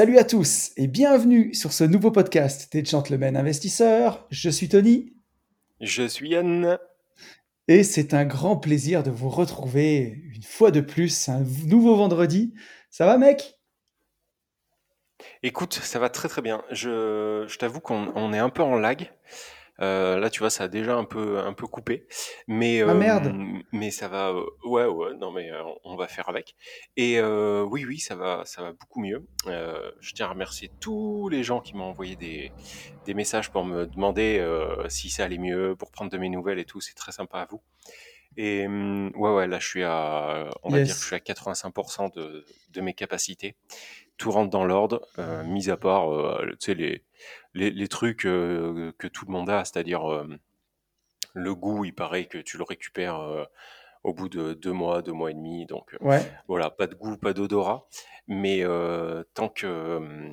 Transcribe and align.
Salut 0.00 0.16
à 0.16 0.24
tous 0.24 0.72
et 0.78 0.86
bienvenue 0.86 1.52
sur 1.52 1.74
ce 1.74 1.84
nouveau 1.84 2.10
podcast 2.10 2.72
des 2.72 2.82
Gentlemen 2.82 3.36
Investisseurs. 3.36 4.26
Je 4.30 4.48
suis 4.48 4.70
Tony 4.70 5.12
Je 5.82 6.08
suis 6.08 6.30
Yann. 6.30 6.78
et 7.68 7.84
c'est 7.84 8.14
un 8.14 8.24
grand 8.24 8.56
plaisir 8.56 9.02
de 9.02 9.10
vous 9.10 9.28
retrouver 9.28 10.22
une 10.34 10.42
fois 10.42 10.70
de 10.70 10.80
plus, 10.80 11.28
un 11.28 11.44
nouveau 11.66 11.96
vendredi. 11.96 12.54
Ça 12.88 13.04
va 13.04 13.18
mec? 13.18 13.58
Écoute, 15.42 15.74
ça 15.74 15.98
va 15.98 16.08
très 16.08 16.30
très 16.30 16.40
bien. 16.40 16.64
Je, 16.70 17.44
je 17.46 17.58
t'avoue 17.58 17.80
qu'on 17.80 18.10
on 18.14 18.32
est 18.32 18.38
un 18.38 18.48
peu 18.48 18.62
en 18.62 18.78
lag. 18.78 19.12
Euh, 19.80 20.18
là, 20.18 20.30
tu 20.30 20.40
vois, 20.40 20.50
ça 20.50 20.64
a 20.64 20.68
déjà 20.68 20.96
un 20.96 21.04
peu 21.04 21.38
un 21.38 21.52
peu 21.54 21.66
coupé, 21.66 22.06
mais 22.46 22.82
Ah 22.86 22.92
euh, 22.92 22.94
merde 22.94 23.34
mais 23.72 23.90
ça 23.90 24.08
va. 24.08 24.30
euh, 24.30 24.44
ouais, 24.64 24.84
ouais. 24.86 25.14
Non, 25.18 25.30
mais 25.32 25.50
euh, 25.50 25.62
on 25.84 25.96
va 25.96 26.06
faire 26.08 26.28
avec. 26.28 26.56
Et 26.96 27.18
euh, 27.18 27.62
oui, 27.62 27.84
oui, 27.86 27.98
ça 27.98 28.14
va, 28.16 28.44
ça 28.44 28.62
va 28.62 28.72
beaucoup 28.72 29.00
mieux. 29.00 29.26
Euh, 29.46 29.90
je 30.00 30.12
tiens 30.12 30.26
à 30.26 30.30
remercier 30.30 30.72
tous 30.80 31.28
les 31.30 31.42
gens 31.42 31.60
qui 31.60 31.76
m'ont 31.76 31.84
envoyé 31.84 32.16
des 32.16 32.52
des 33.04 33.14
messages 33.14 33.50
pour 33.50 33.64
me 33.64 33.86
demander 33.86 34.38
euh, 34.38 34.88
si 34.88 35.08
ça 35.10 35.24
allait 35.24 35.38
mieux, 35.38 35.74
pour 35.76 35.90
prendre 35.90 36.10
de 36.10 36.18
mes 36.18 36.28
nouvelles 36.28 36.58
et 36.58 36.64
tout. 36.66 36.80
C'est 36.80 36.94
très 36.94 37.12
sympa 37.12 37.38
à 37.40 37.46
vous. 37.46 37.62
Et 38.36 38.66
hum, 38.66 39.10
ouais, 39.16 39.34
ouais, 39.34 39.46
là, 39.48 39.58
je 39.58 39.66
suis 39.68 39.82
à, 39.84 40.50
on 40.62 40.70
va 40.70 40.80
dire 40.80 40.96
que 40.96 41.02
je 41.02 41.06
Yes. 41.06 41.06
suis 41.08 41.16
à 41.16 41.20
85% 41.20 42.08
de 42.10 42.44
de 42.70 42.80
mes 42.80 42.94
capacités. 42.94 43.56
Tout 44.18 44.30
rentre 44.32 44.50
dans 44.50 44.64
l'ordre, 44.64 45.02
euh, 45.18 45.44
mis 45.44 45.70
à 45.70 45.76
part, 45.78 46.12
euh, 46.12 46.46
tu 46.52 46.56
sais, 46.66 46.74
les, 46.74 47.04
les, 47.54 47.70
les 47.70 47.88
trucs 47.88 48.26
euh, 48.26 48.92
que 48.98 49.08
tout 49.08 49.26
le 49.26 49.32
monde 49.32 49.50
a, 49.50 49.64
c'est-à-dire 49.64 50.10
euh, 50.12 50.28
le 51.34 51.54
goût, 51.54 51.84
il 51.84 51.94
paraît 51.94 52.26
que 52.26 52.38
tu 52.38 52.56
le 52.58 52.64
récupères 52.64 53.20
euh, 53.20 53.44
au 54.04 54.14
bout 54.14 54.28
de 54.28 54.54
deux 54.54 54.72
mois, 54.72 55.02
deux 55.02 55.12
mois 55.12 55.30
et 55.30 55.34
demi. 55.34 55.66
Donc 55.66 55.94
euh, 55.94 55.98
Ouais, 56.00 56.40
voilà, 56.48 56.70
pas 56.70 56.86
de 56.86 56.94
goût, 56.96 57.16
pas 57.18 57.32
d'odorat. 57.34 57.88
Mais 58.28 58.60
euh, 58.64 59.24
tant 59.34 59.48
que 59.48 59.66
euh, 59.66 60.28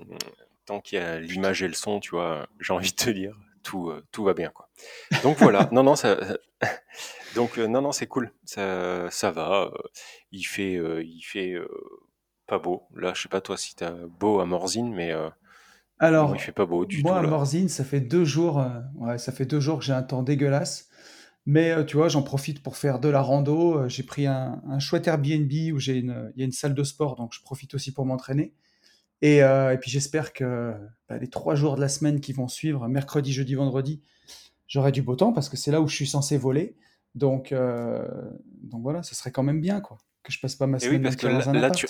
tant 0.65 0.81
qu'il 0.81 0.99
y 0.99 1.01
a 1.01 1.19
l'image 1.19 1.63
et 1.63 1.67
le 1.67 1.73
son, 1.75 1.99
tu 1.99 2.11
vois, 2.11 2.47
j'ai 2.61 2.73
envie 2.73 2.91
de 2.91 2.95
te 2.95 3.09
dire, 3.11 3.37
tout, 3.67 3.89
euh, 3.89 4.01
tout 4.11 4.23
va 4.23 4.33
bien, 4.33 4.49
quoi. 4.49 4.69
Donc 5.23 5.37
voilà, 5.37 5.67
non, 5.73 5.83
non, 5.83 5.95
ça, 5.95 6.17
donc 7.35 7.59
euh, 7.59 7.67
non, 7.67 7.81
non, 7.81 7.91
c'est 7.91 8.07
cool, 8.07 8.31
ça, 8.45 9.11
ça 9.11 9.31
va. 9.31 9.69
euh, 9.73 9.77
il 10.31 10.43
fait, 10.43 10.73
il 11.03 11.21
fait 11.21 11.55
pas 12.47 12.59
beau. 12.59 12.83
Là, 12.95 13.13
je 13.13 13.21
sais 13.23 13.29
pas 13.29 13.41
toi 13.41 13.57
si 13.57 13.75
t'as 13.75 13.91
beau 13.91 14.39
à 14.39 14.45
Morzine, 14.45 14.93
mais 14.93 15.11
euh, 15.11 15.29
non, 16.01 16.33
il 16.33 16.39
fait 16.39 16.49
alors 16.49 16.53
pas 16.55 16.65
beau 16.65 16.85
du 16.85 17.01
moi 17.01 17.13
tout 17.13 17.17
à 17.19 17.21
là. 17.23 17.27
Morzine, 17.27 17.69
ça 17.69 17.83
fait 17.83 17.99
deux 18.01 18.23
jours, 18.25 18.59
euh, 18.59 18.69
ouais, 18.95 19.17
ça 19.17 19.31
fait 19.31 19.45
deux 19.45 19.59
jours 19.59 19.79
que 19.79 19.85
j'ai 19.85 19.93
un 19.93 20.03
temps 20.03 20.23
dégueulasse. 20.23 20.87
Mais 21.45 21.71
euh, 21.71 21.83
tu 21.83 21.95
vois, 21.97 22.09
j'en 22.09 22.23
profite 22.23 22.61
pour 22.61 22.75
faire 22.77 22.99
de 22.99 23.09
la 23.09 23.21
rando. 23.21 23.87
J'ai 23.87 24.03
pris 24.03 24.27
un, 24.27 24.61
un 24.67 24.79
chouette 24.79 25.07
Airbnb 25.07 25.51
où 25.73 25.79
j'ai 25.79 25.97
une, 25.97 26.31
il 26.35 26.39
y 26.39 26.43
a 26.43 26.45
une 26.45 26.51
salle 26.51 26.73
de 26.73 26.83
sport, 26.83 27.15
donc 27.15 27.31
je 27.33 27.41
profite 27.41 27.73
aussi 27.73 27.93
pour 27.93 28.05
m'entraîner. 28.05 28.53
Et, 29.21 29.43
euh, 29.43 29.73
et 29.73 29.77
puis 29.77 29.89
j'espère 29.89 30.33
que 30.33 30.73
bah, 31.09 31.17
les 31.17 31.29
trois 31.29 31.55
jours 31.55 31.75
de 31.75 31.81
la 31.81 31.89
semaine 31.89 32.19
qui 32.19 32.33
vont 32.33 32.47
suivre, 32.47 32.87
mercredi, 32.87 33.33
jeudi, 33.33 33.55
vendredi, 33.55 34.01
j'aurai 34.67 34.91
du 34.91 35.01
beau 35.01 35.15
temps 35.15 35.33
parce 35.33 35.49
que 35.49 35.57
c'est 35.57 35.71
là 35.71 35.81
où 35.81 35.87
je 35.87 35.95
suis 35.95 36.07
censé 36.07 36.37
voler. 36.37 36.75
Donc, 37.15 37.51
euh, 37.51 38.07
donc 38.61 38.83
voilà, 38.83 39.01
ce 39.03 39.15
serait 39.15 39.31
quand 39.31 39.43
même 39.43 39.61
bien, 39.61 39.81
quoi. 39.81 39.97
Que 40.23 40.31
je 40.31 40.39
passe 40.39 40.55
pas 40.55 40.67
ma 40.67 40.77
Et 40.77 40.81
oui, 40.81 40.87
semaine 40.87 41.03
parce 41.03 41.15
que 41.15 41.25
entière 41.27 41.39
là, 41.39 41.45
dans 41.45 41.49
un 41.49 41.53
là, 41.53 41.71
tu, 41.71 41.87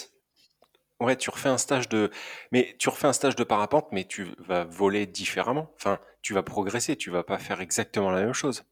ouais, 1.01 1.15
tu 1.17 1.29
refais 1.29 1.49
un 1.49 1.57
stage 1.57 1.89
de, 1.89 2.11
mais 2.51 2.75
tu 2.79 2.87
refais 2.89 3.07
un 3.07 3.13
stage 3.13 3.35
de 3.35 3.43
parapente, 3.43 3.87
mais 3.91 4.05
tu 4.05 4.27
vas 4.39 4.63
voler 4.63 5.05
différemment. 5.05 5.71
Enfin, 5.75 5.99
tu 6.21 6.33
vas 6.33 6.43
progresser, 6.43 6.95
tu 6.95 7.09
vas 7.09 7.23
pas 7.23 7.39
faire 7.39 7.59
exactement 7.61 8.09
la 8.09 8.21
même 8.21 8.33
chose. 8.33 8.63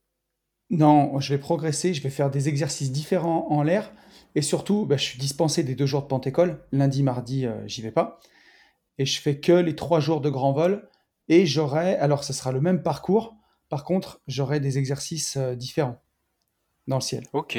Non, 0.69 1.19
je 1.19 1.33
vais 1.33 1.39
progresser, 1.39 1.93
je 1.93 2.01
vais 2.01 2.09
faire 2.09 2.31
des 2.31 2.47
exercices 2.49 2.91
différents 2.91 3.47
en 3.51 3.63
l'air. 3.63 3.91
Et 4.33 4.41
surtout, 4.41 4.85
bah, 4.85 4.97
je 4.97 5.03
suis 5.03 5.19
dispensé 5.19 5.63
des 5.63 5.75
deux 5.75 5.85
jours 5.85 6.01
de 6.01 6.07
Pentecôte. 6.07 6.51
Lundi, 6.71 7.03
mardi, 7.03 7.45
euh, 7.45 7.67
j'y 7.67 7.81
vais 7.81 7.91
pas. 7.91 8.19
Et 8.97 9.05
je 9.05 9.19
fais 9.19 9.39
que 9.39 9.51
les 9.51 9.75
trois 9.75 9.99
jours 9.99 10.21
de 10.21 10.29
grand 10.29 10.53
vol. 10.53 10.89
Et 11.27 11.45
j'aurai, 11.45 11.95
alors 11.95 12.23
ce 12.23 12.33
sera 12.33 12.51
le 12.51 12.61
même 12.61 12.83
parcours. 12.83 13.35
Par 13.69 13.83
contre, 13.83 14.21
j'aurai 14.27 14.59
des 14.59 14.77
exercices 14.77 15.37
euh, 15.37 15.55
différents 15.55 16.01
dans 16.87 16.97
le 16.97 17.01
ciel. 17.01 17.23
Ok, 17.33 17.57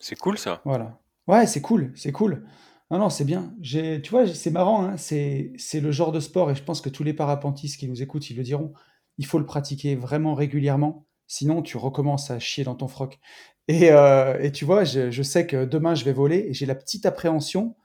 c'est 0.00 0.16
cool 0.16 0.38
ça. 0.38 0.62
Voilà. 0.64 0.98
Ouais, 1.26 1.46
c'est 1.46 1.60
cool, 1.60 1.92
c'est 1.94 2.10
cool. 2.10 2.46
Non, 2.90 2.98
non, 2.98 3.10
c'est 3.10 3.24
bien. 3.24 3.54
Tu 3.62 4.00
vois, 4.10 4.26
c'est 4.26 4.50
marrant, 4.50 4.84
hein, 4.84 4.96
c'est, 4.96 5.52
c'est 5.58 5.80
le 5.80 5.92
genre 5.92 6.10
de 6.10 6.18
sport, 6.18 6.50
et 6.50 6.54
je 6.54 6.62
pense 6.64 6.80
que 6.80 6.88
tous 6.88 7.04
les 7.04 7.12
parapentistes 7.12 7.78
qui 7.78 7.86
nous 7.86 8.02
écoutent, 8.02 8.30
ils 8.30 8.36
le 8.36 8.42
diront, 8.42 8.72
il 9.18 9.26
faut 9.26 9.38
le 9.38 9.46
pratiquer 9.46 9.94
vraiment 9.94 10.34
régulièrement, 10.34 11.06
sinon 11.26 11.62
tu 11.62 11.76
recommences 11.76 12.30
à 12.32 12.40
chier 12.40 12.64
dans 12.64 12.74
ton 12.74 12.88
froc. 12.88 13.20
Et, 13.68 13.92
euh, 13.92 14.40
et 14.40 14.50
tu 14.50 14.64
vois, 14.64 14.82
je, 14.82 15.10
je 15.12 15.22
sais 15.22 15.46
que 15.46 15.64
demain 15.64 15.94
je 15.94 16.04
vais 16.04 16.12
voler, 16.12 16.46
et 16.48 16.54
j'ai 16.54 16.66
la 16.66 16.74
petite 16.74 17.06
appréhension, 17.06 17.76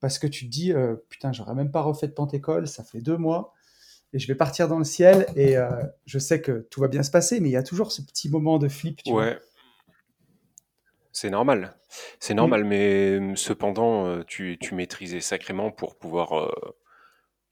parce 0.00 0.18
que 0.18 0.26
tu 0.26 0.46
te 0.46 0.50
dis, 0.50 0.72
euh, 0.72 0.96
putain, 1.08 1.32
j'aurais 1.32 1.54
même 1.54 1.70
pas 1.70 1.82
refait 1.82 2.08
de 2.08 2.12
Pentecôte, 2.12 2.66
ça 2.66 2.84
fait 2.84 3.00
deux 3.00 3.16
mois, 3.16 3.54
et 4.12 4.18
je 4.20 4.26
vais 4.28 4.34
partir 4.36 4.68
dans 4.68 4.78
le 4.78 4.84
ciel, 4.84 5.26
et 5.36 5.56
euh, 5.58 5.70
je 6.06 6.18
sais 6.18 6.40
que 6.42 6.66
tout 6.70 6.80
va 6.80 6.88
bien 6.88 7.02
se 7.04 7.10
passer, 7.12 7.40
mais 7.40 7.50
il 7.50 7.52
y 7.52 7.56
a 7.56 7.64
toujours 7.64 7.92
ce 7.92 8.02
petit 8.02 8.30
moment 8.30 8.58
de 8.58 8.68
flip, 8.68 9.02
tu 9.04 9.16
vois. 9.16 9.26
Ouais, 9.26 9.38
c'est 11.12 11.30
normal. 11.30 11.74
C'est 12.20 12.34
normal, 12.34 12.64
mais 12.64 13.16
hum, 13.18 13.36
cependant, 13.36 14.06
euh, 14.06 14.22
tu, 14.26 14.58
tu 14.60 14.74
maîtrisais 14.74 15.20
sacrément 15.20 15.70
pour 15.70 15.96
pouvoir, 15.96 16.38
euh, 16.38 16.50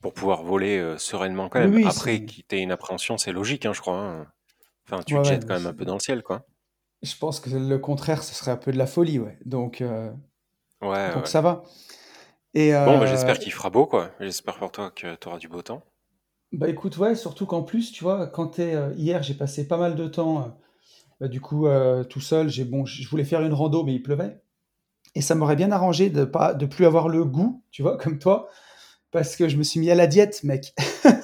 pour 0.00 0.12
pouvoir 0.14 0.44
voler 0.44 0.78
euh, 0.78 0.98
sereinement 0.98 1.48
quand 1.48 1.58
même. 1.60 1.74
oui, 1.74 1.82
Après, 1.82 2.24
t'ait 2.48 2.60
une 2.62 2.70
appréhension, 2.72 3.18
c'est 3.18 3.32
logique, 3.32 3.66
hein, 3.66 3.72
je 3.72 3.80
crois. 3.80 3.98
hein. 3.98 4.26
Enfin, 4.86 5.02
tu 5.04 5.14
Ouais, 5.14 5.22
te 5.22 5.26
jettes 5.28 5.46
quand 5.46 5.54
même 5.54 5.66
un 5.66 5.74
peu 5.74 5.84
dans 5.84 5.94
le 5.94 6.00
ciel, 6.00 6.22
quoi. 6.22 6.46
Je 7.02 7.16
pense 7.16 7.38
que 7.40 7.50
le 7.50 7.78
contraire, 7.78 8.22
ce 8.24 8.34
serait 8.34 8.50
un 8.50 8.56
peu 8.56 8.72
de 8.72 8.78
la 8.78 8.86
folie, 8.86 9.18
ouais. 9.20 9.38
Donc, 9.44 9.80
euh, 9.80 10.10
Ouais, 10.80 11.12
donc 11.14 11.28
ça 11.28 11.40
va. 11.40 11.64
Et 12.54 12.72
Bon, 12.72 12.98
bah, 12.98 13.02
euh, 13.02 13.06
j'espère 13.06 13.38
qu'il 13.38 13.52
fera 13.52 13.70
beau, 13.70 13.86
quoi. 13.86 14.10
J'espère 14.20 14.56
pour 14.56 14.70
toi 14.70 14.90
que 14.90 15.14
tu 15.16 15.28
auras 15.28 15.38
du 15.38 15.48
beau 15.48 15.62
temps. 15.62 15.82
bah 16.52 16.68
écoute, 16.68 16.96
ouais, 16.98 17.14
surtout 17.16 17.46
qu'en 17.46 17.62
plus, 17.62 17.92
tu 17.92 18.04
vois, 18.04 18.26
quand 18.28 18.46
t'es 18.48 18.74
euh, 18.74 18.92
hier, 18.96 19.22
j'ai 19.22 19.34
passé 19.34 19.66
pas 19.66 19.76
mal 19.76 19.96
de 19.96 20.06
temps, 20.06 20.38
euh, 20.40 20.48
bah, 21.20 21.28
du 21.28 21.40
coup, 21.40 21.66
euh, 21.66 22.04
tout 22.04 22.20
seul. 22.20 22.48
J'ai 22.48 22.64
bon, 22.64 22.86
je 22.86 23.08
voulais 23.08 23.24
faire 23.24 23.42
une 23.42 23.52
rando, 23.52 23.82
mais 23.82 23.94
il 23.94 24.02
pleuvait, 24.02 24.40
et 25.14 25.20
ça 25.20 25.34
m'aurait 25.34 25.56
bien 25.56 25.72
arrangé 25.72 26.10
de 26.10 26.24
pas, 26.24 26.54
de 26.54 26.66
plus 26.66 26.86
avoir 26.86 27.08
le 27.08 27.24
goût, 27.24 27.62
tu 27.70 27.82
vois, 27.82 27.96
comme 27.98 28.18
toi, 28.18 28.48
parce 29.10 29.36
que 29.36 29.48
je 29.48 29.56
me 29.56 29.62
suis 29.62 29.80
mis 29.80 29.90
à 29.90 29.94
la 29.94 30.06
diète, 30.06 30.44
mec. 30.44 30.74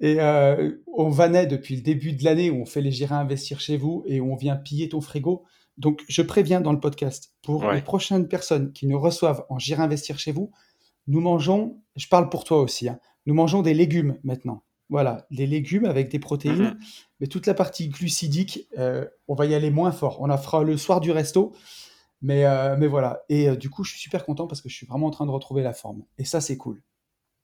Et 0.00 0.20
euh, 0.20 0.72
on 0.92 1.08
vannait 1.08 1.46
depuis 1.46 1.76
le 1.76 1.82
début 1.82 2.12
de 2.12 2.22
l'année 2.22 2.50
où 2.50 2.60
on 2.60 2.66
fait 2.66 2.82
les 2.82 2.90
J'irai 2.90 3.14
investir 3.14 3.60
chez 3.60 3.76
vous 3.76 4.04
et 4.06 4.20
où 4.20 4.30
on 4.30 4.36
vient 4.36 4.56
piller 4.56 4.88
ton 4.90 5.00
frigo. 5.00 5.44
Donc, 5.78 6.02
je 6.08 6.22
préviens 6.22 6.60
dans 6.60 6.72
le 6.72 6.80
podcast, 6.80 7.34
pour 7.42 7.70
les 7.70 7.82
prochaines 7.82 8.28
personnes 8.28 8.72
qui 8.72 8.86
nous 8.86 8.98
reçoivent 9.00 9.44
en 9.50 9.58
J'irai 9.58 9.82
investir 9.82 10.18
chez 10.18 10.32
vous, 10.32 10.50
nous 11.06 11.20
mangeons, 11.20 11.82
je 11.96 12.08
parle 12.08 12.28
pour 12.30 12.44
toi 12.44 12.60
aussi, 12.60 12.88
hein, 12.88 12.98
nous 13.26 13.34
mangeons 13.34 13.62
des 13.62 13.74
légumes 13.74 14.18
maintenant. 14.24 14.62
Voilà, 14.88 15.26
des 15.32 15.46
légumes 15.46 15.84
avec 15.84 16.08
des 16.08 16.18
protéines, 16.20 16.62
Mhm. 16.62 16.78
mais 17.20 17.26
toute 17.26 17.46
la 17.46 17.54
partie 17.54 17.88
glucidique, 17.88 18.68
euh, 18.78 19.04
on 19.26 19.34
va 19.34 19.46
y 19.46 19.54
aller 19.54 19.70
moins 19.70 19.90
fort. 19.90 20.20
On 20.20 20.26
la 20.26 20.38
fera 20.38 20.62
le 20.62 20.76
soir 20.76 21.00
du 21.00 21.10
resto, 21.10 21.52
mais, 22.22 22.44
euh, 22.46 22.76
mais 22.78 22.86
voilà. 22.86 23.22
Et 23.28 23.48
euh, 23.48 23.56
du 23.56 23.68
coup, 23.68 23.82
je 23.82 23.90
suis 23.90 24.00
super 24.00 24.24
content 24.24 24.46
parce 24.46 24.60
que 24.60 24.68
je 24.68 24.76
suis 24.76 24.86
vraiment 24.86 25.08
en 25.08 25.10
train 25.10 25.26
de 25.26 25.32
retrouver 25.32 25.62
la 25.64 25.72
forme. 25.72 26.04
Et 26.18 26.24
ça, 26.24 26.40
c'est 26.40 26.56
cool. 26.56 26.82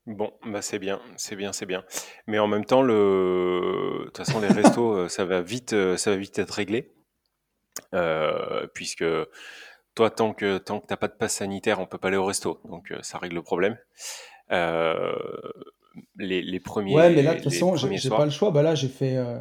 Bon, 0.06 0.32
bah 0.46 0.62
c'est 0.62 0.79
bien, 0.79 1.00
c'est 1.17 1.34
bien, 1.37 1.52
c'est 1.52 1.67
bien. 1.67 1.84
Mais 2.29 2.38
en 2.38 2.46
même 2.49 2.64
temps, 2.64 2.82
le... 2.82 4.00
de 4.00 4.05
toute 4.06 4.19
façon, 4.19 4.40
les 4.40 4.49
restos, 4.49 5.08
ça 5.08 5.25
va 5.25 5.43
vite, 5.43 5.75
ça 5.96 6.11
va 6.12 6.17
vite 6.17 6.38
être 6.38 6.50
réglé, 6.52 6.93
euh, 7.94 8.66
puisque 8.74 9.04
toi, 9.94 10.10
tant 10.10 10.32
que 10.34 10.58
tant 10.58 10.80
que 10.80 10.86
t'as 10.86 10.96
pas 10.96 11.08
de 11.08 11.14
passe 11.14 11.36
sanitaire, 11.36 11.80
on 11.80 11.86
peut 11.86 11.98
pas 11.98 12.08
aller 12.08 12.16
au 12.16 12.24
resto, 12.26 12.60
donc 12.64 12.90
euh, 12.92 12.98
ça 13.02 13.19
règle 13.19 13.36
le 13.36 13.42
problème. 13.42 13.78
Euh, 14.52 15.14
les, 16.16 16.42
les 16.42 16.60
Ouais, 16.86 17.10
mais 17.10 17.22
là, 17.22 17.32
premiers, 17.32 17.34
de 17.34 17.40
toute 17.42 17.50
façon, 17.52 17.74
j'ai 17.76 17.88
premiers 17.88 18.00
pas 18.12 18.24
le 18.24 18.30
choix. 18.30 18.50
Bah 18.52 18.62
là, 18.62 18.74
j'ai 18.76 18.88
fait. 18.88 19.16
euh, 19.16 19.40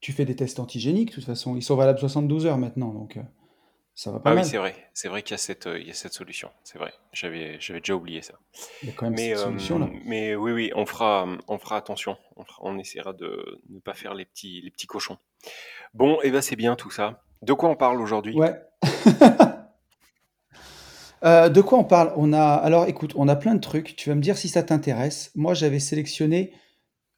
tu 0.00 0.12
fais 0.12 0.24
des 0.24 0.34
tests 0.34 0.58
antigéniques, 0.58 1.10
de 1.10 1.14
toute 1.14 1.24
façon. 1.24 1.54
Ils 1.56 1.62
sont 1.62 1.76
valables 1.76 1.98
72 2.00 2.46
heures 2.46 2.58
maintenant, 2.58 2.92
donc 2.92 3.18
ça 3.94 4.12
va 4.12 4.20
pas 4.20 4.30
Ah 4.30 4.34
oui, 4.34 4.44
mal. 4.44 4.44
c'est 4.44 4.58
vrai, 4.58 4.74
c'est 4.94 5.08
vrai 5.08 5.22
qu'il 5.22 5.32
y 5.32 5.34
a 5.34 5.38
cette, 5.38 5.66
euh, 5.66 5.78
il 5.78 5.86
y 5.86 5.90
a 5.90 5.94
cette 5.94 6.12
solution, 6.12 6.50
c'est 6.64 6.78
vrai. 6.78 6.92
J'avais, 7.12 7.58
j'avais 7.60 7.80
déjà 7.80 7.94
oublié 7.94 8.20
ça. 8.22 8.34
Il 8.82 8.88
y 8.88 8.90
a 8.90 8.92
quand 8.92 9.06
même 9.06 9.16
Mais, 9.16 9.32
cette 9.32 9.36
euh, 9.36 9.38
solution-là. 9.38 9.94
mais 10.04 10.36
oui, 10.36 10.52
oui, 10.52 10.72
on 10.76 10.86
fera, 10.86 11.26
on 11.48 11.58
fera 11.58 11.76
attention. 11.78 12.18
On, 12.36 12.44
fera- 12.44 12.60
on 12.62 12.78
essaiera 12.78 13.12
de 13.14 13.60
ne 13.70 13.80
pas 13.80 13.94
faire 13.94 14.14
les 14.14 14.24
petits, 14.26 14.60
les 14.62 14.70
petits 14.70 14.86
cochons. 14.88 15.18
Bon, 15.94 16.18
et 16.22 16.30
ben 16.30 16.40
c'est 16.40 16.56
bien 16.56 16.76
tout 16.76 16.90
ça. 16.90 17.22
De 17.42 17.52
quoi 17.52 17.68
on 17.68 17.76
parle 17.76 18.00
aujourd'hui? 18.00 18.34
Ouais. 18.36 18.60
Euh, 21.24 21.48
de 21.48 21.60
quoi 21.60 21.78
on 21.78 21.84
parle? 21.84 22.12
On 22.16 22.32
a 22.32 22.40
alors 22.54 22.86
écoute, 22.86 23.12
on 23.16 23.26
a 23.28 23.36
plein 23.36 23.54
de 23.54 23.60
trucs, 23.60 23.96
tu 23.96 24.08
vas 24.08 24.14
me 24.14 24.20
dire 24.20 24.36
si 24.38 24.48
ça 24.48 24.62
t'intéresse. 24.62 25.32
Moi, 25.34 25.54
j'avais 25.54 25.80
sélectionné, 25.80 26.52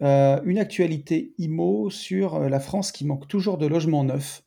heu, 0.03 0.41
une 0.45 0.59
actualité 0.59 1.35
IMO 1.39 1.91
sur, 1.91 2.37
heu, 2.37 2.49
la 2.49 2.61
France 2.61 2.93
qui 2.93 3.05
manque 3.07 3.29
toujours 3.29 3.59
de 3.59 3.67
logements 3.67 4.05
neufs. 4.05 4.43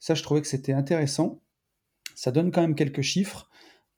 Ça, 0.00 0.14
je 0.14 0.22
trouvais 0.22 0.40
que 0.42 0.48
c'était 0.48 0.72
intéressant. 0.72 1.40
Ça 2.16 2.32
donne 2.32 2.50
quand 2.52 2.62
même 2.62 2.74
quelques 2.74 3.02
chiffres. 3.02 3.48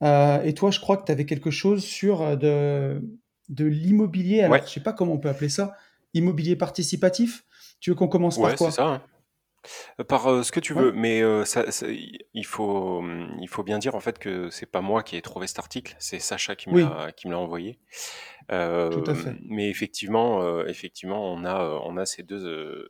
Heu 0.02 0.40
et 0.44 0.54
toi, 0.54 0.70
je 0.70 0.80
crois 0.80 0.96
que 0.98 1.04
tu 1.06 1.12
avais 1.12 1.26
quelque 1.26 1.50
chose 1.50 1.84
sur, 1.84 2.22
heu, 2.22 2.36
de 2.36 3.02
de 3.50 3.64
l'immobilier, 3.66 4.42
alors 4.42 4.52
Ouais, 4.52 4.62
je 4.66 4.72
sais 4.72 4.80
pas 4.80 4.92
comment 4.92 5.14
on 5.14 5.18
peut 5.18 5.28
appeler 5.30 5.48
ça, 5.50 5.74
immobilier 6.14 6.56
participatif? 6.56 7.44
Tu 7.80 7.90
veux 7.90 7.96
qu'on 7.96 8.08
commence 8.08 8.38
par 8.38 8.50
ouais, 8.50 8.56
c'est 8.56 8.58
quoi? 8.58 8.70
ça. 8.70 8.86
hein. 8.86 9.02
Euh, 10.00 10.04
Par 10.04 10.26
euh, 10.30 10.42
ce 10.42 10.52
que 10.52 10.60
tu 10.60 10.74
Ouais? 10.74 10.84
veux, 10.84 10.92
mais 10.92 11.22
euh, 11.22 11.44
ça, 11.44 11.70
ça- 11.70 11.86
il 11.88 12.46
faut, 12.46 12.98
hum, 13.00 13.36
il 13.40 13.48
faut 13.48 13.62
bien 13.62 13.78
dire 13.78 13.94
en 13.94 14.00
fait 14.00 14.18
que 14.18 14.50
c'est 14.50 14.66
pas 14.66 14.80
moi 14.80 15.02
qui 15.02 15.16
ai 15.16 15.22
trouvé 15.22 15.46
cet 15.46 15.58
article, 15.58 15.96
c'est 15.98 16.18
Sacha 16.18 16.56
qui 16.56 16.70
me 16.70 16.76
Oui, 16.76 17.04
l'a, 17.06 17.12
qui 17.12 17.26
me 17.28 17.32
l'a 17.32 17.38
envoyé. 17.38 17.78
tout 18.90 19.02
à 19.06 19.14
fait. 19.14 19.36
mais 19.48 19.68
effectivement, 19.70 20.64
effectivement, 20.66 21.32
on 21.32 21.44
a, 21.44 21.64
on 21.84 21.96
a 21.96 22.06
ces 22.06 22.22
deux, 22.22 22.44
euh, 22.46 22.88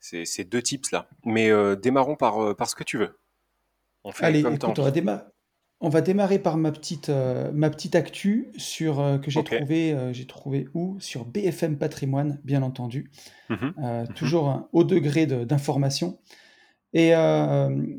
ces, 0.00 0.24
ces 0.26 0.44
deux 0.44 0.62
tips 0.62 0.92
là. 0.92 1.08
Mais 1.24 1.50
démarrons 1.76 2.16
par, 2.16 2.56
par 2.56 2.68
ce 2.70 2.76
que 2.76 2.84
tu 2.84 2.98
veux. 2.98 3.18
On 4.04 4.12
fait 4.12 4.26
Allez, 4.26 4.40
comme 4.40 4.54
écoute, 4.54 4.78
on 4.78 4.82
va 4.82 4.90
envie. 4.90 4.90
déma 4.90 5.30
on 5.82 5.88
va 5.90 6.00
démarrer 6.00 6.38
par 6.38 6.56
ma 6.56 6.72
petite, 6.72 7.08
heu, 7.10 7.50
ma 7.52 7.68
petite 7.70 7.94
actu 7.94 8.48
sur, 8.56 9.00
heu, 9.00 9.18
que 9.18 9.30
j'ai 9.30 9.40
Ok. 9.40 9.52
trouvé, 9.52 9.96
j'ai 10.12 10.26
trouvé 10.26 10.68
où? 10.74 10.98
Sur 11.00 11.24
BFM 11.26 11.76
Patrimoine, 11.76 12.40
bien 12.44 12.62
entendu. 12.62 13.10
Mhm, 13.50 13.74
mhm. 13.76 14.14
toujours 14.14 14.48
un 14.48 14.68
haut 14.72 14.84
degré 14.84 15.26
de 15.26 15.44
d'information 15.44 16.18
et 16.94 17.10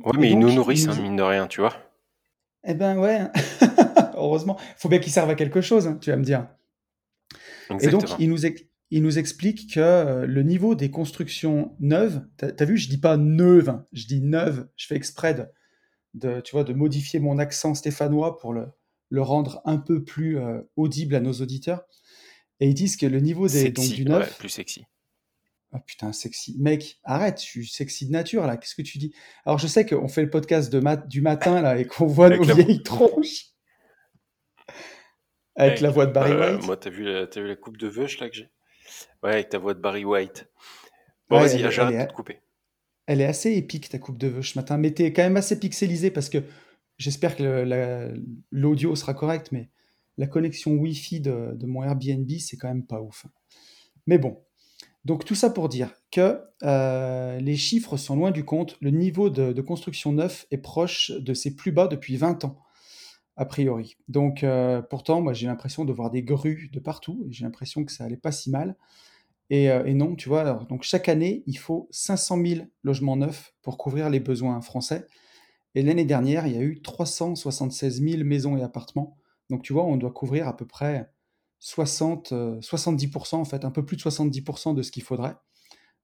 Ouais, 0.06 0.12
et 0.14 0.18
mais 0.20 0.32
ils 0.32 0.40
nous 0.40 0.48
donc 0.48 0.52
il 0.52 0.56
nourrissent, 0.56 0.88
hein, 0.88 0.96
nous 0.96 1.04
mine 1.04 1.16
de 1.16 1.24
rien, 1.24 1.48
tu 1.48 1.62
vois. 1.62 1.74
eh 2.66 2.74
ben, 2.74 2.98
ouais, 2.98 3.22
heureusement, 4.16 4.58
faut 4.78 4.90
bien 4.90 5.00
qu'ils 5.00 5.12
servent 5.12 5.30
à 5.30 5.36
quelque 5.36 5.62
chose, 5.62 5.88
hein, 5.88 5.98
tu 6.02 6.10
vas 6.12 6.18
me 6.18 6.24
dire 6.24 6.48
et 7.80 7.90
donc 7.90 8.06
Exactement. 8.08 8.16
il 8.20 8.30
nous 8.30 8.46
ex 8.46 8.62
il 8.92 9.02
nous 9.02 9.18
explique 9.18 9.74
que, 9.74 10.24
le 10.26 10.44
niveau 10.44 10.76
des 10.76 10.92
constructions 10.92 11.76
neuves 11.80 12.22
tu 12.38 12.46
as 12.46 12.52
tu 12.52 12.64
as 12.64 12.66
vu, 12.66 12.78
je 12.78 12.90
dis 12.90 13.00
pas 13.00 13.18
neuves, 13.18 13.70
hein, 13.70 13.86
je 13.92 14.06
dis 14.06 14.22
neuves, 14.22 14.68
je 14.76 14.88
fais 14.88 14.96
exprès 14.96 15.34
de 15.34 15.46
de, 16.14 16.42
tu 16.42 16.52
vois, 16.52 16.64
de 16.64 16.74
modifier 16.74 17.20
mon 17.20 17.38
accent 17.40 17.74
stéphanois 17.76 18.38
pour 18.38 18.54
le, 18.54 18.68
le 19.10 19.22
rendre 19.22 19.62
un 19.66 19.78
peu 19.78 20.04
plus 20.04 20.38
euh, 20.40 20.62
audible 20.76 21.16
à 21.16 21.20
nos 21.20 21.34
auditeurs. 21.34 21.84
Et 22.60 22.68
ils 22.68 22.74
disent 22.74 22.98
que 22.98 23.06
le 23.06 23.20
niveau 23.20 23.48
des, 23.48 23.72
donc, 23.72 23.84
Sexy, 23.86 24.04
du 24.04 24.04
ouais, 24.12 24.20
neuf, 24.20 24.38
plus 24.38 24.50
sexy. 24.50 24.86
oh 25.74 25.78
putain, 25.86 26.14
sexy. 26.14 26.56
Mec, 26.60 27.00
arrête, 27.04 27.40
je 27.42 27.46
suis 27.46 27.68
sexy 27.68 28.06
de 28.08 28.12
nature 28.12 28.46
là, 28.48 28.58
qu'est-ce 28.58 28.76
que 28.76 28.82
tu 28.84 28.98
dis? 29.00 29.14
Alors 29.46 29.58
je 29.58 29.68
sais 29.68 29.86
qu'on 29.86 30.08
fait 30.08 30.22
le 30.22 30.30
podcast 30.30 30.72
de 30.72 30.80
mat 30.80 31.08
du 31.08 31.22
matin 31.22 31.62
là 31.62 31.78
et 31.78 31.86
qu'on 31.86 32.06
voit 32.08 32.30
nos 32.30 32.36
Avec 32.44 32.48
la 32.48 32.54
vieilles 32.64 32.84
tronches 32.84 33.48
avec 35.56 35.82
la 35.82 35.90
voix 35.92 36.06
de 36.08 36.12
Barry 36.12 36.34
White. 36.34 36.66
moi, 36.66 36.78
t'as 36.78 36.90
vu, 36.90 37.04
la- 37.04 37.26
vu 37.26 37.48
la 37.48 37.56
coupe 37.56 37.78
de 37.78 37.88
veuche 37.88 38.20
là 38.20 38.30
que 38.30 38.36
j'ai? 38.36 38.50
Ouais, 39.22 39.34
avec 39.34 39.50
ta 39.50 39.60
voix 39.60 39.74
de 39.74 39.80
Barry 39.80 40.04
White. 40.06 40.48
Bon, 41.30 41.38
Ouais, 41.40 41.48
vas-y, 41.48 41.64
ah, 41.64 41.70
j'arrête 41.70 42.00
de 42.02 42.06
te 42.08 42.14
couper. 42.14 42.40
Elle 43.06 43.22
est 43.22 43.26
assez 43.26 43.54
épique 43.54 43.90
ta 43.90 44.00
coupe 44.00 44.18
de 44.18 44.28
vœux 44.28 44.44
ce 44.44 44.58
matin, 44.58 44.78
mais 44.78 44.92
t'es 44.92 45.12
quand 45.14 45.24
même 45.24 45.38
assez 45.38 45.60
pixelisé 45.60 46.12
parce 46.12 46.30
que 46.30 46.44
j'espère 46.98 47.36
que 47.36 48.14
l'audio 48.52 48.96
sera 48.96 49.14
correct, 49.14 49.52
mais 49.52 49.70
la 50.18 50.28
connexion 50.28 50.74
Wi-Fi 50.74 51.20
de, 51.22 51.66
mon 51.66 51.84
Airbnb, 51.84 52.30
c'est 52.40 52.58
quand 52.58 52.68
même 52.68 52.86
pas 52.86 53.02
ouf. 53.02 53.26
Mais 54.08 54.18
bon, 54.18 54.38
Donc 55.06 55.26
tout 55.26 55.36
ça 55.36 55.50
pour 55.50 55.70
dire 55.70 55.94
que 56.12 56.40
euh, 56.64 57.40
les 57.40 57.58
chiffres 57.58 57.98
sont 57.98 58.16
loin 58.16 58.32
du 58.32 58.46
compte. 58.46 58.78
Le 58.80 58.92
niveau 58.92 59.30
de, 59.30 59.62
construction 59.62 60.14
neuf 60.14 60.46
est 60.52 60.58
proche 60.58 61.12
de 61.12 61.34
ses 61.34 61.56
plus 61.56 61.72
bas 61.72 61.88
depuis 61.88 62.16
20 62.16 62.46
ans, 62.46 62.60
a 63.36 63.46
priori. 63.46 63.98
Donc 64.08 64.44
euh, 64.44 64.82
pourtant, 64.82 65.22
moi 65.22 65.34
j'ai 65.34 65.48
l'impression 65.48 65.84
de 65.84 65.92
voir 65.92 66.10
des 66.12 66.24
grues 66.24 66.70
de 66.72 66.80
partout 66.80 67.26
j'ai 67.30 67.44
l'impression 67.44 67.84
que 67.84 67.92
ça 67.92 68.06
allait 68.06 68.18
pas 68.18 68.32
si 68.32 68.50
mal. 68.50 68.78
Et, 69.50 69.70
euh, 69.70 69.86
et 69.86 69.94
non, 69.94 70.16
tu 70.16 70.30
vois, 70.30 70.66
donc 70.70 70.84
chaque 70.84 71.10
année, 71.10 71.44
il 71.48 71.58
faut 71.58 71.88
500 71.92 72.38
000 72.38 72.72
logements 72.84 73.16
neufs 73.18 73.54
pour 73.62 73.78
couvrir 73.78 74.10
les 74.10 74.20
besoins 74.20 74.62
français. 74.62 75.06
Et 75.76 75.82
l'année 75.84 76.06
dernière, 76.06 76.48
il 76.48 76.54
y 76.56 76.58
a 76.58 76.62
eu 76.62 76.82
376 76.82 78.02
000 78.02 78.24
maisons 78.24 78.58
et 78.58 78.64
appartements. 78.64 79.18
Donc 79.50 79.64
tu 79.64 79.74
vois, 79.74 79.86
on 79.86 79.98
doit 79.98 80.12
couvrir 80.12 80.48
à 80.48 80.56
peu 80.58 80.66
près 80.68 81.10
60, 81.60 82.32
euh, 82.34 82.62
70%, 82.62 83.42
en 83.42 83.46
fait, 83.46 83.66
un 83.66 83.72
peu 83.72 83.86
plus 83.86 83.98
de 83.98 84.02
70% 84.02 84.74
de 84.74 84.82
ce 84.84 84.92
qu'il 84.92 85.04
faudrait. 85.04 85.36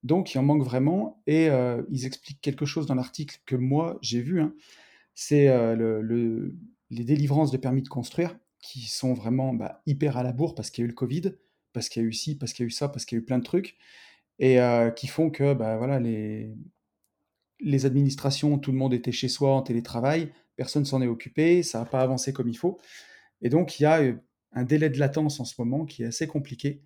Donc, 0.02 0.34
il 0.34 0.38
en 0.38 0.42
manque 0.42 0.62
vraiment. 0.64 1.22
Et 1.26 1.48
euh, 1.50 1.82
ils 1.90 2.06
expliquent 2.06 2.40
quelque 2.40 2.64
chose 2.66 2.86
dans 2.86 2.94
l'article 2.94 3.38
que 3.46 3.56
moi, 3.56 3.98
j'ai 4.02 4.20
vu. 4.22 4.40
hein. 4.40 4.54
C'est 5.14 5.48
euh, 5.48 5.76
le, 5.76 6.02
le- 6.02 6.56
les 6.90 7.04
délivrances 7.04 7.50
de 7.52 7.56
permis 7.58 7.82
de 7.82 7.88
construire 7.88 8.38
qui 8.60 8.82
sont 8.82 9.14
vraiment 9.14 9.54
bah, 9.54 9.82
hyper 9.86 10.16
à 10.16 10.22
la 10.24 10.32
bourre 10.32 10.54
parce 10.54 10.70
qu'il 10.70 10.82
y 10.82 10.84
a 10.84 10.86
eu 10.86 10.88
le 10.88 10.94
Covid, 10.94 11.34
parce 11.72 11.88
qu'il 11.88 12.02
y 12.02 12.04
a 12.04 12.08
eu 12.08 12.12
ci, 12.12 12.36
parce 12.36 12.52
qu'il 12.52 12.64
y 12.64 12.66
a 12.66 12.68
eu 12.68 12.70
ça, 12.70 12.88
parce 12.88 13.04
qu'il 13.04 13.16
y 13.16 13.20
a 13.20 13.22
eu 13.22 13.24
plein 13.24 13.38
de 13.38 13.44
trucs. 13.44 13.76
Et 14.38 14.60
euh, 14.60 14.90
qui 14.90 15.06
font 15.06 15.30
que 15.30 15.54
bah, 15.54 15.76
voilà, 15.76 16.00
les, 16.00 16.54
les 17.60 17.86
administrations, 17.86 18.58
tout 18.58 18.72
le 18.72 18.78
monde 18.78 18.94
était 18.94 19.12
chez 19.12 19.28
soi 19.28 19.54
en 19.54 19.62
télétravail, 19.62 20.32
personne 20.56 20.84
s'en 20.84 21.02
est 21.02 21.06
occupé, 21.06 21.62
ça 21.62 21.80
n'a 21.80 21.84
pas 21.84 22.00
avancé 22.00 22.32
comme 22.32 22.48
il 22.48 22.56
faut. 22.56 22.78
Et 23.42 23.48
donc, 23.48 23.78
il 23.78 23.84
y 23.84 23.86
a 23.86 24.00
euh, 24.00 24.14
un 24.52 24.64
délai 24.64 24.90
de 24.90 24.98
latence 24.98 25.40
en 25.40 25.44
ce 25.44 25.54
moment 25.58 25.84
qui 25.84 26.02
est 26.02 26.06
assez 26.06 26.26
compliqué. 26.26 26.82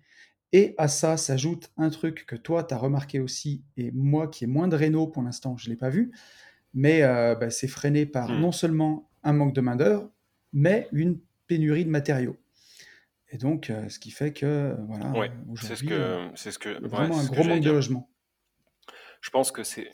Et 0.51 0.75
à 0.77 0.87
ça 0.87 1.17
s'ajoute 1.17 1.71
un 1.75 1.89
truc 1.89 2.25
que 2.25 2.35
toi, 2.35 2.63
tu 2.63 2.73
as 2.73 2.77
remarqué 2.77 3.19
aussi, 3.19 3.63
et 3.77 3.91
moi 3.91 4.27
qui 4.27 4.43
est 4.43 4.47
moins 4.47 4.67
de 4.67 4.75
réno 4.75 5.07
pour 5.07 5.23
l'instant, 5.23 5.57
je 5.57 5.67
ne 5.67 5.73
l'ai 5.73 5.77
pas 5.77 5.89
vu, 5.89 6.11
mais 6.73 7.03
euh, 7.03 7.35
bah, 7.35 7.49
c'est 7.49 7.67
freiné 7.67 8.05
par 8.05 8.29
Hmm. 8.29 8.39
non 8.39 8.51
seulement 8.51 9.09
un 9.23 9.33
manque 9.33 9.53
de 9.53 9.61
main-d'œuvre, 9.61 10.09
mais 10.53 10.87
une 10.91 11.19
pénurie 11.47 11.85
de 11.85 11.89
matériaux. 11.89 12.37
Et 13.29 13.37
donc, 13.37 13.69
euh, 13.69 13.89
ce 13.89 13.99
qui 13.99 14.11
fait 14.11 14.33
que, 14.33 14.45
euh, 14.45 14.75
voilà, 14.87 15.15
Ouais, 15.15 15.31
c'est 15.55 15.75
ce 15.75 15.83
aujourd'hui, 15.83 15.95
euh, 15.99 16.13
que, 16.13 16.29
c'est 16.35 16.51
ce 16.51 16.59
que, 16.59 16.69
il 16.77 16.83
y 16.83 16.85
a 16.85 16.89
ouais, 16.89 16.89
vraiment 16.89 17.17
c'est 17.17 17.19
un 17.19 17.25
ce 17.25 17.31
que 17.31 17.39
gros 17.39 17.43
j'allais 17.43 17.59
manque 17.59 17.63
de 17.63 17.71
dire. 17.71 17.71
logement. 17.71 18.09
Je 19.21 19.29
pense 19.29 19.51
que 19.51 19.63
c'est, 19.63 19.91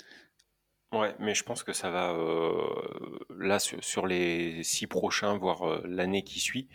ouais, 0.93 1.15
mais 1.19 1.35
je 1.35 1.43
pense 1.43 1.63
que 1.63 1.73
ça 1.73 1.89
va, 1.91 2.13
euh, 2.13 3.19
là, 3.37 3.59
sur, 3.59 3.83
sur 3.83 4.07
les 4.07 4.63
six 4.63 4.87
prochains, 4.87 5.37
voire 5.37 5.63
euh, 5.69 5.81
l'année 5.85 6.23
qui 6.23 6.39
suit, 6.39 6.69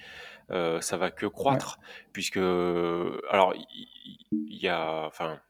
euh, 0.53 0.81
ça 0.81 0.99
va 0.99 1.11
que 1.13 1.27
Ouais, 1.49 1.61
croître, 1.61 1.79
puisque, 2.13 2.39
alors, 2.39 3.55
il 3.57 3.67
il- 3.73 4.27
il 4.51 4.59
y 4.63 4.69
a, 4.69 5.07
enfin, 5.07 5.41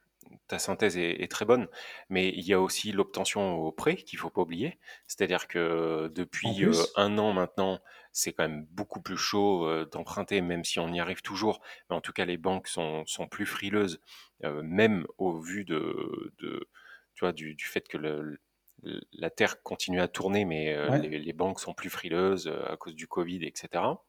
ta 0.49 0.59
synthèse 0.59 0.97
est, 0.99 1.23
est 1.23 1.31
très 1.33 1.45
bonne, 1.47 1.69
mais 2.11 2.29
il 2.31 2.45
y 2.47 2.53
a 2.55 2.61
aussi 2.61 2.93
l'obtention 2.93 3.55
au 3.57 3.73
prêt 3.73 3.97
qu'il 3.97 4.19
faut 4.19 4.31
pas 4.31 4.43
oublier. 4.43 4.79
C'est-à-dire 5.09 5.49
que 5.49 6.11
en 6.43 6.55
depuis 6.55 6.65
euh, 6.65 6.87
plus, 6.95 6.97
un 6.97 7.19
an 7.19 7.33
maintenant, 7.35 7.81
c'est 8.17 8.33
quand 8.33 8.45
même 8.49 8.67
beaucoup 8.71 9.01
plus 9.03 9.17
chaud 9.19 9.67
euh, 9.69 9.85
d'emprunter, 9.87 10.41
même 10.41 10.65
si 10.65 10.79
on 10.81 10.89
y 10.93 11.01
arrive 11.01 11.23
toujours. 11.23 11.61
Mais 11.91 11.97
en 11.97 12.01
tout 12.01 12.13
cas, 12.13 12.25
les 12.25 12.39
banques 12.39 12.69
sont, 12.69 13.05
sont 13.07 13.29
plus 13.29 13.47
frileuses, 13.47 14.01
euh, 14.45 14.63
même 14.63 15.07
au 15.19 15.39
vu 15.39 15.65
de, 15.65 16.33
de 16.39 16.69
tu 17.15 17.21
vois, 17.25 17.33
du, 17.33 17.55
du 17.55 17.65
fait 17.67 17.87
que 17.89 17.99
le, 17.99 18.39
le- 18.83 19.01
la 19.13 19.31
Terre 19.31 19.63
continue 19.63 20.01
à 20.01 20.09
tourner, 20.09 20.45
mais 20.45 20.73
euh, 20.75 20.91
ouais. 20.91 20.99
les, 20.99 21.19
les 21.19 21.33
banques 21.33 21.61
sont 21.61 21.75
plus 21.75 21.91
frileuses 21.91 22.49
à 22.69 22.77
cause 22.77 22.95
du 22.95 23.07
Covid, 23.07 23.45
etc. 23.45 24.05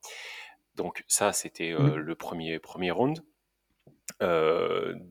Donc 0.76 1.04
ça, 1.08 1.34
c'était 1.34 1.74
euh, 1.74 1.98
Mm. 1.98 1.98
le 1.98 2.16
premier, 2.16 2.60
premier 2.60 2.92
round. 2.92 3.24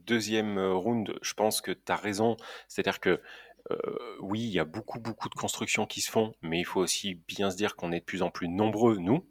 Deuxième 0.06 0.58
round, 0.58 1.18
je 1.22 1.34
pense 1.34 1.60
que 1.60 1.72
tu 1.72 1.92
as 1.92 1.96
raison. 1.96 2.36
C'est-à-dire 2.68 3.00
que 3.00 3.20
oui, 4.20 4.40
il 4.40 4.50
y 4.50 4.58
a 4.58 4.64
beaucoup, 4.64 5.00
beaucoup 5.00 5.28
de 5.28 5.34
constructions 5.34 5.86
qui 5.86 6.00
se 6.00 6.10
font, 6.10 6.34
mais 6.42 6.58
il 6.60 6.64
faut 6.64 6.80
aussi 6.80 7.14
bien 7.26 7.50
se 7.50 7.56
dire 7.56 7.76
qu'on 7.76 7.92
est 7.92 8.00
de 8.00 8.04
plus 8.04 8.22
en 8.22 8.30
plus 8.30 8.48
nombreux, 8.48 8.96
nous, 8.98 9.26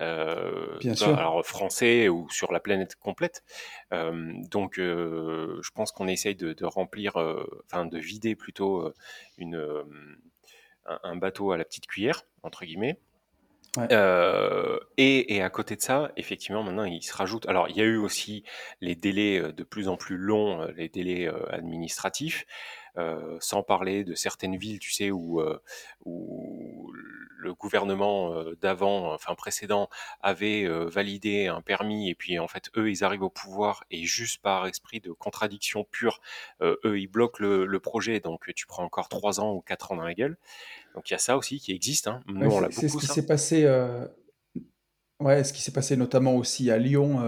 euh, 0.00 0.78
Bien 0.78 0.94
tu 0.94 0.98
vois, 1.04 1.08
sûr. 1.08 1.18
alors 1.18 1.44
français 1.44 2.08
ou 2.08 2.28
sur 2.30 2.52
la 2.52 2.60
planète 2.60 2.94
complète. 2.96 3.42
Euh, 3.92 4.32
donc, 4.50 4.78
euh, 4.78 5.58
je 5.62 5.70
pense 5.70 5.92
qu'on 5.92 6.08
essaye 6.08 6.36
de, 6.36 6.52
de 6.52 6.64
remplir, 6.64 7.16
euh, 7.16 7.44
enfin 7.66 7.84
de 7.86 7.98
vider 7.98 8.36
plutôt 8.36 8.82
euh, 8.82 8.94
une, 9.38 9.56
euh, 9.56 9.82
un, 10.86 11.00
un 11.02 11.16
bateau 11.16 11.52
à 11.52 11.56
la 11.56 11.64
petite 11.64 11.86
cuillère, 11.86 12.22
entre 12.42 12.64
guillemets. 12.64 13.00
Ouais. 13.76 13.86
Euh, 13.92 14.78
et, 14.96 15.34
et 15.36 15.42
à 15.42 15.50
côté 15.50 15.76
de 15.76 15.82
ça, 15.82 16.10
effectivement, 16.16 16.62
maintenant, 16.62 16.84
il 16.84 17.02
se 17.02 17.14
rajoute. 17.14 17.46
Alors, 17.48 17.68
il 17.68 17.76
y 17.76 17.80
a 17.80 17.84
eu 17.84 17.96
aussi 17.96 18.42
les 18.80 18.94
délais 18.94 19.38
euh, 19.38 19.52
de 19.52 19.62
plus 19.62 19.88
en 19.88 19.96
plus 19.96 20.16
longs, 20.16 20.62
euh, 20.62 20.72
les 20.76 20.88
délais 20.88 21.28
euh, 21.28 21.44
administratifs, 21.52 22.46
euh, 22.98 23.36
sans 23.40 23.62
parler 23.62 24.02
de 24.02 24.14
certaines 24.14 24.56
villes, 24.56 24.80
tu 24.80 24.92
sais, 24.92 25.12
où, 25.12 25.40
euh, 25.40 25.62
où 26.04 26.92
le 27.38 27.54
gouvernement 27.54 28.34
euh, 28.34 28.56
d'avant, 28.60 29.12
enfin 29.12 29.36
précédent, 29.36 29.88
avait 30.20 30.66
validé 30.88 31.46
un 31.46 31.60
permis, 31.60 32.10
et 32.10 32.14
puis 32.16 32.38
en 32.38 32.48
fait, 32.48 32.70
eux, 32.76 32.90
ils 32.90 33.04
arrivent 33.04 33.22
au 33.22 33.30
pouvoir, 33.30 33.84
et 33.90 34.02
juste 34.04 34.42
par 34.42 34.66
esprit 34.66 35.00
de 35.00 35.12
contradiction 35.12 35.84
pure, 35.84 36.20
eux, 36.60 36.98
ils 36.98 37.06
bloquent 37.06 37.42
le, 37.42 37.66
le 37.66 37.80
projet, 37.80 38.18
donc 38.20 38.52
tu 38.54 38.66
prends 38.66 38.84
encore 38.84 39.08
trois 39.08 39.38
ans 39.40 39.52
ou 39.52 39.60
quatre 39.60 39.92
ans 39.92 39.96
dans 39.96 40.04
la 40.04 40.14
gueule. 40.14 40.36
Donc 40.94 41.08
il 41.08 41.12
y 41.12 41.16
a 41.16 41.18
ça 41.18 41.36
aussi 41.36 41.60
qui 41.60 41.72
existe. 41.72 42.08
Hein. 42.08 42.22
Nous, 42.26 42.40
Ouais, 42.40 42.54
on 42.54 42.60
l'a 42.60 42.70
c'est 42.70 42.82
c'est 42.82 42.88
ce 42.88 42.96
qui 42.96 43.06
s'est 43.06 43.26
passé. 43.26 43.64
Ouais, 45.20 45.42
ce 45.44 45.52
qui 45.52 45.62
s'est 45.62 45.72
passé 45.72 45.96
notamment 45.96 46.34
aussi 46.36 46.70
à 46.70 46.78
Lyon, 46.78 47.20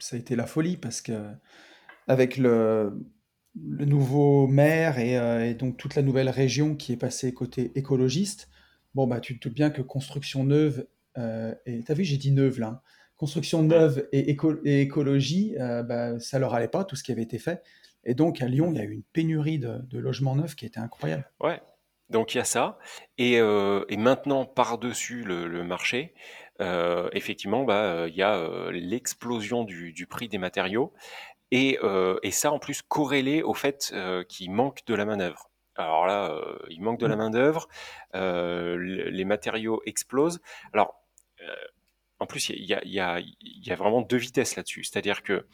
ça 0.00 0.16
a 0.16 0.18
été 0.18 0.36
la 0.36 0.46
folie 0.46 0.76
parce 0.76 1.00
que 1.00 1.30
avec 2.08 2.36
le, 2.36 2.92
le 3.64 3.84
nouveau 3.84 4.46
maire 4.46 4.98
et, 4.98 5.16
euh, 5.16 5.46
et 5.46 5.54
donc 5.54 5.76
toute 5.76 5.94
la 5.94 6.02
nouvelle 6.02 6.28
région 6.28 6.74
qui 6.74 6.92
est 6.92 6.96
passée 6.96 7.32
côté 7.32 7.72
écologiste, 7.74 8.50
bon, 8.94 9.06
bah, 9.06 9.20
tu 9.20 9.38
te 9.38 9.48
doutes 9.48 9.54
bien 9.56 9.70
que 9.70 9.82
construction 9.82 10.44
neuve, 10.44 10.86
euh, 11.16 11.54
et 11.64 11.80
t'as 11.82 11.94
vu, 11.94 12.04
j'ai 12.04 12.18
dit 12.18 12.32
neuve 12.32 12.60
là, 12.60 12.66
hein. 12.66 12.80
construction 13.16 13.62
neuve 13.62 14.06
et, 14.12 14.30
éco- 14.30 14.60
et 14.64 14.82
écologie, 14.82 15.54
euh, 15.58 15.82
bah, 15.82 16.18
ça 16.20 16.38
leur 16.38 16.54
allait 16.54 16.68
pas, 16.68 16.84
tout 16.84 16.96
ce 16.96 17.02
qui 17.02 17.12
avait 17.12 17.22
été 17.22 17.38
fait. 17.38 17.62
Et 18.04 18.14
donc 18.14 18.42
à 18.42 18.46
Lyon, 18.46 18.72
il 18.72 18.78
y 18.78 18.80
a 18.80 18.84
eu 18.84 18.92
une 18.92 19.02
pénurie 19.02 19.58
de, 19.58 19.78
de 19.82 19.98
logements 19.98 20.36
neufs 20.36 20.54
qui 20.54 20.66
était 20.66 20.80
incroyable. 20.80 21.30
Ouais. 21.40 21.60
Donc 22.10 22.34
il 22.34 22.38
y 22.38 22.40
a 22.40 22.44
ça. 22.44 22.78
Et, 23.18 23.40
euh, 23.40 23.84
et 23.88 23.96
maintenant, 23.96 24.44
par-dessus 24.44 25.24
le, 25.24 25.48
le 25.48 25.64
marché, 25.64 26.14
effectivement, 27.12 27.64
bah, 27.64 28.06
il 28.08 28.14
y 28.14 28.22
a 28.22 28.70
l'explosion 28.70 29.64
du, 29.64 29.92
du 29.92 30.06
prix 30.06 30.28
des 30.28 30.38
matériaux. 30.38 30.94
Et, 31.50 31.78
euh, 31.82 32.18
et 32.22 32.30
ça, 32.30 32.52
en 32.52 32.58
plus, 32.58 32.82
corrélé 32.82 33.42
au 33.42 33.54
fait 33.54 33.90
euh, 33.94 34.24
qu'il 34.24 34.50
manque 34.50 34.84
de 34.86 34.94
la 34.94 35.04
main-d'œuvre. 35.04 35.50
Alors 35.76 36.06
là, 36.06 36.32
euh, 36.32 36.58
il 36.70 36.82
manque 36.82 36.98
de 37.00 37.06
la 37.06 37.16
Mm. 37.16 37.18
main-d'œuvre, 37.18 37.68
les 38.14 39.24
matériaux 39.24 39.82
explosent. 39.86 40.40
Alors, 40.72 41.02
en 42.18 42.26
plus, 42.26 42.48
il 42.48 42.64
y 42.64 42.74
a, 42.74 42.82
il 42.84 42.92
y 42.92 43.00
a- 43.00 43.20
il 43.20 43.66
y 43.66 43.70
a 43.72 43.76
vraiment 43.76 44.00
deux 44.00 44.16
vitesses 44.16 44.56
là-dessus. 44.56 44.84
C'est-à-dire 44.84 45.22
que 45.22 45.46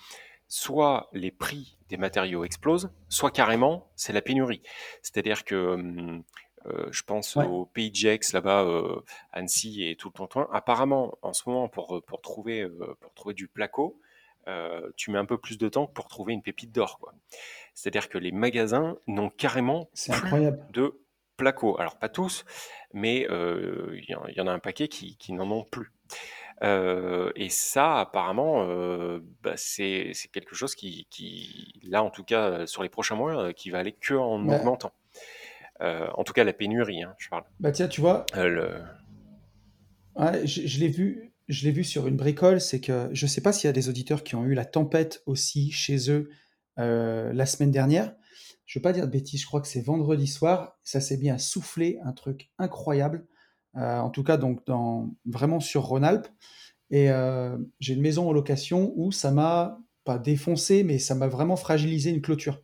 soit 0.49 1.09
les 1.13 1.31
prix 1.33 1.79
des 1.89 1.97
matériaux 1.97 2.45
explosent, 2.45 2.93
soit 3.09 3.31
carrément 3.33 3.93
c'est 3.97 4.13
la 4.13 4.23
pénurie. 4.23 4.63
C'est-à-dire 5.03 5.45
que 5.45 5.57
hum, 5.75 6.25
euh, 6.67 6.89
je 6.93 7.03
pense 7.05 7.37
Ouais, 7.37 7.47
au 7.47 7.67
pays 7.67 7.91
de 7.91 7.97
Gex 7.97 8.33
là-bas, 8.35 8.65
euh, 8.65 9.01
Annecy 9.33 9.85
et 9.89 9.97
tout 9.97 10.09
le 10.09 10.15
tonton. 10.15 10.47
Apparemment, 10.53 11.19
en 11.23 11.33
ce 11.33 11.49
moment, 11.49 11.69
pour, 11.69 12.03
pour 12.07 12.21
trouver, 12.23 12.63
euh, 12.63 12.97
pour 13.01 13.15
trouver 13.15 13.35
du 13.35 13.49
placo, 13.49 14.01
euh, 14.49 14.91
tu 14.97 15.11
mets 15.11 15.19
un 15.19 15.25
peu 15.25 15.39
plus 15.39 15.59
de 15.59 15.69
temps 15.69 15.87
pour 15.87 16.09
trouver 16.09 16.33
une 16.33 16.43
pépite 16.43 16.73
d'or. 16.73 16.99
C'est-à-dire 17.75 18.09
que 18.09 18.19
les 18.19 18.33
magasins 18.33 18.97
n'ont 19.07 19.31
carrément 19.31 19.87
plus 19.95 20.13
incroyable. 20.13 20.67
de 20.73 20.99
placo. 21.37 21.79
Alors 21.81 21.97
pas 21.99 22.09
tous, 22.09 22.45
mais 22.93 23.27
euh, 23.31 23.91
il 23.99 24.05
y, 24.11 24.15
en- 24.15 24.27
il 24.27 24.35
y 24.37 24.41
en 24.41 24.47
a 24.47 24.53
un 24.53 24.59
paquet 24.59 24.89
qui, 24.89 25.17
qui 25.17 25.33
n'en 25.33 25.51
ont 25.51 25.65
plus. 25.65 25.91
Euh, 26.63 27.33
et 27.35 27.49
ça, 27.49 27.99
apparemment, 28.01 28.65
euh, 28.69 29.21
bah, 29.43 29.55
c'est 29.57 30.13
quelque 30.33 30.55
chose 30.55 30.75
qui, 30.77 31.07
qui, 31.11 31.81
là, 31.85 32.05
en 32.05 32.11
tout 32.11 32.23
cas, 32.25 32.67
sur 32.67 32.83
les 32.83 32.89
prochains 32.89 33.17
mois, 33.17 33.53
qui 33.53 33.71
va 33.71 33.79
aller 33.79 33.93
que 33.93 34.15
en 34.15 34.39
Bah, 34.39 34.57
augmentant. 34.57 34.93
Euh, 35.81 36.07
en 36.15 36.23
tout 36.23 36.33
cas, 36.33 36.45
la 36.45 36.53
pénurie, 36.53 37.03
hein, 37.03 37.15
je 37.19 37.29
parle. 37.29 37.43
bah 37.59 37.73
tiens, 37.73 37.89
tu 37.89 38.01
vois, 38.01 38.25
le... 38.37 38.75
Ouais, 40.15 40.47
je, 40.47 40.67
je 40.67 40.79
l'ai 40.81 40.89
vu, 40.89 41.32
je 41.53 41.65
l'ai 41.65 41.73
vu 41.73 41.85
sur 41.85 42.07
une 42.07 42.17
bricole, 42.17 42.61
c'est 42.61 42.81
que 42.81 43.11
je 43.13 43.27
sais 43.27 43.43
pas 43.43 43.53
s'il 43.53 43.69
y 43.69 43.71
a 43.71 43.75
des 43.75 43.89
auditeurs 43.91 44.25
qui 44.25 44.35
ont 44.35 44.45
eu 44.45 44.55
la 44.55 44.65
tempête 44.65 45.23
aussi 45.27 45.71
chez 45.71 46.11
eux 46.11 46.31
euh, 46.79 47.33
la 47.35 47.45
semaine 47.45 47.71
dernière. 47.71 48.15
Je 48.65 48.79
veux 48.79 48.83
pas 48.83 48.95
dire 48.95 49.05
de 49.05 49.13
bêtises, 49.13 49.43
je 49.43 49.47
crois 49.47 49.61
que 49.61 49.69
c'est 49.69 49.83
vendredi 49.83 50.27
soir. 50.27 50.79
Ça 50.83 51.01
s'est 51.01 51.19
bien 51.19 51.37
soufflé, 51.37 51.99
un 52.05 52.13
truc 52.13 52.51
incroyable. 52.59 53.27
Euh, 53.77 53.99
en 53.99 54.09
tout 54.09 54.23
cas, 54.23 54.39
donc 54.39 54.61
vraiment 55.27 55.61
sur 55.61 55.83
Rhône-Alpes. 55.83 56.29
Et 56.91 57.11
euh, 57.11 57.59
j'ai 57.81 57.95
une 57.95 58.01
maison 58.01 58.29
en 58.29 58.33
location 58.33 58.95
où 58.97 59.13
ça 59.13 59.31
m'a 59.31 59.79
pas 60.05 60.19
défoncé, 60.19 60.85
mais 60.85 60.99
ça 60.99 61.15
m'a 61.15 61.29
vraiment 61.29 61.57
fragilisé 61.57 62.11
une 62.11 62.23
clôture. 62.23 62.63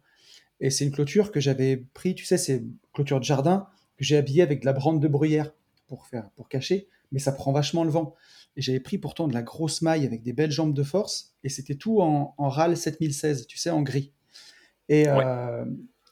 Et 0.61 0.71
c'est 0.71 0.87
une 0.87 0.93
clôture 0.93 1.31
que 1.31 1.41
j'avais 1.41 1.77
pris, 1.77 2.15
tu 2.15 2.25
sais, 2.25 2.39
c'est 2.39 2.65
clôture 2.95 3.21
de 3.21 3.25
jardin 3.25 3.67
que 3.99 4.05
j'ai 4.05 4.17
habillée 4.17 4.43
avec 4.43 4.61
de 4.61 4.67
la 4.67 4.73
brande 4.73 5.01
de 5.01 5.09
bruyère 5.09 5.53
pour 5.89 6.07
faire, 6.07 6.31
pour 6.37 6.49
cacher, 6.49 6.89
mais 7.13 7.19
ça 7.19 7.33
prend 7.33 7.53
vachement 7.53 7.85
le 7.85 7.91
vent. 7.91 8.15
Et 8.57 8.63
j'avais 8.63 8.81
pris 8.81 8.99
pourtant 8.99 9.29
de 9.29 9.35
la 9.35 9.43
grosse 9.43 9.83
maille 9.83 10.05
avec 10.05 10.23
des 10.23 10.33
belles 10.33 10.51
jambes 10.51 10.75
de 10.75 10.83
force, 10.83 11.35
et 11.45 11.49
c'était 11.49 11.77
tout 11.77 12.01
en, 12.01 12.35
en 12.37 12.49
RAL 12.49 12.77
7016, 12.77 13.47
tu 13.47 13.59
sais, 13.59 13.71
en 13.71 13.83
gris. 13.83 14.13
Et 14.89 15.09
Ouais, 15.09 15.25
euh, 15.25 15.65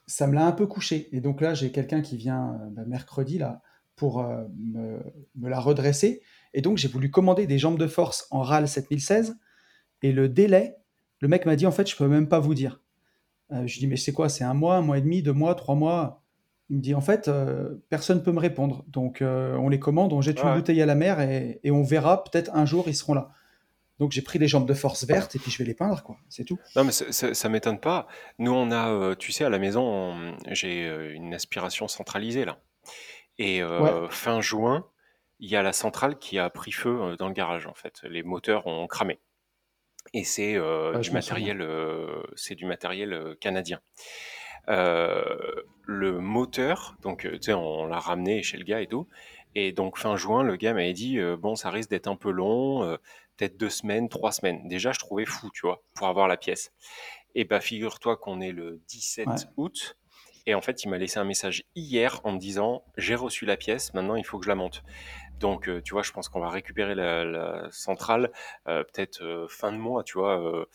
ça 0.07 0.27
me 0.27 0.35
l'a 0.35 0.47
un 0.47 0.53
peu 0.53 0.67
couché. 0.67 1.09
Et 1.13 1.21
donc 1.21 1.41
là, 1.41 1.55
j'ai 1.55 1.73
quelqu'un 1.73 2.01
qui 2.01 2.17
vient 2.17 2.55
euh, 2.55 2.71
bah, 2.71 2.85
mercredi 2.87 3.39
là 3.39 3.63
pour 3.97 4.21
euh, 4.21 4.45
me, 4.59 5.01
me 5.35 5.49
la 5.49 5.59
redresser. 5.59 6.23
Et 6.55 6.63
donc 6.63 6.79
j'ai 6.79 6.89
voulu 6.89 7.11
commander 7.11 7.47
des 7.47 7.59
jambes 7.59 7.79
de 7.79 7.87
force 7.87 8.27
en 8.31 8.43
RAL 8.43 8.69
7016, 8.69 9.37
et 10.03 10.13
le 10.13 10.29
délai, 10.29 10.77
le 11.21 11.29
mec 11.29 11.47
m'a 11.47 11.57
dit 11.57 11.67
en 11.67 11.73
fait, 11.73 11.89
je 11.89 11.97
peux 11.97 12.09
même 12.09 12.29
pas 12.29 12.39
vous 12.39 12.55
dire. 12.55 12.81
Euh, 13.53 13.67
je 13.67 13.75
lui 13.75 13.81
dis, 13.81 13.87
mais 13.87 13.97
c'est 13.97 14.13
quoi? 14.13 14.29
C'est 14.29 14.45
un 14.45 14.55
mois, 14.55 14.77
un 14.77 14.83
mois 14.83 14.99
et 14.99 15.01
demi, 15.01 15.23
deux 15.23 15.33
mois, 15.33 15.55
trois 15.55 15.75
mois? 15.75 16.23
Il 16.71 16.77
me 16.79 16.83
dit, 16.83 16.95
en 16.95 17.01
fait, 17.01 17.29
euh, 17.29 17.77
personne 17.91 18.19
ne 18.19 18.23
peut 18.23 18.33
me 18.33 18.41
répondre. 18.41 18.85
Donc, 18.89 19.23
euh, 19.23 19.55
on 19.57 19.69
les 19.69 19.79
commande, 19.79 20.13
on 20.13 20.21
jette 20.21 20.43
ouais, 20.43 20.49
une 20.51 20.57
bouteille 20.57 20.83
à 20.83 20.87
la 20.87 20.97
mer 20.97 21.21
et, 21.21 21.61
et 21.63 21.71
on 21.71 21.83
verra, 21.85 22.25
peut-être 22.25 22.51
un 22.55 22.67
jour, 22.67 22.89
ils 22.89 22.95
seront 22.97 23.15
là. 23.15 23.31
Donc, 24.01 24.13
j'ai 24.13 24.21
pris 24.21 24.39
des 24.39 24.49
jambes 24.49 24.67
de 24.67 24.75
force 24.75 25.05
vertes 25.05 25.37
et 25.37 25.39
puis 25.39 25.51
je 25.51 25.59
vais 25.59 25.65
les 25.65 25.75
peindre, 25.75 26.03
quoi. 26.03 26.17
C'est 26.29 26.45
tout. 26.45 26.59
Non, 26.75 26.85
mais 26.85 26.93
ça, 26.93 27.11
ça, 27.13 27.33
ça 27.35 27.49
m'étonne 27.49 27.79
pas. 27.81 28.09
Nous, 28.39 28.53
on 28.53 28.71
a, 28.71 28.91
euh, 28.91 29.15
tu 29.15 29.33
sais, 29.33 29.45
à 29.45 29.49
la 29.49 29.59
maison, 29.59 29.83
on- 29.83 30.37
j'ai 30.51 30.87
une 31.15 31.33
aspiration 31.35 31.89
centralisée 31.89 32.45
là. 32.45 32.59
Et 33.39 33.63
Ouais, 33.65 33.91
fin 34.11 34.41
juin, 34.41 34.87
il 35.39 35.49
y 35.51 35.57
a 35.57 35.63
la 35.63 35.73
centrale 35.73 36.19
qui 36.19 36.39
a 36.39 36.51
pris 36.51 36.73
feu 36.73 37.15
dans 37.19 37.29
le 37.29 37.33
garage, 37.35 37.67
en 37.67 37.75
fait. 37.75 38.01
Les 38.05 38.23
moteurs 38.23 38.67
ont 38.67 38.87
cramé. 38.87 39.19
Et 40.15 40.25
c'est 40.25 40.59
ouais, 40.59 41.01
du 41.01 41.11
matériel, 41.11 41.67
c'est 42.35 42.55
du 42.55 42.65
matériel 42.67 43.37
canadien. 43.41 43.81
Euh, 44.69 45.63
le 45.87 46.19
moteur, 46.19 46.97
donc 47.01 47.25
euh, 47.25 47.33
tu 47.39 47.45
sais, 47.45 47.53
on 47.55 47.87
l'a 47.87 47.99
ramené 47.99 48.43
chez 48.43 48.59
le 48.59 48.65
gars 48.65 48.81
et 48.81 48.87
tout. 48.87 49.09
Et 49.55 49.73
donc 49.73 49.97
fin 49.97 50.17
juin, 50.17 50.43
le 50.43 50.57
gars 50.57 50.75
m'avait 50.75 50.93
dit 50.93 51.19
euh, 51.19 51.37
bon, 51.37 51.55
ça 51.55 51.71
risque 51.71 51.89
d'être 51.91 52.09
un 52.09 52.17
peu 52.17 52.31
long, 52.31 52.83
euh, 52.83 52.97
peut-être 53.37 53.57
deux 53.57 53.71
semaines, 53.71 54.09
trois 54.09 54.33
semaines. 54.33 54.69
Déjà, 54.69 54.93
je 54.93 54.99
trouvais 54.99 55.25
fou, 55.25 55.49
tu 55.55 55.63
vois, 55.63 55.83
pour 55.95 56.09
avoir 56.09 56.29
la 56.29 56.37
pièce. 56.37 56.73
Et 57.35 57.45
bah 57.45 57.61
figure-toi 57.61 58.17
qu'on 58.17 58.41
est 58.41 58.53
le 58.53 58.73
Ouais, 58.73 58.81
17 58.89 59.29
août. 59.57 59.97
Et 60.49 60.55
en 60.55 60.61
fait, 60.61 60.85
il 60.85 60.91
m'a 60.91 60.99
laissé 60.99 61.19
un 61.19 61.25
message 61.25 61.65
hier 61.75 62.21
en 62.25 62.33
me 62.33 62.39
disant 62.39 62.85
j'ai 62.97 63.15
reçu 63.15 63.47
la 63.47 63.57
pièce, 63.57 63.95
maintenant 63.95 64.17
il 64.17 64.25
faut 64.25 64.39
que 64.39 64.45
je 64.45 64.51
la 64.51 64.55
monte. 64.55 64.83
Donc, 65.39 65.69
euh, 65.69 65.83
tu 65.83 65.93
vois, 65.93 66.03
je 66.03 66.13
pense 66.13 66.29
qu'on 66.29 66.41
va 66.41 66.51
récupérer 66.51 66.95
la, 66.95 67.25
la 67.25 67.69
centrale 67.71 68.33
peut-être 68.65 69.47
fin 69.49 69.73
de 69.73 69.79
mois, 69.79 70.03
tu 70.03 70.19
vois. 70.19 70.67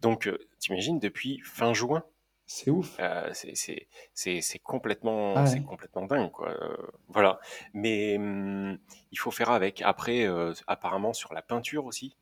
donc, 0.00 0.30
t'imagines, 0.58 0.98
depuis 0.98 1.40
fin 1.44 1.72
juin, 1.72 2.02
c'est 2.48 2.70
ouf. 2.72 3.00
euh, 3.00 3.30
c'est 3.34 3.54
c'est- 3.54 3.86
c'est- 4.14 4.40
c'est 4.40 4.58
complètement, 4.58 5.24
Ah 5.34 5.44
c'est 5.46 5.60
ouais. 5.60 5.62
complètement 5.62 6.06
dingue, 6.06 6.30
quoi. 6.32 6.50
Euh, 6.50 6.76
voilà. 7.08 7.40
Mais 7.74 8.16
hum, 8.18 8.78
il 9.12 9.18
faut 9.18 9.30
faire 9.30 9.50
avec. 9.50 9.82
Après, 9.82 10.26
euh, 10.26 10.52
apparemment, 10.66 11.12
sur 11.12 11.32
la 11.34 11.42
peinture 11.42 11.84
aussi, 11.86 12.16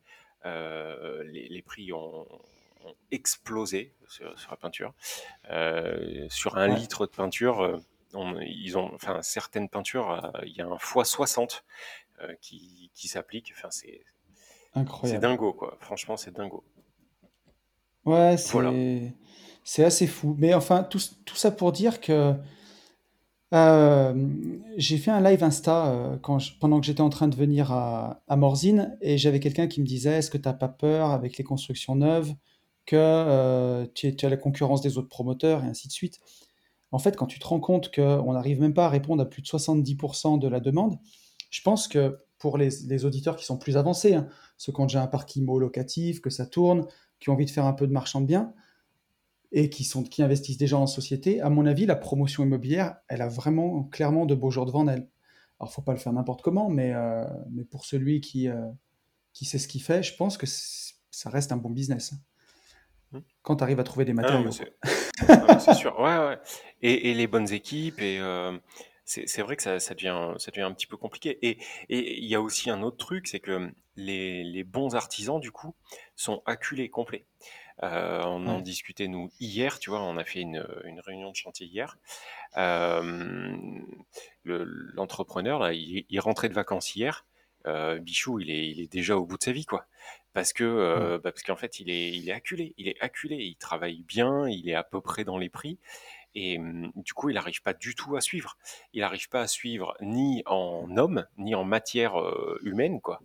euh, 0.45 1.23
les, 1.25 1.47
les 1.49 1.61
prix 1.63 1.91
ont, 1.93 2.27
ont 2.85 2.95
explosé 3.11 3.93
sur, 4.07 4.37
sur 4.39 4.51
la 4.51 4.57
peinture. 4.57 4.93
Sur 6.29 6.57
un 6.57 6.67
Ouais, 6.67 6.67
litre 6.67 7.05
de 7.05 7.11
peinture, 7.11 7.81
on- 8.13 8.39
ils 8.41 8.77
ont, 8.77 8.93
enfin, 8.93 9.21
certaines 9.21 9.69
peintures, 9.69 10.31
il 10.45 10.53
y 10.53 10.61
a 10.61 10.67
un 10.67 10.77
x60 10.77 11.63
euh, 12.21 12.33
qui, 12.41 12.91
qui 12.93 13.07
s'applique. 13.07 13.53
Enfin, 13.55 13.71
c'est 13.71 14.03
c'est 15.01 15.17
dingo, 15.19 15.53
quoi. 15.53 15.77
Franchement, 15.81 16.17
c'est 16.17 16.31
dingo. 16.35 16.63
Ouais, 18.05 18.37
Voilà. 18.43 18.81
C'est 19.67 19.83
assez 19.83 20.07
fou. 20.07 20.33
Mais 20.39 20.53
enfin, 20.53 20.83
tout, 20.83 20.99
tout 21.25 21.35
ça 21.35 21.51
pour 21.51 21.73
dire 21.73 21.99
que 21.99 22.33
euh, 23.53 24.27
j'ai 24.77 24.97
fait 24.97 25.11
un 25.11 25.21
live 25.21 25.43
Insta 25.43 25.87
euh, 25.87 26.17
quand 26.17 26.37
pendant 26.61 26.79
que 26.79 26.85
j'étais 26.85 27.01
en 27.01 27.09
train 27.09 27.27
de 27.27 27.35
venir 27.35 27.73
à, 27.73 28.21
à 28.29 28.37
Morzine 28.37 28.97
et 29.01 29.17
j'avais 29.17 29.41
quelqu'un 29.41 29.67
qui 29.67 29.81
me 29.81 29.85
disait, 29.85 30.19
est-ce 30.19 30.31
que 30.31 30.37
tu 30.37 30.47
n'as 30.47 30.53
pas 30.53 30.69
peur 30.69 31.11
avec 31.11 31.37
les 31.37 31.43
constructions 31.43 31.95
neuves 31.95 32.33
que 32.85 32.95
euh, 32.95 33.85
tu 33.93 34.15
as 34.21 34.29
la 34.29 34.37
concurrence 34.37 34.79
des 34.79 34.97
autres 34.97 35.09
promoteurs 35.09 35.65
et 35.65 35.67
ainsi 35.67 35.89
de 35.89 35.93
suite. 35.93 36.21
En 36.93 36.99
fait, 36.99 37.17
quand 37.17 37.27
tu 37.27 37.37
te 37.37 37.45
rends 37.45 37.59
compte 37.59 37.93
qu'on 37.93 38.31
n'arrive 38.31 38.61
même 38.61 38.73
pas 38.73 38.85
à 38.85 38.89
répondre 38.89 39.21
à 39.21 39.25
plus 39.25 39.41
de 39.41 39.47
70% 39.47 40.39
de 40.39 40.47
la 40.47 40.61
demande, 40.61 40.97
je 41.49 41.61
pense 41.61 41.89
que 41.89 42.19
pour 42.39 42.57
les, 42.57 42.69
les 42.87 43.03
auditeurs 43.03 43.35
qui 43.35 43.43
sont 43.43 43.57
plus 43.57 43.75
avancés, 43.75 44.13
hein, 44.13 44.29
ceux 44.57 44.71
qui 44.71 44.79
ont 44.79 44.85
déjà 44.85 45.03
un 45.03 45.07
parc 45.07 45.35
immo 45.35 45.59
locatif, 45.59 46.21
que 46.21 46.29
ça 46.29 46.45
tourne, 46.45 46.85
qui 47.19 47.29
ont 47.29 47.33
envie 47.33 47.45
de 47.45 47.51
faire 47.51 47.65
un 47.65 47.73
peu 47.73 47.85
de 47.85 47.91
marchand 47.91 48.21
de 48.21 48.27
biens 48.27 48.53
et 49.51 49.69
qui, 49.69 49.83
sont, 49.83 50.03
qui 50.03 50.21
investissent 50.21 50.57
déjà 50.57 50.77
en 50.77 50.87
société, 50.87 51.41
à 51.41 51.49
mon 51.49 51.65
avis, 51.65 51.85
la 51.85 51.95
promotion 51.95 52.43
immobilière, 52.43 52.97
elle 53.07 53.21
a 53.21 53.27
vraiment 53.27 53.83
clairement 53.83 54.25
de 54.25 54.35
beaux 54.35 54.51
jours 54.51 54.65
devant 54.65 54.87
elle. 54.87 55.07
Alors, 55.59 55.71
faut 55.71 55.81
pas 55.81 55.93
le 55.93 55.97
faire 55.97 56.13
n'importe 56.13 56.41
comment, 56.41 56.69
mais, 56.69 56.93
euh, 56.93 57.23
mais 57.51 57.63
pour 57.63 57.85
celui 57.85 58.21
qui, 58.21 58.47
euh, 58.47 58.67
qui 59.33 59.45
sait 59.45 59.57
ce 59.57 59.67
qu'il 59.67 59.81
fait, 59.81 60.03
je 60.03 60.15
pense 60.15 60.37
que 60.37 60.45
ça 60.47 61.29
reste 61.29 61.51
un 61.51 61.57
bon 61.57 61.69
business. 61.69 62.13
Hmm. 63.11 63.19
Quand 63.41 63.55
tu 63.57 63.63
arrives 63.63 63.79
à 63.79 63.83
trouver 63.83 64.05
des 64.05 64.11
Ah 64.11 64.15
matériaux. 64.15 64.51
ah, 65.27 65.59
c'est 65.59 65.73
sûr. 65.73 65.97
Ouais, 65.99 66.17
ouais. 66.17 66.37
Et, 66.81 67.09
et 67.11 67.13
les 67.13 67.27
bonnes 67.27 67.51
équipes 67.51 67.99
et 67.99 68.19
euh, 68.19 68.57
c'est 69.25 69.41
vrai 69.41 69.55
que 69.55 69.63
ça, 69.63 69.79
ça 69.79 69.95
devient 69.95 70.33
ça 70.37 70.51
devient 70.51 70.63
un 70.63 70.73
petit 70.73 70.87
peu 70.87 70.97
compliqué. 70.97 71.39
Et 71.47 71.57
et 71.89 72.17
il 72.19 72.25
y 72.25 72.35
a 72.35 72.41
aussi 72.41 72.69
un 72.69 72.81
autre 72.83 72.97
truc, 72.97 73.27
c'est 73.27 73.39
que 73.39 73.71
les, 73.95 74.43
les 74.43 74.63
bons 74.63 74.95
artisans 74.95 75.39
du 75.39 75.51
coup 75.51 75.73
sont 76.15 76.43
acculés 76.45 76.89
complets. 76.89 77.25
Euh, 77.83 78.23
on 78.25 78.47
en 78.47 78.61
discutait 78.61 79.07
nous 79.07 79.31
hier, 79.39 79.79
tu 79.79 79.89
vois, 79.91 80.01
on 80.01 80.17
a 80.17 80.25
fait 80.25 80.41
une, 80.41 80.65
une 80.85 80.99
réunion 81.01 81.31
de 81.31 81.35
chantier 81.35 81.67
hier. 81.67 81.97
Euh, 82.57 83.57
le- 84.43 84.63
l'entrepreneur 84.95 85.59
là, 85.59 85.73
il, 85.73 86.05
il 86.09 86.19
rentrait 86.19 86.49
de 86.49 86.53
vacances 86.53 86.95
hier. 86.95 87.25
Euh, 87.65 87.99
Bichou, 87.99 88.39
il 88.39 88.49
est, 88.49 88.69
il 88.69 88.79
est 88.81 88.91
déjà 88.91 89.17
au 89.17 89.25
bout 89.25 89.37
de 89.37 89.43
sa 89.43 89.51
vie, 89.51 89.65
quoi. 89.65 89.87
parce 90.33 90.53
que 90.53 90.63
euh, 90.63 91.17
bah, 91.19 91.31
parce 91.31 91.43
qu'en 91.43 91.57
fait 91.57 91.79
il 91.79 91.89
est 91.89 92.11
il 92.15 92.29
est 92.29 92.31
acculé, 92.31 92.73
il 92.77 92.87
est 92.87 92.99
acculé, 93.01 93.35
il 93.37 93.57
travaille 93.57 94.03
bien, 94.03 94.47
il 94.47 94.69
est 94.69 94.75
à 94.75 94.83
peu 94.83 95.01
près 95.01 95.25
dans 95.25 95.37
les 95.37 95.49
prix 95.49 95.77
et 96.35 96.59
du 96.95 97.13
coup 97.13 97.29
il 97.29 97.33
n'arrive 97.33 97.61
pas 97.61 97.73
du 97.73 97.95
tout 97.95 98.15
à 98.15 98.21
suivre. 98.21 98.57
Il 98.93 99.01
n'arrive 99.01 99.29
pas 99.29 99.41
à 99.41 99.47
suivre 99.47 99.95
ni 100.01 100.43
en 100.45 100.95
homme, 100.97 101.25
ni 101.37 101.55
en 101.55 101.63
matière 101.63 102.15
humaine 102.61 103.01
quoi, 103.01 103.21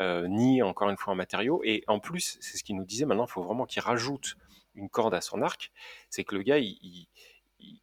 ni 0.00 0.62
encore 0.62 0.90
une 0.90 0.96
fois 0.96 1.12
en 1.12 1.16
matériaux 1.16 1.62
et 1.64 1.84
en 1.86 2.00
plus 2.00 2.38
c'est 2.40 2.56
ce 2.56 2.64
qu'il 2.64 2.76
nous 2.76 2.84
disait 2.84 3.06
maintenant 3.06 3.26
il 3.26 3.30
faut 3.30 3.42
vraiment 3.42 3.66
qu'il 3.66 3.82
rajoute 3.82 4.36
une 4.74 4.90
corde 4.90 5.14
à 5.14 5.20
son 5.20 5.42
arc, 5.42 5.72
c'est 6.10 6.24
que 6.24 6.34
le 6.34 6.42
gars 6.42 6.58
il, 6.58 7.08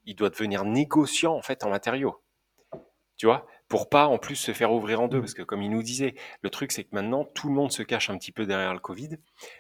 il 0.06 0.15
doit 0.15 0.30
devenir 0.30 0.63
négociant 0.65 1.34
en 1.34 1.42
fait 1.42 1.63
en 1.63 1.70
matériaux. 1.70 2.22
Tu 3.18 3.25
vois? 3.25 3.46
Pour 3.74 3.89
pas 3.89 4.06
en 4.06 4.20
plus 4.20 4.36
se 4.36 4.53
faire 4.53 4.72
ouvrir 4.72 5.01
en 5.01 5.08
deux, 5.08 5.18
mmh. 5.18 5.22
parce 5.22 5.34
que 5.34 5.42
comme 5.42 5.63
il 5.63 5.72
nous 5.72 5.82
disait, 5.82 6.13
le 6.44 6.51
truc 6.51 6.72
c'est 6.72 6.84
que 6.84 6.89
maintenant 6.92 7.25
tout 7.25 7.48
le 7.48 7.56
monde 7.56 7.72
se 7.72 7.82
cache 7.82 8.12
un 8.12 8.20
petit 8.20 8.32
peu 8.32 8.46
derrière 8.46 8.72
le 8.72 8.80
Covid, 8.80 9.18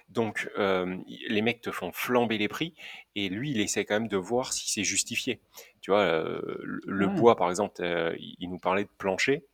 donc 0.09 0.51
euh, 0.59 0.97
les 1.29 1.41
mecs 1.41 1.61
te 1.61 1.71
font 1.71 1.91
flamber 1.91 2.37
les 2.37 2.47
prix, 2.47 2.75
et 3.15 3.27
lui 3.27 3.49
il 3.49 3.59
essaie 3.59 3.85
quand 3.85 3.95
même 3.95 4.07
de 4.07 4.17
voir 4.17 4.53
si 4.53 4.71
c'est 4.71 4.83
justifié. 4.83 5.41
Tu 5.81 5.89
vois, 5.89 6.01
euh, 6.01 6.39
le 6.85 7.07
bois 7.07 7.35
par 7.35 7.49
exemple, 7.49 7.81
euh, 7.81 8.15
il 8.19 8.51
nous 8.51 8.59
parlait 8.59 8.83
de 8.83 8.89
plancher, 8.99 9.47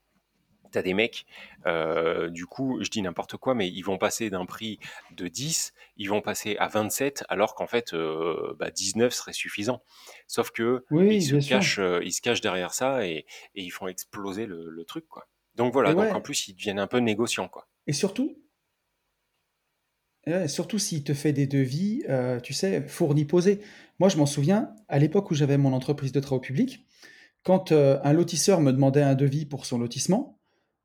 T'as 0.72 0.82
des 0.82 0.94
mecs, 0.94 1.26
euh, 1.66 2.30
du 2.30 2.46
coup, 2.46 2.80
je 2.82 2.90
dis 2.90 3.02
n'importe 3.02 3.38
quoi, 3.38 3.56
mais 3.56 3.68
ils 3.68 3.82
vont 3.82 3.98
passer 3.98 4.30
d'un 4.30 4.46
prix 4.46 4.80
de 5.16 5.28
10, 5.28 5.74
ils 5.98 6.10
vont 6.10 6.22
passer 6.22 6.58
à 6.58 6.68
27, 6.68 7.24
alors 7.30 7.56
qu'en 7.56 7.68
fait, 7.68 7.94
euh, 7.94 8.56
bah, 8.60 8.70
19 8.70 9.14
serait 9.14 9.34
suffisant. 9.34 9.82
Sauf 10.28 10.52
que 10.52 10.86
ils, 10.92 11.24
se 11.24 11.48
cachent, 11.48 11.80
euh, 11.80 12.02
ils 12.04 12.12
se 12.12 12.22
cachent 12.22 12.42
derrière 12.42 12.74
ça 12.74 13.06
et, 13.06 13.26
et 13.56 13.64
ils 13.64 13.72
font 13.72 13.88
exploser 13.88 14.46
le, 14.46 14.70
le 14.70 14.86
truc, 14.86 15.08
quoi. 15.08 15.28
Donc 15.56 15.74
voilà, 15.74 15.94
donc 15.94 16.14
en 16.14 16.22
plus, 16.22 16.48
ils 16.48 16.54
deviennent 16.54 16.80
un 16.80 16.88
peu 16.88 17.00
négociants, 17.00 17.50
quoi. 17.50 17.68
Et 17.88 17.94
surtout, 17.94 18.38
surtout 20.46 20.78
s'il 20.78 21.04
te 21.04 21.14
fait 21.14 21.34
des 21.34 21.48
devis, 21.48 22.04
tu 22.44 22.54
sais, 22.54 22.82
fournis-posés. 22.88 23.60
Moi, 24.00 24.10
je 24.10 24.18
m'en 24.18 24.28
souviens, 24.28 24.74
à 24.88 25.00
l'époque 25.00 25.32
où 25.32 25.36
j'avais 25.36 25.58
mon 25.58 25.74
entreprise 25.74 26.12
de 26.12 26.20
travaux 26.20 26.40
publics, 26.40 26.86
quand 27.44 27.72
un 27.74 28.14
lotisseur 28.14 28.62
me 28.62 28.72
demandait 28.72 29.02
un 29.02 29.16
devis 29.16 29.46
pour 29.46 29.66
son 29.66 29.80
lotissement, 29.80 30.39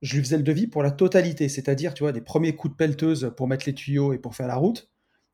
je 0.05 0.17
lui 0.17 0.23
faisais 0.23 0.37
le 0.37 0.43
devis 0.43 0.67
pour 0.67 0.83
la 0.83 0.91
totalité, 0.91 1.49
c'est-à-dire, 1.49 1.95
tu 1.95 2.03
vois, 2.03 2.13
des 2.13 2.21
premiers 2.21 2.55
coups 2.55 2.75
de 2.75 2.77
pelleteuse 2.77 3.33
pour 3.39 3.49
mettre 3.49 3.65
les 3.67 3.73
tuyaux 3.73 4.13
et 4.13 4.19
pour 4.19 4.37
faire 4.37 4.47
la 4.47 4.57
route, 4.57 4.91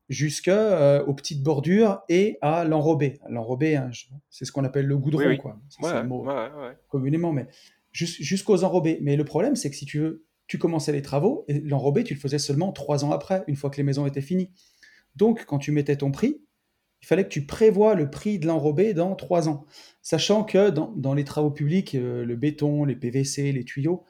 jusqu'aux 0.07 0.51
euh, 0.51 1.13
petites 1.13 1.43
bordures 1.43 2.01
et 2.07 2.37
à 2.41 2.63
l'enrobé. 2.63 3.19
L'enrobé, 3.29 3.75
hein, 3.75 3.91
c'est 4.29 4.45
ce 4.45 4.51
qu'on 4.53 4.63
appelle 4.63 4.85
le 4.85 4.97
goudron, 4.97 5.35
quoi. 5.35 5.59
C'est 5.67 5.85
un 5.87 6.03
mot 6.03 6.25
communément, 6.87 7.33
mais 7.33 7.47
jusqu'aux 7.91 8.63
enrobés. 8.63 8.97
Mais 9.01 9.17
le 9.17 9.25
problème, 9.25 9.57
c'est 9.57 9.69
que 9.69 9.75
si 9.75 9.85
tu 9.85 9.99
veux, 9.99 10.23
tu 10.47 10.57
commençais 10.57 10.93
les 10.93 11.01
travaux 11.01 11.43
et 11.49 11.59
l'enrobé, 11.59 12.05
tu 12.05 12.13
le 12.13 12.19
faisais 12.21 12.39
seulement 12.39 12.71
trois 12.71 13.03
ans 13.03 13.11
après, 13.11 13.43
une 13.47 13.57
fois 13.57 13.69
que 13.69 13.77
les 13.77 13.83
maisons 13.83 14.05
étaient 14.05 14.21
finies. 14.21 14.51
Donc, 15.17 15.43
quand 15.43 15.59
tu 15.59 15.73
mettais 15.73 15.97
ton 15.97 16.11
prix, 16.11 16.41
il 17.01 17.07
fallait 17.07 17.25
que 17.25 17.29
tu 17.29 17.45
prévois 17.45 17.93
le 17.95 18.09
prix 18.09 18.39
de 18.39 18.47
l'enrobé 18.47 18.93
dans 18.93 19.15
trois 19.15 19.49
ans. 19.49 19.65
Sachant 20.01 20.45
que 20.45 20.69
dans, 20.69 21.13
les 21.13 21.25
travaux 21.25 21.51
publics, 21.51 21.93
euh, 21.95 22.23
le 22.23 22.35
béton, 22.37 22.85
les 22.85 22.95
PVC, 22.95 23.51
les 23.51 23.65
tuyaux, 23.65 24.05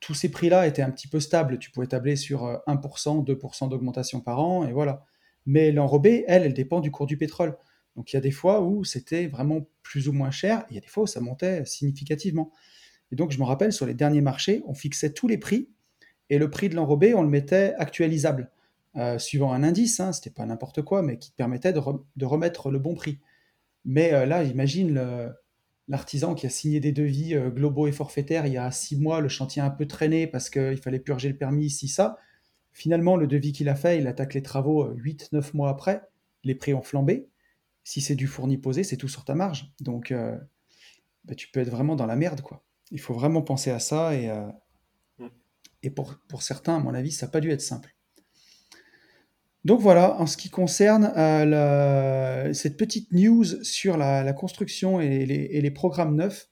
tous 0.00 0.14
ces 0.14 0.30
prix-là 0.30 0.66
étaient 0.66 0.82
un 0.82 0.90
petit 0.90 1.08
peu 1.08 1.20
stables. 1.20 1.58
Tu 1.58 1.70
pouvais 1.70 1.86
tabler 1.86 2.16
sur 2.16 2.44
1%, 2.66 3.20
euh, 3.20 3.34
2% 3.34 3.68
d'augmentation 3.68 4.20
par 4.20 4.40
an, 4.40 4.66
et 4.66 4.72
voilà. 4.72 5.04
Mais 5.46 5.72
l'enrobée, 5.72 6.24
elle, 6.28 6.42
elle 6.42 6.54
dépend 6.54 6.80
du 6.80 6.90
cours 6.90 7.06
du 7.06 7.16
pétrole. 7.16 7.56
Donc 7.96 8.12
il 8.12 8.16
y 8.16 8.18
a 8.18 8.20
des 8.20 8.30
fois 8.30 8.60
où 8.60 8.84
c'était 8.84 9.26
vraiment 9.26 9.66
plus 9.82 10.08
ou 10.08 10.12
moins 10.12 10.30
cher, 10.30 10.64
il 10.70 10.74
y 10.74 10.78
a 10.78 10.80
des 10.80 10.88
fois 10.88 11.04
où 11.04 11.06
ça 11.06 11.20
montait 11.20 11.64
significativement. 11.64 12.52
Et 13.10 13.16
donc 13.16 13.30
je 13.30 13.38
me 13.38 13.44
rappelle, 13.44 13.72
sur 13.72 13.86
les 13.86 13.94
derniers 13.94 14.20
marchés, 14.20 14.62
on 14.66 14.74
fixait 14.74 15.12
tous 15.12 15.28
les 15.28 15.38
prix, 15.38 15.70
et 16.28 16.38
le 16.38 16.50
prix 16.50 16.68
de 16.68 16.74
l'enrobé, 16.74 17.14
on 17.14 17.22
le 17.22 17.28
mettait 17.28 17.74
actualisable, 17.78 18.50
euh, 18.96 19.18
suivant 19.18 19.52
un 19.52 19.62
indice, 19.62 20.00
hein, 20.00 20.12
c'était 20.12 20.30
pas 20.30 20.44
n'importe 20.44 20.82
quoi, 20.82 21.02
mais 21.02 21.18
qui 21.18 21.30
permettait 21.30 21.72
de, 21.72 21.80
remettre 22.24 22.70
le 22.70 22.78
bon 22.78 22.94
prix. 22.94 23.20
Mais 23.84 24.12
euh, 24.12 24.26
là, 24.26 24.42
imagine 24.42 24.92
le, 24.94 25.32
l'artisan 25.88 26.34
qui 26.34 26.46
a 26.46 26.50
signé 26.50 26.80
des 26.80 26.92
devis 26.92 27.34
euh, 27.34 27.50
globaux 27.50 27.86
et 27.86 27.92
forfaitaires 27.92 28.46
il 28.46 28.52
y 28.52 28.56
a 28.56 28.70
six 28.70 28.96
mois, 28.96 29.20
le 29.20 29.28
chantier 29.28 29.62
a 29.62 29.66
un 29.66 29.70
peu 29.70 29.86
traîné 29.86 30.26
parce 30.26 30.50
qu'il 30.50 30.78
fallait 30.78 30.98
purger 30.98 31.28
le 31.28 31.36
permis, 31.36 31.66
ici, 31.66 31.88
ça. 31.88 32.18
Finalement, 32.72 33.16
le 33.16 33.26
devis 33.26 33.52
qu'il 33.52 33.68
a 33.68 33.74
fait, 33.74 33.98
il 33.98 34.06
attaque 34.06 34.34
les 34.34 34.42
travaux 34.42 34.92
8-9 34.94 35.34
euh, 35.34 35.42
mois 35.54 35.70
après. 35.70 36.02
Les 36.44 36.54
prix 36.54 36.74
ont 36.74 36.82
flambé. 36.82 37.28
Si 37.84 38.00
c'est 38.00 38.16
du 38.16 38.26
fourni 38.26 38.58
posé, 38.58 38.84
c'est 38.84 38.96
tout 38.96 39.08
sur 39.08 39.24
ta 39.24 39.34
marge. 39.34 39.72
Donc, 39.80 40.10
euh, 40.10 40.36
bah, 41.24 41.34
tu 41.34 41.48
peux 41.48 41.60
être 41.60 41.70
vraiment 41.70 41.96
dans 41.96 42.06
la 42.06 42.16
merde, 42.16 42.40
quoi. 42.42 42.62
Il 42.90 43.00
faut 43.00 43.14
vraiment 43.14 43.42
penser 43.42 43.70
à 43.70 43.78
ça. 43.78 44.14
Et, 44.14 44.28
mm. 45.18 45.28
et 45.82 45.90
pour, 45.90 46.18
pour 46.28 46.42
certains, 46.42 46.76
à 46.76 46.78
mon 46.80 46.94
avis, 46.94 47.12
ça 47.12 47.26
n'a 47.26 47.32
pas 47.32 47.40
dû 47.40 47.50
être 47.50 47.62
simple. 47.62 47.95
Donc 49.66 49.80
voilà, 49.80 50.20
en 50.20 50.26
ce 50.26 50.36
qui 50.36 50.48
concerne 50.48 51.12
euh, 51.16 52.52
cette 52.52 52.76
petite 52.76 53.10
news 53.10 53.44
sur 53.64 53.96
la, 53.96 54.32
construction 54.32 55.00
et 55.00 55.26
les, 55.26 55.70
programmes 55.72 56.14
neufs, 56.14 56.48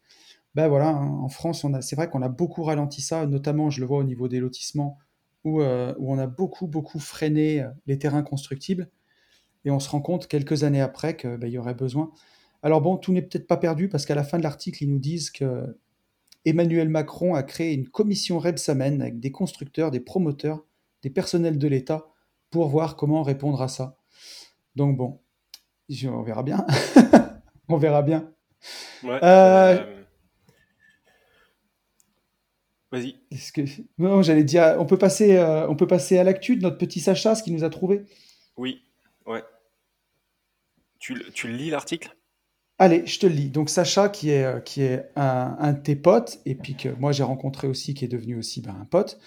ben 0.57 0.67
voilà, 0.67 0.89
hein, 0.89 1.21
en 1.23 1.29
France, 1.29 1.65
c'est 1.81 1.95
vrai 1.95 2.11
qu'on 2.11 2.23
a 2.23 2.29
beaucoup 2.29 2.65
ralenti 2.65 3.03
ça, 3.03 3.25
notamment 3.27 3.71
je 3.71 3.79
le 3.79 3.87
vois 3.87 3.99
au 3.99 4.03
niveau 4.03 4.27
des 4.27 4.41
lotissements, 4.41 4.99
où, 5.45 5.63
euh, 5.63 5.95
on 6.01 6.19
a 6.19 6.27
beaucoup, 6.27 6.67
beaucoup 6.67 6.99
freiné 6.99 7.63
euh, 7.63 7.69
les 7.87 8.01
terrains 8.01 8.25
constructibles, 8.25 8.91
et 9.65 9.71
on 9.71 9.79
se 9.79 9.91
rend 9.91 10.01
compte 10.01 10.27
quelques 10.27 10.65
années 10.65 10.81
après 10.81 11.17
qu'il 11.17 11.37
ben, 11.37 11.47
y 11.49 11.57
aurait 11.57 11.75
besoin. 11.75 12.11
Alors 12.65 12.81
bon, 12.81 12.97
tout 12.97 13.13
n'est 13.13 13.23
peut-être 13.23 13.47
pas 13.47 13.59
perdu, 13.59 13.89
parce 13.89 14.07
qu'à 14.07 14.17
la 14.17 14.25
fin 14.25 14.39
de 14.39 14.43
l'article, 14.43 14.83
ils 14.83 14.91
nous 14.91 14.99
disent 14.99 15.31
que 15.31 15.79
Emmanuel 16.45 16.89
Macron 16.89 17.37
a 17.37 17.45
créé 17.45 17.75
une 17.75 17.87
commission 17.87 18.41
Rebsamen 18.41 19.01
avec 19.01 19.21
des 19.21 19.31
constructeurs, 19.31 19.93
des 19.93 20.01
promoteurs, 20.01 20.65
des 21.05 21.11
personnels 21.11 21.59
de 21.59 21.69
l'État, 21.69 22.09
pour 22.55 22.69
voir 22.69 22.95
comment 22.95 23.25
répondre 23.25 23.61
à 23.63 23.67
ça. 23.67 23.99
Donc 24.77 24.97
bon, 24.97 25.21
on 26.05 26.23
verra 26.23 26.45
bien. 26.45 26.65
on 27.69 27.79
verra 27.79 28.03
bien. 28.03 28.33
Euh, 29.03 29.19
euh, 29.25 30.05
vas-y. 32.93 33.19
Que... 33.53 33.63
Non, 33.99 34.23
j'allais 34.23 34.45
dire, 34.45 34.77
on 34.79 34.87
peut 34.87 34.97
passer, 34.97 35.37
euh, 35.37 35.69
on 35.69 35.75
peut 35.75 35.89
passer 35.89 36.17
à 36.17 36.23
l'actu 36.23 36.55
de 36.55 36.63
notre 36.63 36.79
petit 36.79 37.01
Sacha, 37.01 37.35
ce 37.35 37.43
qu'il 37.43 37.55
nous 37.55 37.65
a 37.65 37.71
trouvé. 37.71 38.05
Oui, 38.57 38.85
ouais. 39.27 39.43
Tu, 41.01 41.21
tu 41.33 41.49
lis 41.49 41.71
l'article? 41.71 42.17
Allez, 42.79 43.05
je 43.05 43.19
te 43.19 43.27
le 43.27 43.35
lis. 43.35 43.49
Donc 43.49 43.69
Sacha, 43.69 44.09
qui 44.11 44.31
est, 44.31 44.65
qui 44.65 44.83
est 44.83 45.11
un, 45.17 45.73
de 45.73 45.81
tes 45.81 45.97
potes, 45.97 46.39
et 46.47 46.55
puis 46.55 46.77
que 46.77 46.91
moi 46.91 47.11
j'ai 47.11 47.25
rencontré 47.25 47.67
aussi, 47.67 47.95
qui 47.95 48.05
est 48.05 48.09
devenu 48.09 48.39
aussi 48.39 48.61
ben, 48.61 48.77
un 48.81 48.85
pote, 48.85 49.19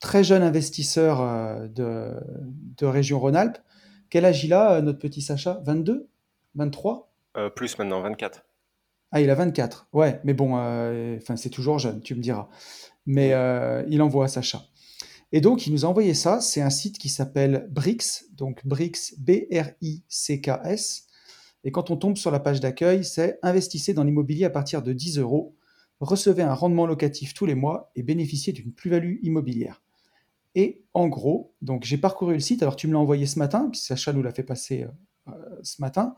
très 0.00 0.24
jeune 0.24 0.42
investisseur 0.42 1.20
euh, 1.20 1.68
de, 1.68 2.86
région 2.86 3.18
Rhône-Alpes. 3.18 3.58
Quel 4.10 4.24
âge 4.24 4.44
il 4.44 4.52
a, 4.52 4.74
euh, 4.74 4.80
notre 4.82 4.98
petit 4.98 5.22
Sacha? 5.22 5.60
22 5.64 6.08
23 6.54 7.12
euh, 7.36 7.50
Plus 7.50 7.78
maintenant, 7.78 8.00
24. 8.00 8.44
Ah, 9.12 9.20
il 9.20 9.30
a 9.30 9.34
24. 9.34 9.88
Ouais, 9.92 10.20
mais 10.24 10.34
bon, 10.34 10.54
enfin 11.16 11.36
c'est 11.36 11.50
toujours 11.50 11.78
jeune, 11.78 12.00
tu 12.00 12.14
me 12.14 12.20
diras. 12.20 12.48
Mais 13.06 13.32
il 13.88 14.02
envoie 14.02 14.24
à 14.24 14.28
Sacha. 14.28 14.62
Et 15.30 15.40
donc, 15.40 15.66
il 15.66 15.72
nous 15.72 15.84
a 15.84 15.88
envoyé 15.88 16.14
ça. 16.14 16.40
C'est 16.40 16.60
un 16.60 16.70
site 16.70 16.98
qui 16.98 17.08
s'appelle 17.08 17.68
Brix, 17.70 18.24
donc 18.32 18.66
Brix, 18.66 19.14
B-R-I-C-K-S. 19.18 21.06
Et 21.64 21.70
quand 21.70 21.90
on 21.90 21.96
tombe 21.96 22.16
sur 22.16 22.30
la 22.30 22.40
page 22.40 22.60
d'accueil, 22.60 23.04
c'est 23.04 23.38
investissez 23.42 23.94
dans 23.94 24.04
l'immobilier 24.04 24.44
à 24.44 24.50
partir 24.50 24.82
de 24.82 24.92
10 24.92 25.18
euros 25.18 25.56
recevez 26.04 26.42
un 26.42 26.54
rendement 26.54 26.86
locatif 26.86 27.34
tous 27.34 27.46
les 27.46 27.54
mois 27.54 27.90
et 27.94 28.02
bénéficiez 28.02 28.52
d'une 28.52 28.72
plus-value 28.72 29.16
immobilière. 29.22 29.82
Et 30.54 30.84
en 30.94 31.08
gros, 31.08 31.54
donc 31.62 31.84
j'ai 31.84 31.98
parcouru 31.98 32.34
le 32.34 32.40
site, 32.40 32.62
alors 32.62 32.76
tu 32.76 32.86
me 32.86 32.92
l'as 32.92 32.98
envoyé 32.98 33.26
ce 33.26 33.38
matin, 33.38 33.68
puis 33.70 33.80
Sacha 33.80 34.12
nous 34.12 34.22
l'a 34.22 34.32
fait 34.32 34.44
passer 34.44 34.84
euh, 34.84 35.32
euh, 35.32 35.56
ce 35.62 35.80
matin, 35.80 36.14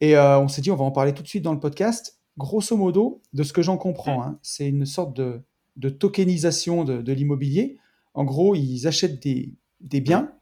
et 0.00 0.16
euh, 0.16 0.38
on 0.40 0.48
s'est 0.48 0.62
dit 0.62 0.70
on 0.70 0.76
va 0.76 0.84
en 0.84 0.90
parler 0.90 1.12
tout 1.12 1.22
de 1.22 1.28
suite 1.28 1.42
dans 1.42 1.52
le 1.52 1.60
podcast. 1.60 2.18
Grosso 2.38 2.76
modo, 2.76 3.20
de 3.34 3.42
ce 3.42 3.52
que 3.52 3.60
j'en 3.60 3.76
comprends, 3.76 4.22
hein, 4.22 4.38
c'est 4.40 4.66
une 4.66 4.86
sorte 4.86 5.14
de, 5.14 5.44
tokenisation 5.90 6.84
de, 6.84 7.12
l'immobilier. 7.12 7.78
En 8.14 8.24
gros, 8.24 8.54
ils 8.54 8.86
achètent 8.86 9.22
des, 9.22 10.00
biens 10.00 10.32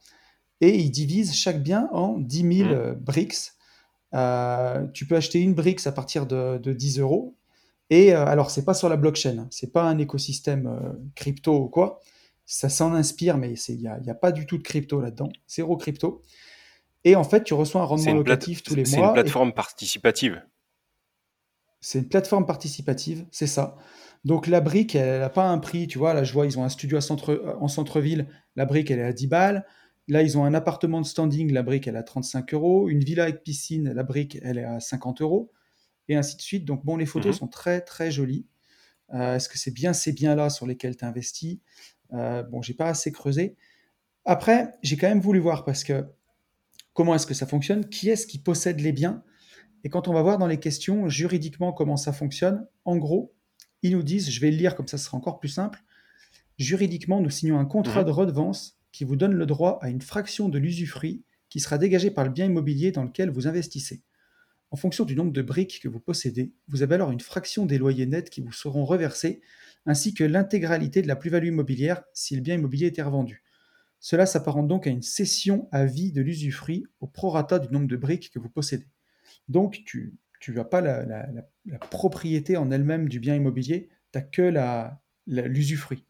et 0.60 0.78
ils 0.78 0.90
divisent 0.90 1.34
chaque 1.34 1.62
bien 1.62 1.88
en 1.92 2.16
10 2.18 2.58
000 2.58 2.68
mmh. 2.68 2.92
bricks. 2.94 3.52
tu 4.94 5.06
peux 5.06 5.16
acheter 5.16 5.40
une 5.40 5.54
brique 5.54 5.84
à 5.84 5.92
partir 5.92 6.26
de, 6.26 6.58
de 6.58 6.72
10 6.72 7.00
euros 7.00 7.36
et 7.90 8.14
euh, 8.14 8.24
alors, 8.24 8.50
c'est 8.50 8.64
pas 8.64 8.74
sur 8.74 8.88
la 8.88 8.96
blockchain, 8.96 9.38
hein. 9.38 9.48
c'est 9.50 9.72
pas 9.72 9.82
un 9.82 9.98
écosystème 9.98 10.68
euh, 10.68 10.92
crypto 11.16 11.64
ou 11.64 11.68
quoi. 11.68 12.00
Ça 12.46 12.68
s'en 12.68 12.94
inspire, 12.94 13.36
mais 13.36 13.52
il 13.52 13.78
n'y 13.78 14.10
a, 14.10 14.14
pas 14.14 14.32
du 14.32 14.46
tout 14.46 14.58
de 14.58 14.62
crypto 14.62 15.00
là-dedans, 15.00 15.30
zéro 15.48 15.76
crypto. 15.76 16.22
Et 17.04 17.14
en 17.14 17.24
fait, 17.24 17.44
tu 17.44 17.54
reçois 17.54 17.82
un 17.82 17.84
rendement 17.84 18.14
locatif 18.14 18.62
tous 18.62 18.74
les 18.74 18.82
mois. 18.82 18.90
C'est 18.90 19.00
une 19.00 19.12
plateforme 19.12 19.52
participative. 19.52 20.42
C'est 21.80 22.00
une 22.00 22.08
plateforme 22.08 22.46
participative, 22.46 23.26
c'est 23.30 23.46
ça. 23.46 23.76
Donc 24.24 24.48
la 24.48 24.60
brique, 24.60 24.94
elle 24.94 25.20
n'a 25.20 25.30
pas 25.30 25.48
un 25.48 25.58
prix, 25.58 25.86
tu 25.86 25.98
vois, 25.98 26.12
là 26.12 26.24
je 26.24 26.32
vois, 26.32 26.44
ils 26.44 26.58
ont 26.58 26.64
un 26.64 26.68
studio 26.68 26.98
à 26.98 27.00
centre, 27.00 27.56
en 27.58 27.68
centre-ville, 27.68 28.28
la 28.54 28.66
brique, 28.66 28.90
elle 28.90 28.98
est 28.98 29.04
à 29.04 29.12
10 29.12 29.26
balles. 29.28 29.66
Là, 30.08 30.22
ils 30.22 30.36
ont 30.36 30.44
un 30.44 30.54
appartement 30.54 31.00
de 31.00 31.06
standing, 31.06 31.52
la 31.52 31.62
brique, 31.62 31.86
elle 31.86 31.94
est 31.94 31.98
à 31.98 32.02
35 32.02 32.52
euros. 32.52 32.88
Une 32.88 32.98
villa 32.98 33.24
avec 33.24 33.44
piscine, 33.44 33.92
la 33.92 34.02
brique, 34.02 34.38
elle 34.42 34.58
est 34.58 34.64
à 34.64 34.80
50 34.80 35.22
euros 35.22 35.52
et 36.10 36.16
ainsi 36.16 36.36
de 36.36 36.42
suite. 36.42 36.64
Donc 36.64 36.84
bon, 36.84 36.96
les 36.96 37.06
photos 37.06 37.34
mhm. 37.36 37.38
sont 37.38 37.48
très 37.48 37.80
très 37.80 38.10
jolies. 38.10 38.46
Euh, 39.14 39.36
est-ce 39.36 39.48
que 39.48 39.56
c'est 39.58 39.70
bien 39.70 39.92
ces 39.92 40.12
biens-là 40.12 40.50
sur 40.50 40.66
lesquels 40.66 40.96
tu 40.96 41.04
investis? 41.04 41.58
Euh, 42.12 42.42
Bon, 42.42 42.60
j'ai 42.60 42.74
pas 42.74 42.88
assez 42.88 43.12
creusé. 43.12 43.56
après, 44.24 44.74
j'ai 44.82 44.96
quand 44.96 45.08
même 45.08 45.20
voulu 45.20 45.38
voir 45.38 45.64
parce 45.64 45.84
que 45.84 46.04
comment 46.92 47.14
est-ce 47.14 47.26
que 47.26 47.34
ça 47.34 47.46
fonctionne, 47.46 47.88
qui 47.88 48.10
est-ce 48.10 48.26
qui 48.26 48.38
possède 48.38 48.80
les 48.80 48.92
biens? 48.92 49.22
Et 49.84 49.88
quand 49.88 50.08
on 50.08 50.12
va 50.12 50.22
voir 50.22 50.36
dans 50.36 50.46
les 50.48 50.58
questions 50.58 51.08
juridiquement 51.08 51.72
comment 51.72 51.96
ça 51.96 52.12
fonctionne, 52.12 52.66
en 52.84 52.96
gros, 52.98 53.32
ils 53.82 53.92
nous 53.92 54.02
disent, 54.02 54.30
je 54.30 54.40
vais 54.40 54.50
le 54.50 54.56
lire 54.58 54.74
comme 54.76 54.88
ça 54.88 54.98
sera 54.98 55.16
encore 55.16 55.38
plus 55.38 55.48
simple, 55.48 55.82
juridiquement, 56.58 57.20
nous 57.20 57.30
signons 57.30 57.58
un 57.58 57.64
contrat 57.64 58.00
Mhm. 58.00 58.06
de 58.06 58.10
redevance 58.10 58.78
qui 58.92 59.04
vous 59.04 59.16
donne 59.16 59.32
le 59.32 59.46
droit 59.46 59.78
à 59.80 59.88
une 59.88 60.02
fraction 60.02 60.48
de 60.48 60.58
l'usufruit 60.58 61.22
qui 61.48 61.60
sera 61.60 61.78
dégagée 61.78 62.10
par 62.10 62.24
le 62.24 62.30
bien 62.30 62.46
immobilier 62.46 62.92
dans 62.92 63.04
lequel 63.04 63.30
vous 63.30 63.46
investissez. 63.46 64.02
En 64.70 64.76
fonction 64.76 65.04
du 65.04 65.16
nombre 65.16 65.32
de 65.32 65.42
briques 65.42 65.80
que 65.82 65.88
vous 65.88 65.98
possédez, 65.98 66.52
vous 66.68 66.82
avez 66.82 66.94
alors 66.94 67.10
une 67.10 67.20
fraction 67.20 67.66
des 67.66 67.78
loyers 67.78 68.06
nets 68.06 68.30
qui 68.30 68.40
vous 68.40 68.52
seront 68.52 68.84
reversés, 68.84 69.40
ainsi 69.86 70.14
que 70.14 70.22
l'intégralité 70.22 71.02
de 71.02 71.08
la 71.08 71.16
plus-value 71.16 71.48
immobilière 71.48 72.04
si 72.12 72.36
le 72.36 72.42
bien 72.42 72.54
immobilier 72.54 72.86
était 72.86 73.02
revendu. 73.02 73.42
Cela 73.98 74.26
s'apparente 74.26 74.68
donc 74.68 74.86
à 74.86 74.90
une 74.90 75.02
cession 75.02 75.68
à 75.72 75.84
vie 75.84 76.12
de 76.12 76.22
l'usufruit 76.22 76.86
au 77.00 77.06
prorata 77.06 77.58
du 77.58 77.68
nombre 77.72 77.88
de 77.88 77.96
briques 77.96 78.30
que 78.32 78.38
vous 78.38 78.48
possédez. 78.48 78.86
Donc, 79.48 79.82
tu 79.84 80.18
n'as 80.48 80.64
pas 80.64 80.80
la, 80.80 81.26
propriété 81.90 82.56
en 82.56 82.70
elle-même 82.70 83.08
du 83.08 83.20
bien 83.20 83.34
immobilier, 83.34 83.88
tu 84.12 84.18
n'as 84.18 84.24
que 84.24 84.90
l'usufruit 85.26 86.04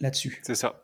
là-dessus. 0.00 0.38
C'est 0.42 0.54
ça. 0.54 0.82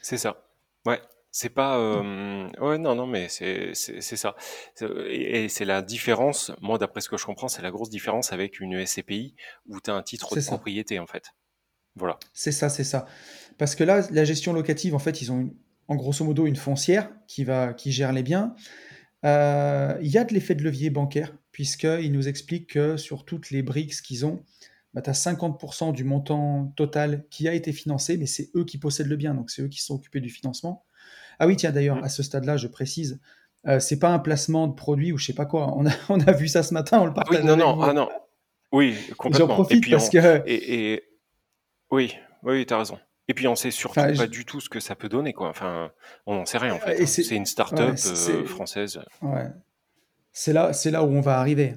C'est 0.00 0.18
ça. 0.18 0.48
Ouais. 0.84 1.00
C'est 1.38 1.50
pas. 1.50 1.76
euh, 1.78 2.48
Ouais, 2.60 2.78
non, 2.78 2.94
non, 2.94 3.06
mais 3.06 3.28
c'est 3.28 3.74
c'est 3.74 4.00
c'est 4.00 4.16
ça. 4.16 4.34
C'est- 4.74 4.86
Et, 5.08 5.44
et 5.44 5.48
c'est 5.50 5.66
la 5.66 5.82
différence, 5.82 6.50
moi, 6.62 6.78
d'après 6.78 7.02
ce 7.02 7.10
que 7.10 7.18
je 7.18 7.26
comprends, 7.26 7.48
c'est 7.48 7.60
la 7.62 7.70
grosse 7.70 7.90
différence 7.90 8.32
avec 8.32 8.58
une 8.60 8.72
SCPI 8.86 9.34
où 9.66 9.78
tu 9.80 9.90
as 9.90 9.94
un 9.94 10.02
titre 10.02 10.28
C'est 10.30 10.36
de 10.36 10.40
ça. 10.40 10.52
propriété, 10.52 10.98
en 10.98 11.06
fait. 11.06 11.24
Voilà. 11.94 12.18
C'est 12.32 12.52
ça, 12.52 12.68
c'est 12.70 12.84
ça. 12.84 13.06
Parce 13.58 13.74
que 13.74 13.84
là, 13.84 14.06
la 14.10 14.24
gestion 14.24 14.54
locative, 14.54 14.94
en 14.94 14.98
fait, 14.98 15.20
ils 15.22 15.30
ont 15.32 15.40
une- 15.40 15.54
en 15.88 15.96
grosso 15.96 16.24
modo 16.24 16.46
une 16.46 16.56
foncière 16.56 17.10
qui, 17.28 17.44
va, 17.44 17.74
qui 17.74 17.92
gère 17.92 18.12
les 18.14 18.22
biens. 18.22 18.54
Euh, 19.24 19.96
Il 20.02 20.08
y 20.10 20.18
a 20.18 20.24
de 20.24 20.34
l'effet 20.34 20.54
de 20.54 20.62
levier 20.62 20.90
bancaire, 20.90 21.34
puisqu'ils 21.52 22.12
nous 22.12 22.28
expliquent 22.28 22.70
que 22.70 22.96
sur 22.96 23.24
toutes 23.24 23.50
les 23.50 23.62
briques 23.62 23.94
qu'ils 24.02 24.26
ont, 24.26 24.42
bah, 24.94 25.02
tu 25.02 25.10
as 25.10 25.14
50% 25.14 25.92
du 25.92 26.04
montant 26.04 26.72
total 26.76 27.26
qui 27.30 27.48
a 27.48 27.54
été 27.54 27.72
financé, 27.72 28.16
mais 28.16 28.26
c'est 28.26 28.50
eux 28.56 28.64
qui 28.64 28.78
possèdent 28.78 29.08
le 29.08 29.16
bien, 29.16 29.34
donc 29.34 29.50
c'est 29.50 29.62
eux 29.62 29.68
qui 29.68 29.82
sont 29.82 29.94
occupés 29.96 30.20
du 30.20 30.30
financement. 30.30 30.84
Ah 31.38 31.46
oui, 31.46 31.56
tiens, 31.56 31.72
d'ailleurs, 31.72 31.96
Mm. 31.96 32.04
à 32.04 32.08
ce 32.08 32.22
stade-là, 32.22 32.56
je 32.56 32.66
précise, 32.68 33.20
euh, 33.66 33.80
c'est 33.80 33.98
pas 33.98 34.10
un 34.10 34.18
placement 34.18 34.66
de 34.68 34.74
produit 34.74 35.12
ou 35.12 35.18
je 35.18 35.26
sais 35.26 35.32
pas 35.34 35.46
quoi. 35.46 35.72
On 35.76 35.86
a, 35.86 35.90
on 36.08 36.20
a 36.20 36.32
vu 36.32 36.48
ça 36.48 36.62
ce 36.62 36.72
matin, 36.74 37.00
on 37.00 37.04
le 37.06 37.10
Ah 37.12 37.14
partage 37.22 37.40
oui, 37.40 37.46
non, 37.46 37.56
non, 37.56 37.80
ah 37.82 37.92
non. 37.92 38.08
Oui, 38.72 38.96
J'en 39.08 39.14
complètement. 39.16 39.46
Et 39.46 39.54
profite 39.54 39.80
puis 39.82 39.90
parce 39.92 40.08
on, 40.08 40.10
que, 40.10 40.42
et, 40.46 40.92
et 40.94 41.02
oui, 41.90 42.14
oui, 42.42 42.66
t'as 42.66 42.78
raison. 42.78 42.98
Et 43.28 43.34
puis 43.34 43.48
on 43.48 43.56
sait 43.56 43.70
surtout 43.72 43.98
enfin, 44.00 44.08
pas 44.08 44.14
je- 44.14 44.30
du 44.30 44.44
tout 44.44 44.60
ce 44.60 44.68
que 44.68 44.78
ça 44.80 44.94
peut 44.94 45.08
donner, 45.08 45.32
quoi. 45.32 45.48
Enfin, 45.48 45.90
on 46.26 46.36
n'en 46.36 46.44
sait 46.46 46.58
rien 46.58 46.74
en 46.74 46.78
fait. 46.78 46.98
et 46.98 47.02
hein. 47.02 47.06
c'est, 47.06 47.34
une 47.36 47.46
start-up 47.46 47.96
euh, 48.06 48.44
française. 48.46 49.00
ouais. 49.22 49.46
C'est 50.32 50.52
là, 50.52 50.72
c'est 50.72 50.90
là 50.90 51.02
où 51.02 51.08
on 51.08 51.20
va 51.20 51.38
arriver. 51.38 51.74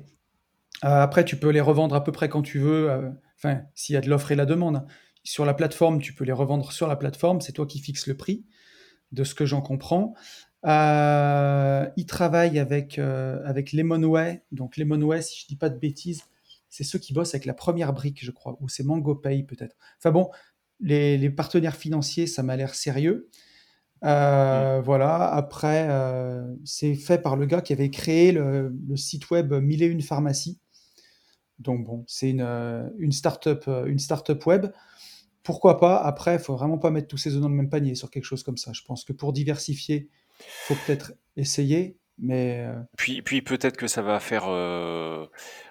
Euh, 0.83 1.01
après, 1.01 1.25
tu 1.25 1.37
peux 1.37 1.49
les 1.49 1.61
revendre 1.61 1.95
à 1.95 2.03
peu 2.03 2.11
près 2.11 2.27
quand 2.29 2.41
tu 2.41 2.59
veux. 2.59 3.11
Enfin, 3.37 3.61
s'il 3.73 3.93
y 3.93 3.97
a 3.97 4.01
de 4.01 4.09
l'offre 4.09 4.31
et 4.31 4.35
la 4.35 4.45
demande. 4.45 4.85
Sur 5.23 5.45
la 5.45 5.53
plateforme, 5.53 6.01
tu 6.01 6.13
peux 6.13 6.23
les 6.25 6.31
revendre 6.33 6.71
sur 6.71 6.87
la 6.87 6.95
plateforme. 6.95 7.39
C'est 7.41 7.53
toi 7.53 7.65
qui 7.65 7.79
fixes 7.79 8.07
le 8.07 8.15
prix, 8.17 8.45
de 9.11 9.23
ce 9.23 9.35
que 9.35 9.45
j'en 9.45 9.61
comprends. 9.61 10.13
Euh, 10.65 11.87
ils 11.95 12.05
travaillent 12.05 12.59
avec, 12.59 12.99
euh, 12.99 13.41
avec 13.45 13.71
Lemonway. 13.71 14.43
Donc, 14.51 14.77
Lemonway, 14.77 15.21
si 15.21 15.41
je 15.41 15.47
dis 15.47 15.55
pas 15.55 15.69
de 15.69 15.77
bêtises, 15.77 16.23
c'est 16.69 16.83
ceux 16.83 16.99
qui 16.99 17.13
bossent 17.13 17.33
avec 17.33 17.45
la 17.45 17.53
première 17.53 17.93
brique, 17.93 18.23
je 18.23 18.31
crois. 18.31 18.57
Ou 18.61 18.69
c'est 18.69 18.83
MangoPay, 18.83 19.43
peut-être. 19.43 19.75
Enfin 19.97 20.11
bon, 20.11 20.29
les, 20.79 21.17
les 21.17 21.29
partenaires 21.29 21.75
financiers, 21.75 22.27
ça 22.27 22.43
m'a 22.43 22.55
l'air 22.55 22.75
sérieux. 22.75 23.29
Mm. 24.01 24.07
Euh, 24.07 24.81
voilà, 24.81 25.33
après, 25.33 25.87
euh, 25.89 26.45
c'est 26.63 26.95
fait 26.95 27.21
par 27.21 27.35
le 27.35 27.45
gars 27.45 27.61
qui 27.61 27.73
avait 27.73 27.89
créé 27.89 28.31
le, 28.31 28.73
le 28.87 28.97
site 28.97 29.29
web 29.29 29.53
Mille 29.53 29.83
et 29.83 29.87
une 29.87 30.01
pharmacie. 30.01 30.59
Donc 31.59 31.85
bon, 31.85 32.05
c'est 32.07 32.29
une, 32.29 32.41
euh, 32.41 32.89
une 32.97 33.11
start-up, 33.11 33.65
une 33.85 33.99
start-up 33.99 34.45
web. 34.45 34.67
Pourquoi 35.49 35.79
pas? 35.79 35.97
Après, 35.97 36.33
il 36.35 36.39
faut 36.39 36.55
vraiment 36.55 36.77
pas 36.77 36.91
mettre 36.91 37.07
tous 37.07 37.17
ses 37.17 37.33
œufs 37.35 37.41
dans 37.41 37.49
le 37.49 37.55
même 37.55 37.69
panier 37.71 37.95
sur 37.95 38.11
quelque 38.11 38.23
chose 38.25 38.43
comme 38.43 38.57
ça. 38.57 38.71
Je 38.71 38.83
pense 38.83 39.03
que 39.03 39.13
pour 39.13 39.33
diversifier, 39.33 40.07
faut 40.67 40.75
peut-être 40.85 41.13
essayer, 41.37 41.97
mais 42.19 42.67
euh, 42.67 42.79
Puis, 42.97 43.23
puis 43.23 43.41
peut-être 43.41 43.75
que 43.75 43.87
ça 43.87 44.03
va 44.03 44.19
faire. 44.19 44.43
euh, 44.47 45.25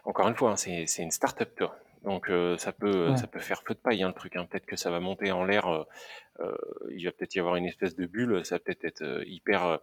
Encore 0.04 0.26
une 0.26 0.34
fois, 0.34 0.50
hein, 0.50 0.56
c'est 0.56 1.02
une 1.02 1.12
start-up. 1.12 1.62
Donc 2.02 2.28
euh, 2.28 2.56
ça 2.58 2.72
peut 2.72 3.10
ouais. 3.10 3.16
ça 3.16 3.28
peut 3.28 3.38
faire 3.38 3.62
feu 3.66 3.74
de 3.74 3.78
paille 3.78 4.02
hein, 4.02 4.08
le 4.08 4.14
truc. 4.14 4.34
hein. 4.34 4.46
Peut-être 4.50 4.66
que 4.66 4.76
ça 4.76 4.90
va 4.90 4.98
monter 4.98 5.30
en 5.30 5.44
l'air. 5.44 5.68
euh, 5.68 6.54
il 6.96 7.04
va 7.04 7.12
peut-être 7.12 7.34
y 7.36 7.38
avoir 7.40 7.54
une 7.56 7.66
espèce 7.66 7.94
de 7.94 8.06
bulle. 8.06 8.44
Ça 8.44 8.56
va 8.56 8.58
peut-être 8.60 8.84
être 8.84 9.22
hyper 9.26 9.78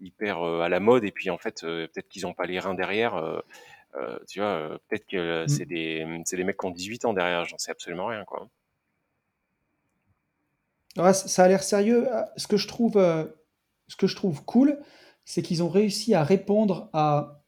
hyper 0.00 0.42
à 0.42 0.68
la 0.68 0.80
mode. 0.80 1.04
Et 1.04 1.12
puis 1.12 1.30
en 1.30 1.38
fait, 1.38 1.60
peut-être 1.62 2.08
qu'ils 2.08 2.26
ont 2.26 2.34
pas 2.34 2.44
les 2.46 2.58
reins 2.58 2.74
derrière. 2.74 3.14
tu 4.28 4.40
vois, 4.40 4.78
peut-être 4.88 5.06
que 5.06 5.16
euh, 5.16 5.46
c'est 5.48 5.64
Mm. 5.64 5.68
des 5.68 6.20
c'est 6.24 6.36
des 6.36 6.44
mecs 6.44 6.58
qui 6.58 6.66
ont 6.66 6.70
18 6.70 7.04
ans 7.06 7.12
derrière. 7.14 7.44
J'en 7.46 7.58
sais 7.58 7.70
absolument 7.70 8.06
rien, 8.06 8.24
quoi. 8.24 8.48
Ouais, 10.98 11.14
ça 11.14 11.44
a 11.44 11.48
l'air 11.48 11.62
sérieux. 11.62 12.08
Ah, 12.12 12.30
Ce 12.36 12.46
que 12.46 12.56
je 12.56 12.66
trouve, 12.66 12.96
euh, 12.96 13.24
ce 13.88 13.96
que 13.96 14.06
je 14.06 14.16
trouve 14.16 14.44
cool, 14.44 14.78
c'est 15.24 15.42
qu'ils 15.42 15.62
ont 15.62 15.68
réussi 15.68 16.14
à 16.14 16.24
répondre 16.24 16.90
à 16.92 17.42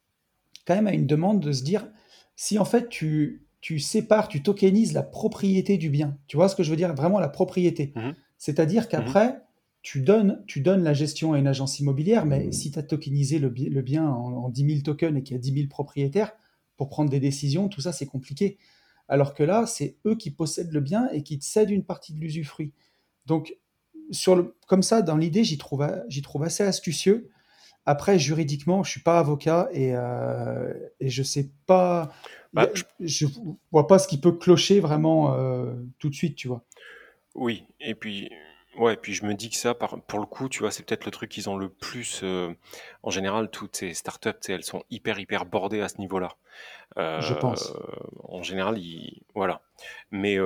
quand 0.66 0.74
même 0.74 0.86
à 0.86 0.92
une 0.92 1.06
demande 1.06 1.40
de 1.40 1.52
se 1.52 1.62
dire 1.62 1.88
si 2.36 2.58
en 2.58 2.64
fait 2.64 2.88
tu, 2.88 3.46
tu 3.60 3.78
sépares, 3.78 4.28
tu 4.28 4.42
tokenises 4.42 4.92
la 4.92 5.02
propriété 5.02 5.78
du 5.78 5.90
bien. 5.90 6.16
Tu 6.26 6.36
vois 6.36 6.48
ce 6.48 6.56
que 6.56 6.62
je 6.62 6.70
veux 6.70 6.76
dire? 6.76 6.94
Vraiment 6.94 7.18
la 7.18 7.28
propriété. 7.28 7.92
Mhm, 7.96 8.14
C'est-à-dire 8.38 8.82
mhm. 8.82 8.88
qu'après, 8.88 9.42
tu 9.82 10.02
donnes, 10.02 10.42
tu 10.46 10.60
donnes 10.60 10.82
la 10.82 10.92
gestion 10.92 11.32
à 11.32 11.38
une 11.38 11.46
agence 11.46 11.80
immobilière, 11.80 12.26
mais 12.26 12.52
si 12.52 12.70
tu 12.70 12.78
as 12.78 12.82
tokenisé 12.82 13.38
le 13.38 13.48
bien 13.80 14.06
en, 14.06 14.44
en 14.44 14.48
10 14.50 14.66
000 14.66 14.80
tokens 14.82 15.16
et 15.16 15.22
qu'il 15.22 15.34
y 15.34 15.38
a 15.38 15.40
10 15.40 15.54
000 15.54 15.68
propriétaires, 15.68 16.32
pour 16.80 16.88
prendre 16.88 17.10
des 17.10 17.20
décisions, 17.20 17.68
tout 17.68 17.82
ça 17.82 17.92
c'est 17.92 18.06
compliqué. 18.06 18.56
Alors 19.06 19.34
que 19.34 19.42
là, 19.42 19.66
c'est 19.66 19.98
eux 20.06 20.16
qui 20.16 20.30
possèdent 20.30 20.72
le 20.72 20.80
bien 20.80 21.10
et 21.10 21.22
qui 21.22 21.38
te 21.38 21.44
cèdent 21.44 21.68
une 21.68 21.84
partie 21.84 22.14
de 22.14 22.18
l'usufruit. 22.18 22.72
Donc, 23.30 23.56
sur 24.12 24.36
le, 24.36 24.56
comme 24.68 24.82
ça, 24.82 25.02
dans 25.02 25.16
l'idée, 25.16 25.44
j'y 25.44 25.58
trouve, 25.58 25.82
a- 25.82 26.02
j'y 26.08 26.22
trouve 26.22 26.42
assez 26.44 26.64
astucieux. 26.64 27.30
Après, 27.86 28.18
juridiquement, 28.18 28.82
je 28.84 28.90
suis 28.92 29.02
pas 29.02 29.18
avocat 29.20 29.68
et, 29.72 29.92
euh, 29.94 30.72
et 31.00 31.10
je 31.10 31.22
sais 31.22 31.50
pas, 31.66 32.12
Bah, 32.52 32.68
je- 32.74 32.84
je 33.00 33.26
vois 33.72 33.86
pas 33.88 33.98
ce 34.00 34.08
qui 34.08 34.20
peut 34.20 34.32
clocher 34.32 34.80
vraiment 34.80 35.34
euh, 35.34 35.74
tout 35.98 36.10
de 36.10 36.14
suite, 36.16 36.36
tu 36.36 36.48
vois. 36.48 36.64
oui. 37.34 37.64
Et 37.80 37.94
puis 37.94 38.30
ouais. 38.78 38.96
Puis 38.96 39.14
je 39.14 39.24
me 39.24 39.34
dis 39.34 39.50
que 39.50 39.56
ça, 39.56 39.74
par, 39.74 40.00
pour 40.02 40.18
le 40.20 40.26
coup, 40.26 40.48
tu 40.48 40.60
vois, 40.60 40.70
c'est 40.70 40.84
peut-être 40.84 41.04
le 41.04 41.10
truc 41.10 41.30
qu'ils 41.30 41.48
ont 41.50 41.56
le 41.56 41.68
plus. 41.68 42.20
euh, 42.22 42.52
en 43.02 43.10
général, 43.10 43.50
toutes 43.50 43.76
ces 43.76 43.94
startups, 43.94 44.30
elles 44.48 44.64
sont 44.64 44.82
hyper 44.90 45.18
hyper 45.18 45.46
bordées 45.46 45.80
à 45.80 45.88
ce 45.88 45.98
niveau-là. 45.98 46.36
Je 47.18 47.34
Euh, 47.34 47.40
pense. 47.40 47.72
en 48.24 48.42
général, 48.42 48.78
ils, 48.78 49.22
voilà. 49.34 49.62
Mais 50.12 50.38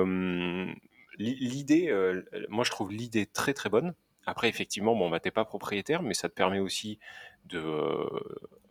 l'idée, 1.17 1.89
euh, 1.89 2.23
moi 2.49 2.63
je 2.63 2.71
trouve 2.71 2.91
l'idée 2.91 3.25
très 3.25 3.53
très 3.53 3.69
bonne. 3.69 3.93
Après, 4.25 4.49
effectivement, 4.49 4.95
bon, 4.95 5.09
bah, 5.09 5.19
t'es 5.19 5.31
pas 5.31 5.45
propriétaire, 5.45 6.01
mais 6.01 6.15
ça 6.15 6.29
te 6.29 6.33
permet 6.33 6.59
aussi 6.59 6.99
de, 7.45 7.59
euh, 7.59 8.07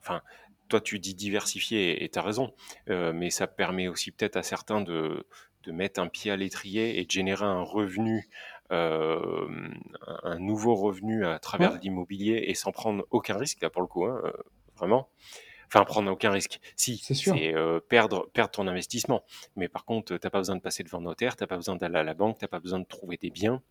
enfin, 0.01 0.21
toi 0.69 0.81
tu 0.81 0.99
dis 0.99 1.15
diversifier 1.15 2.03
et 2.03 2.09
t'as 2.09 2.23
raison, 2.23 2.53
euh, 2.91 3.13
mais 3.13 3.31
ça 3.31 3.47
permet 3.47 3.87
aussi 3.89 4.11
peut-être 4.11 4.37
à 4.37 4.43
certains 4.43 4.81
de, 4.81 5.27
de 5.63 5.73
mettre 5.73 6.01
un 6.01 6.09
pied 6.09 6.31
à 6.33 6.37
l'étrier 6.37 6.99
et 6.99 7.05
de 7.05 7.11
générer 7.11 7.45
un 7.45 7.63
revenu, 7.63 8.29
un 8.71 10.39
nouveau 10.41 10.75
revenu 10.75 11.25
à 11.27 11.39
travers 11.39 11.73
Ouais, 11.73 11.81
l'immobilier 11.81 12.45
et 12.49 12.55
sans 12.55 12.73
prendre 12.73 13.07
aucun 13.11 13.37
risque 13.37 13.63
là 13.63 13.71
pour 13.71 13.83
le 13.83 13.87
coup, 13.89 14.05
hein, 14.07 14.21
vraiment. 14.77 15.09
Enfin, 15.69 15.85
prendre 15.85 16.11
aucun 16.11 16.31
risque. 16.31 16.61
Si, 16.77 16.99
c'est 16.99 17.55
euh, 17.55 17.81
perdre, 17.81 18.29
perdre 18.33 18.51
ton 18.53 18.67
investissement. 18.69 19.25
Mais 19.57 19.69
par 19.69 19.85
contre, 19.85 20.17
t'as 20.17 20.31
pas 20.31 20.39
besoin 20.39 20.57
de 20.57 20.61
passer 20.61 20.83
devant 20.85 21.01
notaire, 21.01 21.37
t'as 21.37 21.47
pas 21.47 21.57
besoin 21.57 21.77
d'aller 21.77 21.99
à 21.99 22.03
la 22.05 22.15
banque, 22.15 22.39
t'as 22.39 22.49
pas 22.49 22.61
besoin 22.61 22.79
de 22.81 22.87
trouver 22.87 23.17
des 23.17 23.31
biens. 23.31 23.63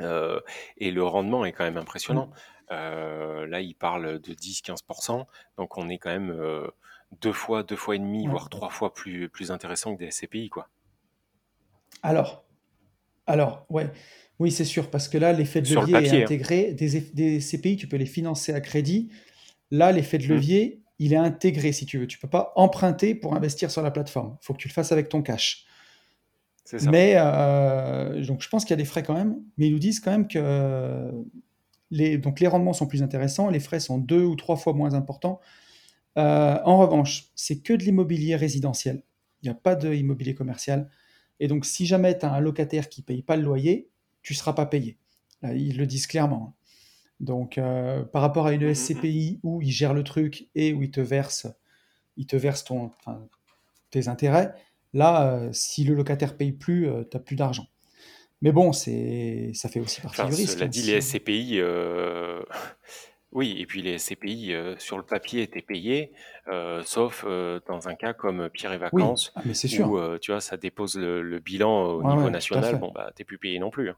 euh, 0.00 0.40
et 0.78 0.90
le 0.92 1.02
rendement 1.04 1.44
est 1.44 1.52
quand 1.52 1.64
même 1.64 1.76
impressionnant. 1.76 2.26
Mm. 2.26 2.32
Euh, 2.72 3.46
là, 3.46 3.60
il 3.60 3.74
parle 3.74 4.18
de 4.20 4.32
10-15%. 4.34 5.26
Donc, 5.58 5.76
on 5.76 5.88
est 5.88 5.98
quand 5.98 6.10
même 6.10 6.30
euh, 6.30 6.66
deux 7.20 7.32
fois, 7.32 7.62
deux 7.64 7.76
fois 7.76 7.96
et 7.96 7.98
demi, 7.98 8.22
Ouais. 8.24 8.30
voire 8.30 8.48
trois 8.48 8.70
fois 8.70 8.94
plus, 8.94 9.28
plus 9.28 9.50
intéressant 9.50 9.94
que 9.94 9.98
des 10.04 10.10
SCPI, 10.10 10.48
quoi. 10.48 10.68
Alors, 12.02 12.44
alors, 13.26 13.66
ouais, 13.68 13.90
oui, 14.38 14.50
c'est 14.50 14.64
sûr, 14.64 14.90
parce 14.90 15.08
que 15.08 15.18
là, 15.18 15.32
l'effet 15.32 15.60
de 15.60 15.68
le 15.74 15.80
levier 15.80 15.96
est 15.96 16.20
hein. 16.20 16.24
intégré. 16.24 16.72
Des, 16.72 17.00
des 17.00 17.40
CPI, 17.40 17.76
tu 17.76 17.86
peux 17.86 17.96
les 17.96 18.06
financer 18.06 18.52
à 18.54 18.60
crédit. 18.60 19.10
Là, 19.70 19.92
l'effet 19.92 20.18
de 20.18 20.24
Mm. 20.26 20.28
levier, 20.30 20.79
il 21.00 21.14
est 21.14 21.16
intégré, 21.16 21.72
si 21.72 21.86
tu 21.86 21.98
veux. 21.98 22.06
Tu 22.06 22.18
peux 22.18 22.28
pas 22.28 22.52
emprunter 22.56 23.14
pour 23.14 23.34
investir 23.34 23.70
sur 23.70 23.80
la 23.82 23.90
plateforme. 23.90 24.36
Il 24.40 24.44
faut 24.44 24.52
que 24.52 24.58
tu 24.58 24.68
le 24.68 24.74
fasses 24.74 24.92
avec 24.92 25.08
ton 25.08 25.22
cash. 25.22 25.64
C'est 26.64 26.78
ça. 26.78 26.90
Mais, 26.90 27.14
euh, 27.16 28.22
donc, 28.26 28.42
je 28.42 28.48
pense 28.50 28.64
qu'il 28.64 28.72
y 28.72 28.74
a 28.74 28.76
des 28.76 28.84
frais 28.84 29.02
quand 29.02 29.14
même, 29.14 29.42
mais 29.56 29.68
ils 29.68 29.72
nous 29.72 29.78
disent 29.78 29.98
quand 29.98 30.10
même 30.10 30.28
que 30.28 31.10
les, 31.90 32.18
donc 32.18 32.38
les 32.38 32.46
rendements 32.46 32.74
sont 32.74 32.86
plus 32.86 33.02
intéressants, 33.02 33.48
les 33.48 33.60
frais 33.60 33.80
sont 33.80 33.96
deux 33.96 34.22
ou 34.22 34.36
trois 34.36 34.56
fois 34.56 34.74
moins 34.74 34.92
importants. 34.92 35.40
Euh, 36.18 36.58
en 36.66 36.76
revanche, 36.76 37.30
c'est 37.34 37.62
que 37.62 37.72
de 37.72 37.82
l'immobilier 37.82 38.36
résidentiel. 38.36 39.02
Il 39.42 39.46
n'y 39.46 39.50
a 39.50 39.58
pas 39.58 39.76
d'immobilier 39.76 40.34
commercial. 40.34 40.90
Et 41.40 41.48
donc, 41.48 41.64
si 41.64 41.86
jamais 41.86 42.18
tu 42.18 42.26
as 42.26 42.32
un 42.32 42.40
locataire 42.40 42.90
qui 42.90 43.00
ne 43.00 43.06
paye 43.06 43.22
pas 43.22 43.36
le 43.36 43.42
loyer, 43.42 43.88
tu 44.20 44.34
ne 44.34 44.36
seras 44.36 44.52
pas 44.52 44.66
payé. 44.66 44.98
ils 45.44 45.78
le 45.78 45.86
disent 45.86 46.06
clairement. 46.06 46.54
Donc, 47.20 47.58
euh, 47.58 48.04
par 48.04 48.22
rapport 48.22 48.46
à 48.46 48.52
une 48.54 48.62
Mmh, 48.62 48.72
mmh, 48.72 48.90
mmh. 48.94 49.06
SCPI 49.06 49.40
où 49.42 49.62
ils 49.62 49.70
gèrent 49.72 49.94
le 49.94 50.04
truc 50.04 50.48
et 50.54 50.72
où 50.74 50.82
ils 50.82 50.90
te 50.90 51.00
versent, 51.00 51.48
ils 52.16 52.26
te 52.26 52.36
versent 52.36 52.64
ton, 52.64 52.84
enfin, 52.86 53.28
tes 53.90 54.08
intérêts, 54.08 54.54
là, 54.94 55.32
euh, 55.34 55.52
si 55.52 55.84
le 55.84 55.94
locataire 55.94 56.36
paye 56.36 56.52
plus, 56.52 56.88
tu 57.10 57.16
n'as 57.18 57.22
plus 57.24 57.36
d'argent. 57.36 57.66
Mais 58.42 58.52
bon, 58.52 58.72
c'est, 58.72 59.52
ça 59.54 59.68
fait 59.70 59.80
aussi 59.80 60.00
partie 60.02 60.24
Enfin, 60.24 60.28
du 60.28 60.34
risque. 60.34 60.64
cela 60.64 60.66
hein, 60.66 60.68
dit, 60.68 60.82
si- 60.82 60.82
les 60.82 60.94
SCPI, 60.94 61.60
euh, 61.60 62.42
oui, 63.32 63.56
et 63.58 63.66
puis 63.66 63.82
les 63.82 63.94
SCPI, 63.94 64.54
euh, 64.54 64.76
sur 64.78 64.96
le 64.98 65.04
papier, 65.04 65.42
étaient 65.42 65.62
payés, 65.62 66.12
euh, 66.48 66.82
sauf 66.84 67.24
euh, 67.26 67.60
dans 67.68 67.88
un 67.88 67.94
cas 67.94 68.12
comme 68.12 68.48
Pierre 68.50 68.72
et 68.72 68.78
Oui, 68.92 69.18
Vacances, 69.18 69.32
ah, 69.34 69.42
mais 69.44 69.54
c'est 69.54 69.68
sûr. 69.68 69.88
où 69.88 69.98
euh, 69.98 70.18
tu 70.18 70.32
vois, 70.32 70.40
ça 70.40 70.56
dépose 70.56 70.96
le, 70.96 71.22
le 71.22 71.38
bilan 71.38 71.84
au 71.84 72.02
Ouais, 72.02 72.06
niveau 72.06 72.28
ouais, 72.28 72.30
national, 72.30 72.76
bon, 72.76 72.90
bah, 72.92 73.12
t'es 73.14 73.24
plus 73.24 73.38
payé 73.38 73.58
non 73.58 73.70
plus. 73.70 73.90
hein. 73.90 73.96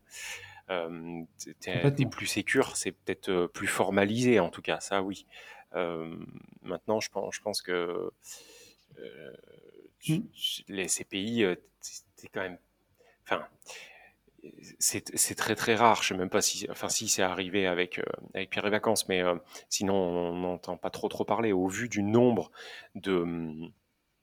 Euh, 0.71 1.23
t'es- 1.39 1.81
plus 2.07 2.27
sécure, 2.27 2.77
c'est 2.77 2.93
peut-être 2.93 3.47
plus 3.47 3.67
formalisé 3.67 4.41
en 4.41 4.49
tout 4.49 4.63
cas, 4.63 4.81
ça 4.81 5.03
oui. 5.03 5.27
Euh, 5.75 6.15
maintenant, 6.63 7.01
je 7.01 7.11
pense, 7.11 7.35
je 7.35 7.41
pense 7.41 7.63
que 7.63 8.11
euh, 8.99 9.33
Mm. 10.09 10.19
tu- 10.35 10.65
les 10.69 10.89
t'es- 11.81 11.91
t'es 12.23 12.29
quand 12.29 12.41
même. 12.43 12.59
Enfin, 13.25 13.47
c'est 14.79 15.17
c'est 15.17 15.35
très 15.37 15.55
très 15.55 15.75
rare. 15.77 16.03
Je 16.03 16.09
sais 16.09 16.17
même 16.17 16.29
pas 16.31 16.43
si, 16.43 16.67
enfin, 16.71 16.89
si 16.89 17.09
c'est 17.09 17.23
arrivé 17.23 17.67
avec 17.67 17.99
euh, 18.01 18.03
avec 18.35 18.51
Pierre 18.51 18.67
et 18.67 18.71
Vacances, 18.71 19.09
mais 19.09 19.23
sinon 19.69 19.95
on 19.95 20.35
n'entend 20.41 20.77
pas 20.77 20.91
trop 20.91 21.09
trop 21.09 21.25
parler. 21.25 21.53
Au 21.53 21.69
vu 21.69 21.89
du 21.89 22.03
nombre 22.03 22.51
de 22.97 23.25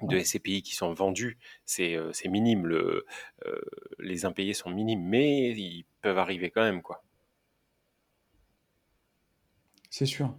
de. 0.02 0.20
SCPI 0.20 0.62
qui 0.62 0.76
sont 0.76 0.94
vendus, 0.94 1.38
c'est 1.66 1.96
euh, 1.96 2.12
minime. 2.26 2.66
Le, 2.66 3.06
euh, 3.46 3.62
les 4.00 4.26
impayés 4.26 4.54
sont 4.54 4.70
minimes, 4.70 5.04
mais 5.04 5.52
ils 5.52 5.86
peuvent 6.02 6.18
arriver 6.18 6.50
quand 6.52 6.62
même, 6.62 6.82
quoi. 6.82 7.04
C'est 9.90 10.06
sûr. 10.06 10.36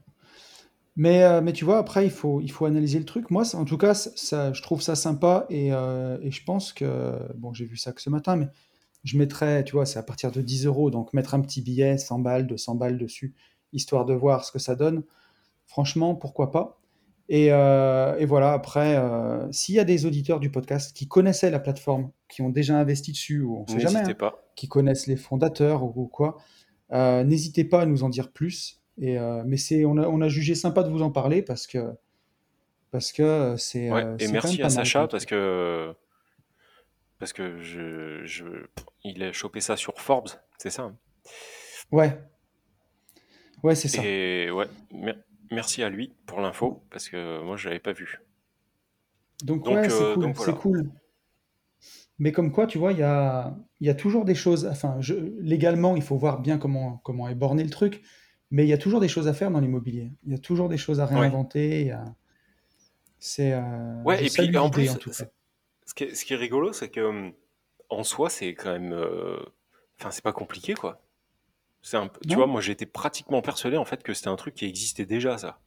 Mais, 0.97 1.23
euh, 1.23 1.41
mais 1.41 1.53
tu 1.53 1.65
vois, 1.65 1.79
après, 1.79 2.05
il 2.05 2.11
faut, 2.11 2.41
il 2.41 2.51
faut 2.51 2.67
analyser 2.67 2.99
le 2.99 3.05
truc. 3.05 3.31
Moi, 3.31 3.45
en 3.55 3.65
tout 3.65 3.79
cas, 3.79 3.95
ça, 3.95 4.53
je 4.53 4.63
trouve 4.63 4.83
ça 4.83 4.97
sympa 4.97 5.47
et, 5.51 5.69
et 5.69 6.31
je 6.31 6.45
pense 6.45 6.73
que, 6.73 7.19
bon, 7.37 7.53
j'ai 7.55 7.65
vu 7.65 7.77
ça 7.77 7.93
que 7.93 8.01
ce 8.03 8.11
matin, 8.11 8.37
mais 8.37 8.49
je 9.05 9.17
mettrais, 9.17 9.65
tu 9.65 9.73
vois, 9.73 9.87
c'est 9.87 9.99
à 9.99 10.03
partir 10.03 10.31
de 10.31 10.43
10 10.43 10.67
euros, 10.67 10.91
donc 10.91 11.13
mettre 11.15 11.35
un 11.35 11.41
petit 11.41 11.63
billet, 11.63 11.97
100 11.97 12.19
balles, 12.19 12.47
200 12.47 12.75
balles 12.75 12.99
dessus, 12.99 13.35
histoire 13.73 14.05
de 14.05 14.15
voir 14.15 14.45
ce 14.45 14.53
que 14.53 14.59
ça 14.59 14.75
donne. 14.75 15.05
Franchement, 15.67 16.15
pourquoi 16.15 16.51
pas? 16.51 16.80
Et, 17.33 17.53
euh, 17.53 18.19
et 18.19 18.25
voilà, 18.27 18.53
après, 18.53 18.97
euh, 18.97 19.51
s'il 19.53 19.77
y 19.77 19.79
a 19.79 19.85
des 19.85 20.05
auditeurs 20.05 20.41
du 20.41 20.51
podcast 20.51 20.95
qui 20.97 21.07
connaissaient 21.07 21.51
la 21.51 21.61
plateforme, 21.61 22.11
qui 22.29 22.43
ont 22.43 22.51
déjà 22.51 22.77
investi 22.77 23.13
dessus, 23.13 23.41
ou 23.41 23.59
on 23.63 23.67
sait 23.69 23.79
jamais, 23.79 24.01
hein, 24.01 24.15
pas. 24.15 24.43
qui 24.57 24.67
connaissent 24.69 25.07
les 25.07 25.15
fondateurs 25.17 25.85
ou, 25.85 25.93
ou 25.95 26.07
quoi, 26.09 26.39
euh, 26.93 27.23
n'hésitez 27.23 27.63
pas 27.65 27.83
à 27.83 27.87
nous 27.87 28.03
en 28.03 28.09
dire 28.09 28.33
plus. 28.33 28.81
Et, 29.01 29.17
mais 29.47 29.57
c'est, 29.57 29.85
on 29.87 29.97
a, 29.97 30.07
on 30.09 30.21
a 30.21 30.29
jugé 30.29 30.55
sympa 30.55 30.83
de 30.83 30.91
vous 30.91 31.01
en 31.03 31.11
parler 31.11 31.41
parce 31.41 31.67
que 31.67 31.93
parce 32.91 33.13
que 33.13 33.55
c'est 33.57 33.91
Ouais, 33.91 34.03
et 34.19 34.27
quand 34.27 34.33
merci 34.33 34.57
même 34.59 34.67
à 34.67 34.71
Sacha 34.71 35.07
parce 35.09 35.25
que 35.25 35.95
parce 37.19 37.33
que 37.33 37.63
je, 37.63 38.23
je 38.27 38.45
il 39.05 39.23
a 39.23 39.33
chopé 39.33 39.61
ça 39.61 39.77
sur 39.77 39.99
Forbes, 40.01 40.29
c'est 40.59 40.69
ça. 40.71 40.83
hein. 40.83 40.97
Ouais, 41.93 42.19
ouais, 43.63 43.75
c'est 43.75 43.89
ça. 43.89 44.03
Et 44.05 44.51
ouais, 44.51 44.67
mer- 44.93 45.17
merci 45.51 45.83
à 45.83 45.89
lui 45.89 46.13
pour 46.27 46.41
l'info 46.41 46.83
parce 46.91 47.09
que 47.09 47.43
moi 47.43 47.57
je 47.57 47.69
l'avais 47.69 47.81
pas 47.81 47.93
vu. 47.93 48.21
Donc 49.45 49.65
Donc 49.65 49.75
ouais, 49.77 49.89
c'est 49.91 50.03
euh, 50.03 50.15
cool, 50.15 50.25
c'est 50.25 50.33
voilà. 50.37 50.53
cool. 50.55 50.91
Mais 52.19 52.33
comme 52.33 52.53
quoi, 52.53 52.67
tu 52.67 52.77
vois, 52.77 52.93
il 52.93 52.99
y 52.99 53.03
a, 53.03 53.57
y 53.81 53.89
a 53.89 53.95
toujours 53.95 54.25
des 54.27 54.35
choses. 54.35 54.67
Enfin, 54.67 54.97
je, 55.01 55.15
légalement, 55.41 55.97
il 55.97 56.03
faut 56.03 56.19
voir 56.19 56.41
bien 56.41 56.59
comment, 56.59 56.99
comment 56.99 57.29
est 57.29 57.35
borné 57.35 57.65
le 57.65 57.71
truc. 57.71 58.03
Mais 58.51 58.65
il 58.65 58.69
y 58.69 58.73
a 58.75 58.79
toujours 58.79 59.01
des 59.01 59.09
choses 59.09 59.29
à 59.29 59.33
faire 59.33 59.51
dans 59.51 59.61
l'immobilier. 59.61 60.13
Il 60.27 60.33
y 60.33 60.35
a 60.35 60.39
toujours 60.39 60.69
des 60.69 60.77
choses 60.77 61.01
à 61.01 61.07
Ouais. 61.07 61.21
réinventer. 61.21 61.93
a- 61.93 62.15
C'est, 63.19 63.53
euh, 63.53 64.03
Ouais, 64.03 64.19
je 64.19 64.25
et 64.43 64.47
puis 64.49 64.57
en 64.59 64.71
plus, 64.71 64.91
en 64.91 64.97
tout 64.97 65.11
cas. 65.11 65.17
c'est- 65.17 65.33
ce 65.87 65.95
qui 65.95 66.05
est, 66.05 66.15
ce 66.15 66.25
qui 66.25 66.33
est 66.35 66.37
rigolo, 66.37 66.73
c'est 66.73 66.91
que 66.91 67.01
hum, 67.01 67.33
en 67.89 68.03
soi, 68.05 68.29
c'est 68.31 68.55
quand 68.55 68.73
même, 68.73 68.93
euh, 68.93 69.39
enfin, 69.99 70.11
c'est 70.11 70.23
pas 70.25 70.33
compliqué 70.33 70.75
quoi. 70.75 71.03
C'est 71.83 71.97
un, 71.97 72.11
tu 72.29 72.37
vois, 72.37 72.47
moi 72.47 72.61
j'étais 72.61 72.87
pratiquement 72.87 73.43
persuadé 73.43 73.77
en 73.77 73.85
fait 73.85 74.03
que 74.03 74.15
c'était 74.15 74.29
un 74.29 74.37
truc 74.37 74.55
qui 74.55 74.67
existait 74.67 75.07
déjà 75.07 75.39
ça. 75.39 75.61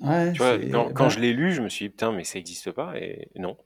Ouais, 0.00 0.32
Tu 0.32 0.38
vois, 0.38 0.58
quand, 0.58 0.92
quand 0.92 1.04
ben, 1.04 1.08
je 1.08 1.20
l'ai 1.20 1.32
lu, 1.32 1.52
je 1.52 1.62
me 1.62 1.68
suis 1.68 1.86
dit 1.86 1.90
putain, 1.90 2.12
mais 2.12 2.24
ça 2.24 2.38
existe 2.38 2.70
pas 2.72 2.96
et 2.98 3.30
non. 3.36 3.56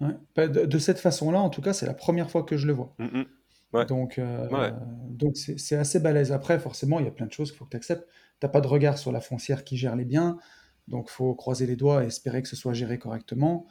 ouais. 0.00 0.14
Ben, 0.36 0.50
de, 0.50 0.64
de 0.66 0.78
cette 0.78 0.98
façon-là, 0.98 1.40
en 1.40 1.50
tout 1.50 1.62
cas, 1.62 1.72
c'est 1.72 1.86
la 1.86 1.94
première 1.94 2.30
fois 2.30 2.42
que 2.42 2.56
je 2.56 2.66
le 2.66 2.72
vois. 2.72 2.94
Mm, 2.98 3.20
mm. 3.20 3.24
Ouais, 3.72 3.86
Donc, 3.86 4.18
euh, 4.18 4.48
ouais, 4.50 4.72
donc 5.08 5.36
c'est 5.36 5.76
assez 5.76 5.98
balèze. 5.98 6.30
Après, 6.32 6.58
forcément, 6.60 7.00
il 7.00 7.06
y 7.06 7.08
a 7.08 7.10
plein 7.10 7.26
de 7.26 7.32
choses 7.32 7.50
qu'il 7.50 7.58
faut 7.58 7.64
que 7.64 7.70
tu 7.70 7.76
acceptes. 7.76 8.08
Tu 8.40 8.48
pas 8.48 8.60
de 8.60 8.66
regard 8.68 8.98
sur 8.98 9.10
la 9.10 9.20
foncière 9.20 9.64
qui 9.64 9.76
gère 9.76 9.96
les 9.96 10.04
biens, 10.04 10.38
donc 10.86 11.08
faut 11.10 11.34
croiser 11.34 11.66
les 11.66 11.76
doigts 11.76 12.04
et 12.04 12.08
espérer 12.08 12.42
que 12.42 12.48
ce 12.48 12.56
soit 12.56 12.72
géré 12.72 12.98
correctement. 12.98 13.66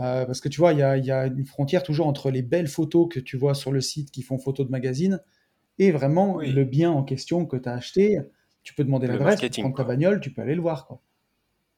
Euh, 0.00 0.26
parce 0.26 0.40
que 0.40 0.48
tu 0.48 0.58
vois, 0.58 0.72
il 0.72 0.78
y 0.80 0.82
a, 0.82 0.96
il 0.96 1.04
y 1.04 1.10
a 1.12 1.26
une 1.26 1.46
frontière 1.46 1.82
toujours 1.82 2.06
entre 2.06 2.30
les 2.30 2.42
belles 2.42 2.68
photos 2.68 3.08
que 3.10 3.20
tu 3.20 3.36
vois 3.36 3.54
sur 3.54 3.72
le 3.72 3.80
site 3.80 4.10
qui 4.10 4.22
font 4.22 4.38
photo 4.38 4.64
de 4.64 4.70
magazine 4.70 5.20
et 5.78 5.90
vraiment 5.92 6.38
le 6.40 6.64
bien 6.64 6.90
en 6.90 7.02
question 7.04 7.46
que 7.46 7.56
tu 7.56 7.68
as 7.68 7.72
acheté. 7.74 8.18
Tu 8.62 8.74
peux 8.74 8.84
demander 8.84 9.06
le 9.06 9.14
l'adresse, 9.14 9.40
prendre 9.60 9.74
ta 9.76 9.84
quoi. 9.84 9.84
bagnole, 9.84 10.20
tu 10.20 10.32
peux 10.32 10.42
aller 10.42 10.54
le 10.56 10.62
voir, 10.62 10.86
quoi. 10.86 11.00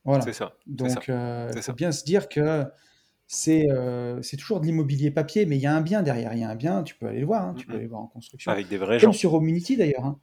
Voilà. 0.05 0.25
c'est 0.25 0.33
ça, 0.33 0.57
Donc, 0.67 1.09
euh, 1.09 1.53
il 1.55 1.55
c'est 1.55 1.63
faut 1.63 1.73
ça. 1.73 1.73
bien 1.75 1.93
se 1.93 2.05
dire 2.05 2.29
que 2.29 2.65
c'est 3.27 3.71
euh, 3.71 4.23
c'est 4.23 4.37
toujours 4.39 4.61
de 4.61 4.67
l'immobilier 4.67 5.11
papier, 5.11 5.47
mais 5.47 5.57
il 5.57 5.63
y 5.63 5.67
a 5.67 5.75
un 5.77 5.83
bien 5.83 6.03
derrière. 6.03 6.33
Il 6.35 6.41
y 6.41 6.45
a 6.45 6.51
un 6.51 6.57
bien, 6.57 6.83
tu 6.83 6.95
peux 6.97 7.07
aller 7.07 7.21
le 7.21 7.27
voir, 7.27 7.45
hein, 7.45 7.55
Mm, 7.55 7.57
tu 7.57 7.67
peux 7.67 7.77
aller 7.77 7.85
le 7.85 7.91
voir 7.91 8.03
en 8.03 8.07
construction. 8.09 8.51
Avec 8.53 8.69
des 8.69 8.79
vrais 8.79 8.99
Comme 9.01 9.13
gens. 9.13 9.13
sur 9.13 9.35
Homunity 9.35 9.77
d'ailleurs. 9.77 10.05
hein. 10.07 10.19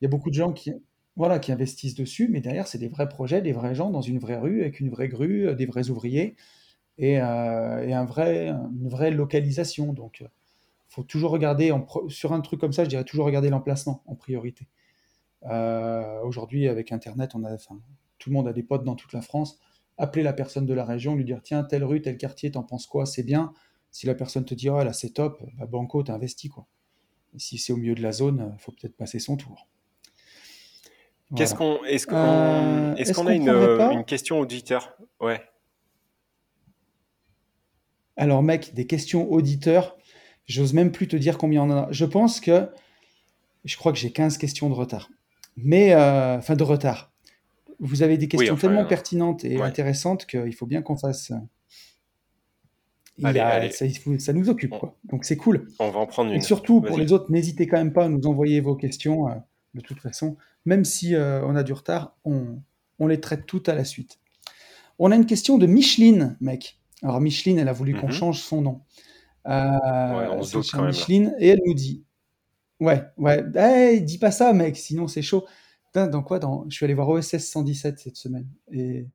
Il 0.00 0.04
y 0.04 0.06
a 0.06 0.10
beaucoup 0.10 0.30
de 0.30 0.34
gens 0.34 0.52
qui, 0.52 0.72
voilà, 1.16 1.38
qui 1.40 1.52
investissent 1.52 1.94
dessus, 1.96 2.28
mais 2.30 2.40
derrière, 2.40 2.66
c'est 2.68 2.78
des 2.78 2.88
vrais 2.88 3.08
projets, 3.08 3.42
des 3.42 3.52
vrais 3.52 3.74
gens 3.74 3.90
dans 3.90 4.02
une 4.02 4.18
vraie 4.18 4.38
rue, 4.38 4.62
avec 4.62 4.80
une 4.80 4.90
vraie 4.90 5.08
grue, 5.08 5.48
euh, 5.48 5.54
des 5.54 5.66
vrais 5.66 5.90
ouvriers 5.90 6.36
et, 6.98 7.20
euh, 7.20 7.86
et 7.86 7.92
un 7.94 8.04
vrai, 8.04 8.48
une 8.50 8.88
vraie 8.88 9.10
localisation. 9.12 9.92
Donc, 9.92 10.24
faut 10.88 11.02
toujours 11.02 11.30
regarder, 11.30 11.70
en 11.72 11.86
sur 12.08 12.32
un 12.32 12.40
truc 12.40 12.60
comme 12.60 12.72
ça, 12.72 12.84
je 12.84 12.88
dirais 12.88 13.04
toujours 13.04 13.26
regarder 13.26 13.50
l'emplacement 13.50 14.02
en 14.06 14.14
priorité. 14.14 14.68
Euh, 15.44 16.20
Aujourd'hui, 16.22 16.68
avec 16.68 16.92
Internet, 16.92 17.34
on 17.34 17.44
a, 17.44 17.54
enfin, 17.54 17.78
tout 18.18 18.30
le 18.30 18.34
monde 18.34 18.48
a 18.48 18.52
des 18.52 18.62
potes 18.62 18.84
dans 18.84 18.96
toute 18.96 19.12
la 19.12 19.22
France. 19.22 19.58
Appeler 19.96 20.22
la 20.22 20.32
personne 20.32 20.66
de 20.66 20.74
la 20.74 20.84
région, 20.84 21.14
lui 21.14 21.24
dire 21.24 21.42
tiens, 21.42 21.64
telle 21.64 21.84
rue, 21.84 22.00
tel 22.00 22.16
quartier, 22.16 22.50
t'en 22.50 22.62
penses 22.62 22.86
quoi? 22.86 23.04
C'est 23.06 23.22
bien. 23.22 23.52
Si 23.90 24.06
la 24.06 24.14
personne 24.14 24.44
te 24.44 24.54
dit 24.54 24.68
oh 24.70 24.82
là 24.82 24.92
c'est 24.92 25.10
top, 25.10 25.42
bah, 25.56 25.66
banco, 25.66 26.02
t'as 26.02 26.14
investi 26.14 26.48
quoi. 26.48 26.66
Et 27.34 27.38
si 27.38 27.58
c'est 27.58 27.72
au 27.72 27.76
milieu 27.76 27.94
de 27.94 28.02
la 28.02 28.12
zone, 28.12 28.52
il 28.54 28.60
faut 28.60 28.72
peut-être 28.72 28.96
passer 28.96 29.18
son 29.18 29.36
tour. 29.36 29.68
Qu'est-ce 31.36 31.54
qu'on, 31.54 31.84
est-ce 31.84 32.06
qu'on, 32.06 32.16
Euh, 32.16 32.94
est-ce 32.94 33.12
qu'on 33.12 33.26
a 33.26 33.34
une, 33.34 33.48
une 33.48 34.04
question 34.04 34.38
auditeur? 34.40 34.96
Ouais. 35.20 35.42
Alors 38.16 38.42
mec, 38.42 38.72
des 38.74 38.86
questions 38.86 39.30
auditeurs, 39.30 39.96
j'ose 40.48 40.72
même 40.72 40.90
plus 40.90 41.06
te 41.06 41.14
dire 41.16 41.38
combien 41.38 41.62
on 41.62 41.70
en 41.70 41.76
a. 41.84 41.88
Je 41.92 42.04
pense 42.04 42.40
que 42.40 42.68
je 43.64 43.76
crois 43.76 43.92
que 43.92 43.98
j'ai 43.98 44.10
15 44.10 44.36
questions 44.38 44.68
de 44.68 44.74
retard. 44.74 45.08
Mais 45.56 45.92
euh, 45.94 46.38
enfin 46.38 46.56
de 46.56 46.64
retard. 46.64 47.12
Vous 47.80 48.02
avez 48.02 48.16
des 48.18 48.24
Oui, 48.24 48.28
questions 48.30 48.54
enfin, 48.54 48.68
tellement 48.68 48.82
euh, 48.82 48.88
pertinentes 48.88 49.44
et 49.44 49.56
ouais. 49.56 49.62
intéressantes 49.62 50.26
qu'il 50.26 50.52
faut 50.54 50.66
bien 50.66 50.82
qu'on 50.82 50.96
fasse. 50.96 51.30
Il 53.18 53.24
y 53.24 53.26
Allez, 53.26 53.40
a- 53.40 53.48
allez. 53.48 53.70
ça, 53.70 54.32
nous 54.32 54.48
occupe 54.48 54.70
quoi. 54.78 54.96
Donc 55.04 55.24
c'est 55.24 55.36
cool. 55.36 55.68
on 55.80 55.90
va 55.90 55.98
en 56.00 56.06
prendre 56.06 56.30
Et 56.32 56.36
une. 56.36 56.42
surtout 56.42 56.80
pour 56.80 56.98
les 56.98 57.12
autres, 57.12 57.30
n'hésitez 57.32 57.66
quand 57.66 57.76
même 57.78 57.92
pas 57.92 58.04
à 58.04 58.08
nous 58.08 58.26
envoyer 58.26 58.60
vos 58.60 58.76
questions. 58.76 59.28
euh, 59.28 59.34
de 59.74 59.80
toute 59.82 60.00
façon, 60.00 60.36
même 60.64 60.84
si 60.84 61.14
euh, 61.14 61.44
on 61.44 61.54
a 61.54 61.62
du 61.62 61.72
retard, 61.72 62.16
on, 62.24 62.58
on 62.98 63.06
les 63.06 63.20
traite 63.20 63.44
toutes 63.46 63.68
à 63.68 63.74
la 63.74 63.84
suite. 63.84 64.18
On 64.98 65.10
a 65.12 65.16
une 65.16 65.26
question 65.26 65.58
de 65.58 65.66
Micheline, 65.66 66.36
mec. 66.40 66.80
Alors 67.02 67.20
Micheline, 67.20 67.58
elle 67.58 67.68
a 67.68 67.72
voulu 67.72 67.94
qu'on 67.94 68.06
Mhm. 68.06 68.12
change 68.12 68.40
son 68.40 68.62
nom. 68.62 68.80
Ouais, 69.44 69.52
Euh, 69.52 70.30
on 70.32 70.42
se 70.42 70.62
c'est 70.62 70.76
là. 70.76 70.86
Micheline, 70.88 71.34
et 71.38 71.48
elle 71.48 71.60
nous 71.64 71.74
dit, 71.74 72.04
ouais, 72.80 73.02
ouais, 73.16 73.44
hey, 73.56 74.02
dis 74.02 74.18
pas 74.18 74.30
ça, 74.30 74.52
mec, 74.52 74.76
sinon 74.76 75.08
c'est 75.08 75.22
chaud. 75.22 75.46
Dans 75.94 76.22
quoi 76.22 76.38
dans... 76.38 76.64
Je 76.68 76.76
suis 76.76 76.84
allé 76.84 76.94
voir 76.94 77.08
OSS 77.08 77.38
117 77.38 77.98
cette 77.98 78.16
semaine, 78.16 78.48
et 78.72 79.06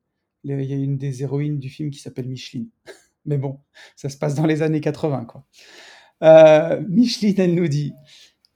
il 0.44 0.50
y 0.64 0.72
a 0.72 0.76
une 0.76 0.98
des 0.98 1.22
héroïnes 1.22 1.58
du 1.58 1.70
film 1.70 1.90
qui 1.90 1.98
s'appelle 2.00 2.28
Micheline. 2.28 2.68
Mais 3.26 3.38
bon, 3.38 3.60
ça 3.96 4.10
se 4.10 4.18
passe 4.18 4.34
dans 4.34 4.46
les 4.46 4.62
années 4.62 4.80
80, 4.82 5.24
quoi. 5.24 5.44
Euh, 6.22 6.82
Micheline, 6.88 7.40
elle 7.40 7.54
nous 7.54 7.68
dit, 7.68 7.94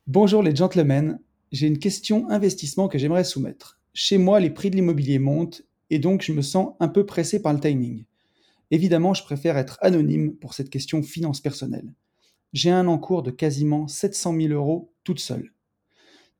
Bonjour 0.06 0.42
les 0.42 0.56
gentlemen, 0.56 1.20
j'ai 1.52 1.66
une 1.66 1.78
question 1.78 2.30
investissement 2.30 2.88
que 2.88 2.98
j'aimerais 2.98 3.24
soumettre. 3.24 3.78
Chez 3.92 4.18
moi, 4.18 4.40
les 4.40 4.50
prix 4.50 4.70
de 4.70 4.76
l'immobilier 4.76 5.18
montent 5.18 5.62
et 5.90 5.98
donc 5.98 6.22
je 6.22 6.32
me 6.32 6.42
sens 6.42 6.74
un 6.80 6.88
peu 6.88 7.04
pressé 7.04 7.42
par 7.42 7.52
le 7.52 7.60
timing. 7.60 8.04
Évidemment, 8.70 9.14
je 9.14 9.22
préfère 9.22 9.56
être 9.56 9.78
anonyme 9.80 10.34
pour 10.36 10.54
cette 10.54 10.70
question 10.70 11.02
finance 11.02 11.40
personnelle. 11.40 11.94
J'ai 12.52 12.70
un 12.70 12.86
encours 12.86 13.22
de 13.22 13.30
quasiment 13.30 13.88
700 13.88 14.36
000 14.40 14.48
euros 14.52 14.92
toute 15.04 15.20
seule. 15.20 15.52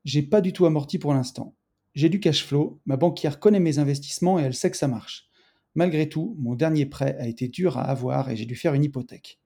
J'ai 0.05 0.23
pas 0.23 0.41
du 0.41 0.53
tout 0.53 0.65
amorti 0.65 0.97
pour 0.99 1.13
l'instant. 1.13 1.55
J'ai 1.95 2.09
du 2.09 2.19
cash 2.19 2.45
flow, 2.45 2.79
ma 2.85 2.97
banquière 2.97 3.39
connaît 3.39 3.59
mes 3.59 3.79
investissements 3.79 4.39
et 4.39 4.43
elle 4.43 4.53
sait 4.53 4.71
que 4.71 4.77
ça 4.77 4.87
marche. 4.87 5.29
Malgré 5.75 6.09
tout, 6.09 6.35
mon 6.39 6.55
dernier 6.55 6.85
prêt 6.85 7.15
a 7.19 7.27
été 7.27 7.47
dur 7.47 7.77
à 7.77 7.83
avoir 7.83 8.29
et 8.29 8.35
j'ai 8.35 8.45
dû 8.45 8.55
faire 8.55 8.73
une 8.73 8.83
hypothèque. 8.83 9.39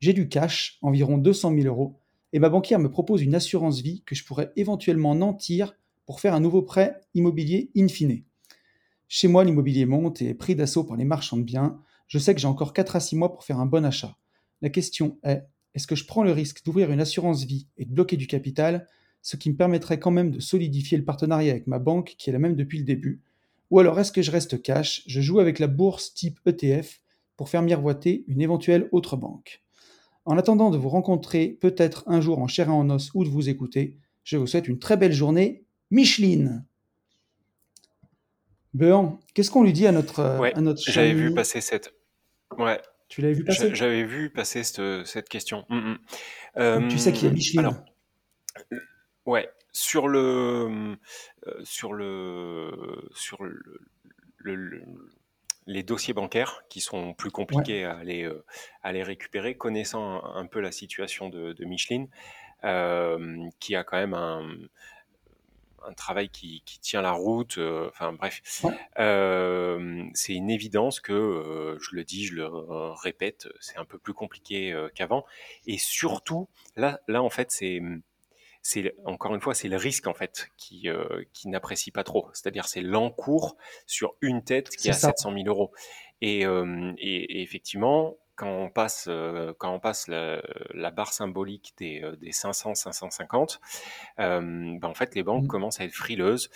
J'ai 0.00 0.12
du 0.12 0.28
cash, 0.28 0.78
environ 0.82 1.18
200 1.18 1.54
000 1.54 1.66
euros, 1.66 1.98
et 2.32 2.38
ma 2.38 2.48
banquière 2.48 2.80
me 2.80 2.90
propose 2.90 3.22
une 3.22 3.34
assurance 3.34 3.80
vie 3.80 4.02
que 4.04 4.14
je 4.14 4.24
pourrais 4.24 4.52
éventuellement 4.56 5.14
nantir 5.14 5.74
pour 6.04 6.20
faire 6.20 6.34
un 6.34 6.40
nouveau 6.40 6.62
prêt 6.62 7.00
immobilier 7.14 7.70
in 7.76 7.88
fine. 7.88 8.24
Chez 9.08 9.28
moi, 9.28 9.44
l'immobilier 9.44 9.86
monte 9.86 10.20
et 10.20 10.30
est 10.30 10.34
pris 10.34 10.56
d'assaut 10.56 10.84
par 10.84 10.96
les 10.96 11.04
marchands 11.04 11.36
de 11.36 11.42
biens. 11.42 11.80
Je 12.06 12.18
sais 12.18 12.34
que 12.34 12.40
j'ai 12.40 12.46
encore 12.46 12.72
4 12.72 12.96
à 12.96 13.00
6 13.00 13.16
mois 13.16 13.32
pour 13.32 13.44
faire 13.44 13.60
un 13.60 13.66
bon 13.66 13.84
achat. 13.84 14.16
La 14.62 14.70
question 14.70 15.18
est, 15.24 15.44
est-ce 15.74 15.86
que 15.86 15.96
je 15.96 16.06
prends 16.06 16.22
le 16.22 16.32
risque 16.32 16.64
d'ouvrir 16.64 16.90
une 16.90 17.00
assurance 17.00 17.44
vie 17.44 17.68
et 17.76 17.84
de 17.84 17.92
bloquer 17.92 18.16
du 18.16 18.26
capital, 18.26 18.86
ce 19.22 19.36
qui 19.36 19.50
me 19.50 19.56
permettrait 19.56 19.98
quand 19.98 20.10
même 20.10 20.30
de 20.30 20.40
solidifier 20.40 20.98
le 20.98 21.04
partenariat 21.04 21.52
avec 21.52 21.66
ma 21.66 21.78
banque 21.78 22.14
qui 22.18 22.30
est 22.30 22.32
la 22.32 22.38
même 22.38 22.56
depuis 22.56 22.78
le 22.78 22.84
début? 22.84 23.22
Ou 23.70 23.80
alors 23.80 23.98
est-ce 23.98 24.12
que 24.12 24.22
je 24.22 24.30
reste 24.30 24.62
cash, 24.62 25.02
je 25.06 25.20
joue 25.20 25.40
avec 25.40 25.58
la 25.58 25.66
bourse 25.66 26.14
type 26.14 26.38
ETF 26.46 27.00
pour 27.36 27.48
faire 27.48 27.62
miroiter 27.62 28.24
une 28.28 28.40
éventuelle 28.40 28.88
autre 28.92 29.16
banque? 29.16 29.62
En 30.26 30.38
attendant 30.38 30.70
de 30.70 30.78
vous 30.78 30.88
rencontrer 30.88 31.48
peut-être 31.48 32.04
un 32.06 32.20
jour 32.20 32.38
en 32.38 32.46
chair 32.46 32.68
et 32.68 32.72
en 32.72 32.88
os 32.90 33.10
ou 33.14 33.24
de 33.24 33.28
vous 33.28 33.48
écouter, 33.48 33.98
je 34.22 34.36
vous 34.36 34.46
souhaite 34.46 34.68
une 34.68 34.78
très 34.78 34.96
belle 34.96 35.12
journée. 35.12 35.64
Micheline 35.90 36.64
Béan, 38.74 39.20
qu'est-ce 39.34 39.50
qu'on 39.50 39.62
lui 39.62 39.72
dit 39.72 39.86
à 39.86 39.92
notre, 39.92 40.38
Ouais, 40.40 40.52
à 40.54 40.60
notre 40.60 40.80
j'avais 40.82 41.14
vu 41.14 41.32
passer 41.32 41.60
cette. 41.60 41.94
Ouais, 42.58 42.80
Tu 43.08 43.20
l'avais 43.22 43.34
vu 43.34 43.44
passer? 43.44 43.74
j'avais 43.74 44.04
vu 44.04 44.30
passer 44.30 44.64
cette, 44.64 45.06
cette 45.06 45.28
question. 45.28 45.64
Mm, 45.68 45.94
mm. 46.56 46.88
Tu 46.88 46.98
sais 46.98 47.12
qui 47.12 47.26
est 47.26 47.28
Euh, 47.28 47.32
Micheline 47.32 47.60
alors, 47.66 47.84
ouais, 49.26 49.48
sur 49.72 50.08
le, 50.08 50.96
euh, 51.46 51.64
sur 51.64 51.92
le, 51.92 52.72
sur 53.14 53.44
le, 53.44 53.60
le- 54.38 54.54
le- 54.56 54.82
les 55.66 55.82
dossiers 55.82 56.12
bancaires 56.12 56.64
qui 56.68 56.80
sont 56.80 57.14
plus 57.14 57.28
Ouais, 57.28 57.32
compliqués 57.32 57.84
à 57.84 57.98
euh, 58.00 58.44
à 58.82 58.92
les 58.92 59.02
récupérer, 59.02 59.56
connaissant 59.56 60.22
un, 60.24 60.36
un 60.42 60.46
peu 60.46 60.60
la 60.60 60.72
situation 60.72 61.28
de, 61.28 61.52
de 61.52 61.64
Micheline, 61.64 62.08
euh, 62.64 63.38
qui 63.60 63.74
a 63.76 63.84
quand 63.84 63.96
même 63.96 64.14
un, 64.14 64.42
un 65.86 65.92
travail 65.94 66.28
qui, 66.28 66.62
qui 66.64 66.80
tient 66.80 67.02
la 67.02 67.12
route, 67.12 67.58
euh, 67.58 67.88
enfin 67.88 68.12
bref, 68.12 68.64
euh, 68.98 70.04
c'est 70.14 70.34
une 70.34 70.50
évidence 70.50 71.00
que, 71.00 71.12
euh, 71.12 71.78
je 71.80 71.94
le 71.94 72.04
dis, 72.04 72.24
je 72.26 72.34
le 72.34 72.46
répète, 72.94 73.48
c'est 73.60 73.78
un 73.78 73.84
peu 73.84 73.98
plus 73.98 74.14
compliqué 74.14 74.74
qu'avant. 74.94 75.24
Et 75.66 75.78
surtout, 75.78 76.48
là, 76.76 77.00
là 77.08 77.22
en 77.22 77.30
fait, 77.30 77.50
c'est, 77.50 77.80
c'est 78.62 78.94
encore 79.04 79.34
une 79.34 79.40
fois, 79.40 79.54
c'est 79.54 79.68
le 79.68 79.76
risque 79.76 80.06
en 80.06 80.14
fait 80.14 80.48
qui, 80.56 80.88
qui 81.32 81.48
n'apprécie 81.48 81.90
pas 81.90 82.04
trop. 82.04 82.28
C'est-à-dire, 82.32 82.66
c'est 82.66 82.82
l'encours 82.82 83.56
sur 83.86 84.14
une 84.20 84.42
tête 84.42 84.70
qui 84.70 84.88
est 84.88 84.92
à 84.92 84.94
ça. 84.94 85.08
700 85.08 85.32
000 85.34 85.44
euros. 85.46 85.72
Et, 86.20 86.40
et, 86.40 87.38
et 87.38 87.42
effectivement, 87.42 88.16
quand 88.36 88.48
on 88.50 88.70
passe, 88.70 89.06
euh, 89.08 89.52
quand 89.58 89.72
on 89.74 89.80
passe 89.80 90.08
la, 90.08 90.42
la 90.72 90.90
barre 90.90 91.12
symbolique 91.12 91.74
des, 91.78 92.02
euh, 92.02 92.16
des 92.16 92.32
500, 92.32 92.74
550, 92.74 93.60
euh, 94.20 94.40
ben 94.78 94.88
en 94.88 94.94
fait, 94.94 95.14
les 95.14 95.22
banques 95.22 95.46
Mm. 95.46 95.48
commencent 95.48 95.80
à 95.80 95.84
être 95.84 95.92
frileuses 95.94 96.50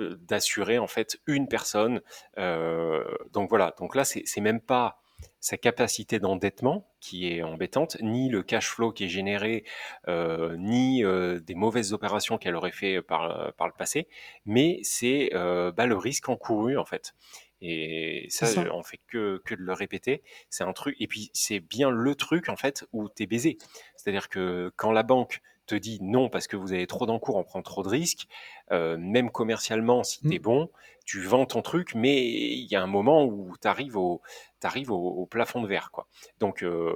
euh, 0.00 0.16
d'assurer 0.22 0.78
en 0.78 0.86
fait 0.86 1.18
une 1.26 1.48
personne. 1.48 2.00
Euh, 2.38 3.04
donc 3.32 3.48
voilà. 3.50 3.74
Donc 3.78 3.94
là, 3.94 4.04
c'est 4.04 4.22
c'est 4.26 4.40
même 4.40 4.60
pas 4.60 5.00
sa 5.40 5.56
capacité 5.56 6.20
d'endettement 6.20 6.88
qui 7.00 7.28
est 7.32 7.42
embêtante, 7.42 7.96
ni 8.02 8.28
le 8.28 8.42
cash 8.44 8.68
flow 8.70 8.92
qui 8.92 9.04
est 9.04 9.08
généré, 9.08 9.64
euh, 10.08 10.56
ni 10.58 11.04
euh, 11.04 11.40
des 11.40 11.54
mauvaises 11.56 11.92
opérations 11.92 12.38
qu'elle 12.38 12.54
aurait 12.54 12.70
fait 12.72 13.02
par, 13.02 13.52
par 13.54 13.66
le 13.66 13.72
passé, 13.76 14.08
mais 14.46 14.78
c'est 14.82 15.30
euh, 15.34 15.72
bah, 15.72 15.86
le 15.86 15.96
risque 15.96 16.28
encouru 16.28 16.76
en 16.78 16.84
fait. 16.84 17.14
Et 17.60 18.26
ça, 18.30 18.46
ça. 18.46 18.64
on 18.72 18.82
fait 18.82 19.00
que, 19.08 19.42
que 19.44 19.54
de 19.54 19.62
le 19.62 19.72
répéter. 19.72 20.22
C'est 20.50 20.64
un 20.64 20.72
truc. 20.72 20.96
Et 21.00 21.06
puis, 21.08 21.30
c'est 21.32 21.60
bien 21.60 21.90
le 21.90 22.14
truc, 22.14 22.48
en 22.48 22.56
fait, 22.56 22.84
où 22.92 23.08
t'es 23.08 23.26
baisé. 23.26 23.58
C'est-à-dire 23.96 24.28
que 24.28 24.72
quand 24.76 24.92
la 24.92 25.02
banque 25.02 25.40
te 25.66 25.74
dit 25.74 25.98
non 26.00 26.30
parce 26.30 26.46
que 26.46 26.56
vous 26.56 26.72
avez 26.72 26.86
trop 26.86 27.04
d'encours, 27.04 27.36
on 27.36 27.44
prend 27.44 27.60
trop 27.60 27.82
de 27.82 27.88
risques, 27.88 28.26
euh, 28.72 28.96
même 28.98 29.30
commercialement, 29.30 30.02
si 30.02 30.20
t'es 30.22 30.38
Mm. 30.38 30.42
bon, 30.42 30.70
tu 31.04 31.20
vends 31.22 31.44
ton 31.44 31.60
truc, 31.60 31.94
mais 31.94 32.26
il 32.26 32.64
y 32.70 32.74
a 32.76 32.82
un 32.82 32.86
moment 32.86 33.24
où 33.26 33.54
t'arrives 33.60 33.96
au, 33.98 34.22
t'arrives 34.60 34.90
au, 34.90 34.96
au 34.96 35.26
plafond 35.26 35.60
de 35.60 35.66
verre, 35.68 35.90
quoi. 35.90 36.06
Donc, 36.38 36.62
euh, 36.62 36.94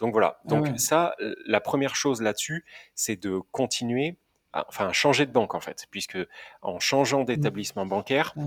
donc 0.00 0.12
voilà. 0.12 0.38
Ah 0.44 0.48
Donc 0.48 0.64
ouais. 0.66 0.76
ça, 0.78 1.14
la 1.46 1.60
première 1.62 1.96
chose 1.96 2.20
là-dessus, 2.20 2.64
c'est 2.94 3.16
de 3.16 3.38
continuer, 3.52 4.16
à- 4.52 4.66
enfin, 4.68 4.92
changer 4.92 5.24
de 5.24 5.32
banque, 5.32 5.54
en 5.54 5.60
fait, 5.60 5.86
puisque 5.90 6.18
en 6.60 6.80
changeant 6.80 7.22
Mm. 7.22 7.26
d'établissement 7.26 7.86
bancaire, 7.86 8.34
Ah. 8.36 8.42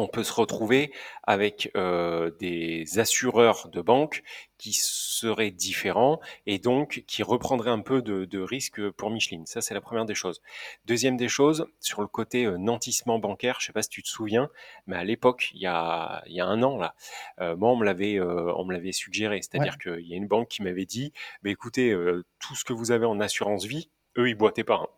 On 0.00 0.08
peut 0.08 0.24
se 0.24 0.32
retrouver 0.32 0.92
avec 1.24 1.70
euh, 1.76 2.30
des 2.40 2.98
assureurs 2.98 3.68
de 3.68 3.80
banque 3.80 4.22
qui 4.58 4.72
seraient 4.72 5.50
différents 5.50 6.20
et 6.46 6.58
donc 6.58 7.04
qui 7.06 7.22
reprendraient 7.22 7.70
un 7.70 7.80
peu 7.80 8.02
de, 8.02 8.24
de 8.24 8.40
risque 8.40 8.90
pour 8.90 9.10
Micheline. 9.10 9.46
Ça, 9.46 9.60
c'est 9.60 9.74
la 9.74 9.80
première 9.80 10.04
des 10.04 10.14
choses. 10.14 10.42
Deuxième 10.84 11.16
des 11.16 11.28
choses, 11.28 11.66
sur 11.80 12.00
le 12.02 12.06
côté 12.08 12.44
euh, 12.44 12.58
nantissement 12.58 13.18
bancaire, 13.18 13.56
je 13.60 13.66
sais 13.66 13.72
pas 13.72 13.82
si 13.82 13.88
tu 13.88 14.02
te 14.02 14.08
souviens, 14.08 14.50
mais 14.86 14.96
à 14.96 15.04
l'époque, 15.04 15.50
il 15.54 15.60
y 15.60 15.66
a, 15.66 16.22
il 16.26 16.34
y 16.34 16.40
a 16.40 16.46
un 16.46 16.62
an 16.62 16.76
là, 16.78 16.94
euh, 17.40 17.56
moi 17.56 17.70
on 17.70 17.76
me 17.76 17.84
l'avait, 17.84 18.20
on 18.20 18.64
me 18.64 18.72
l'avait 18.72 18.92
suggéré, 18.92 19.36
Ouais. 19.36 19.42
c'est-à-dire 19.42 19.78
qu'il 19.78 20.06
y 20.06 20.12
a 20.14 20.16
une 20.16 20.28
banque 20.28 20.48
qui 20.48 20.62
m'avait 20.62 20.86
dit, 20.86 21.12
bah, 21.42 21.50
écoutez, 21.50 21.94
tout 22.38 22.54
ce 22.54 22.64
que 22.64 22.72
vous 22.72 22.90
avez 22.92 23.06
en 23.06 23.20
assurance 23.20 23.64
vie, 23.64 23.90
eux 24.18 24.28
ils 24.28 24.34
boitaient 24.34 24.64
pas. 24.64 24.76
hein. 24.76 24.88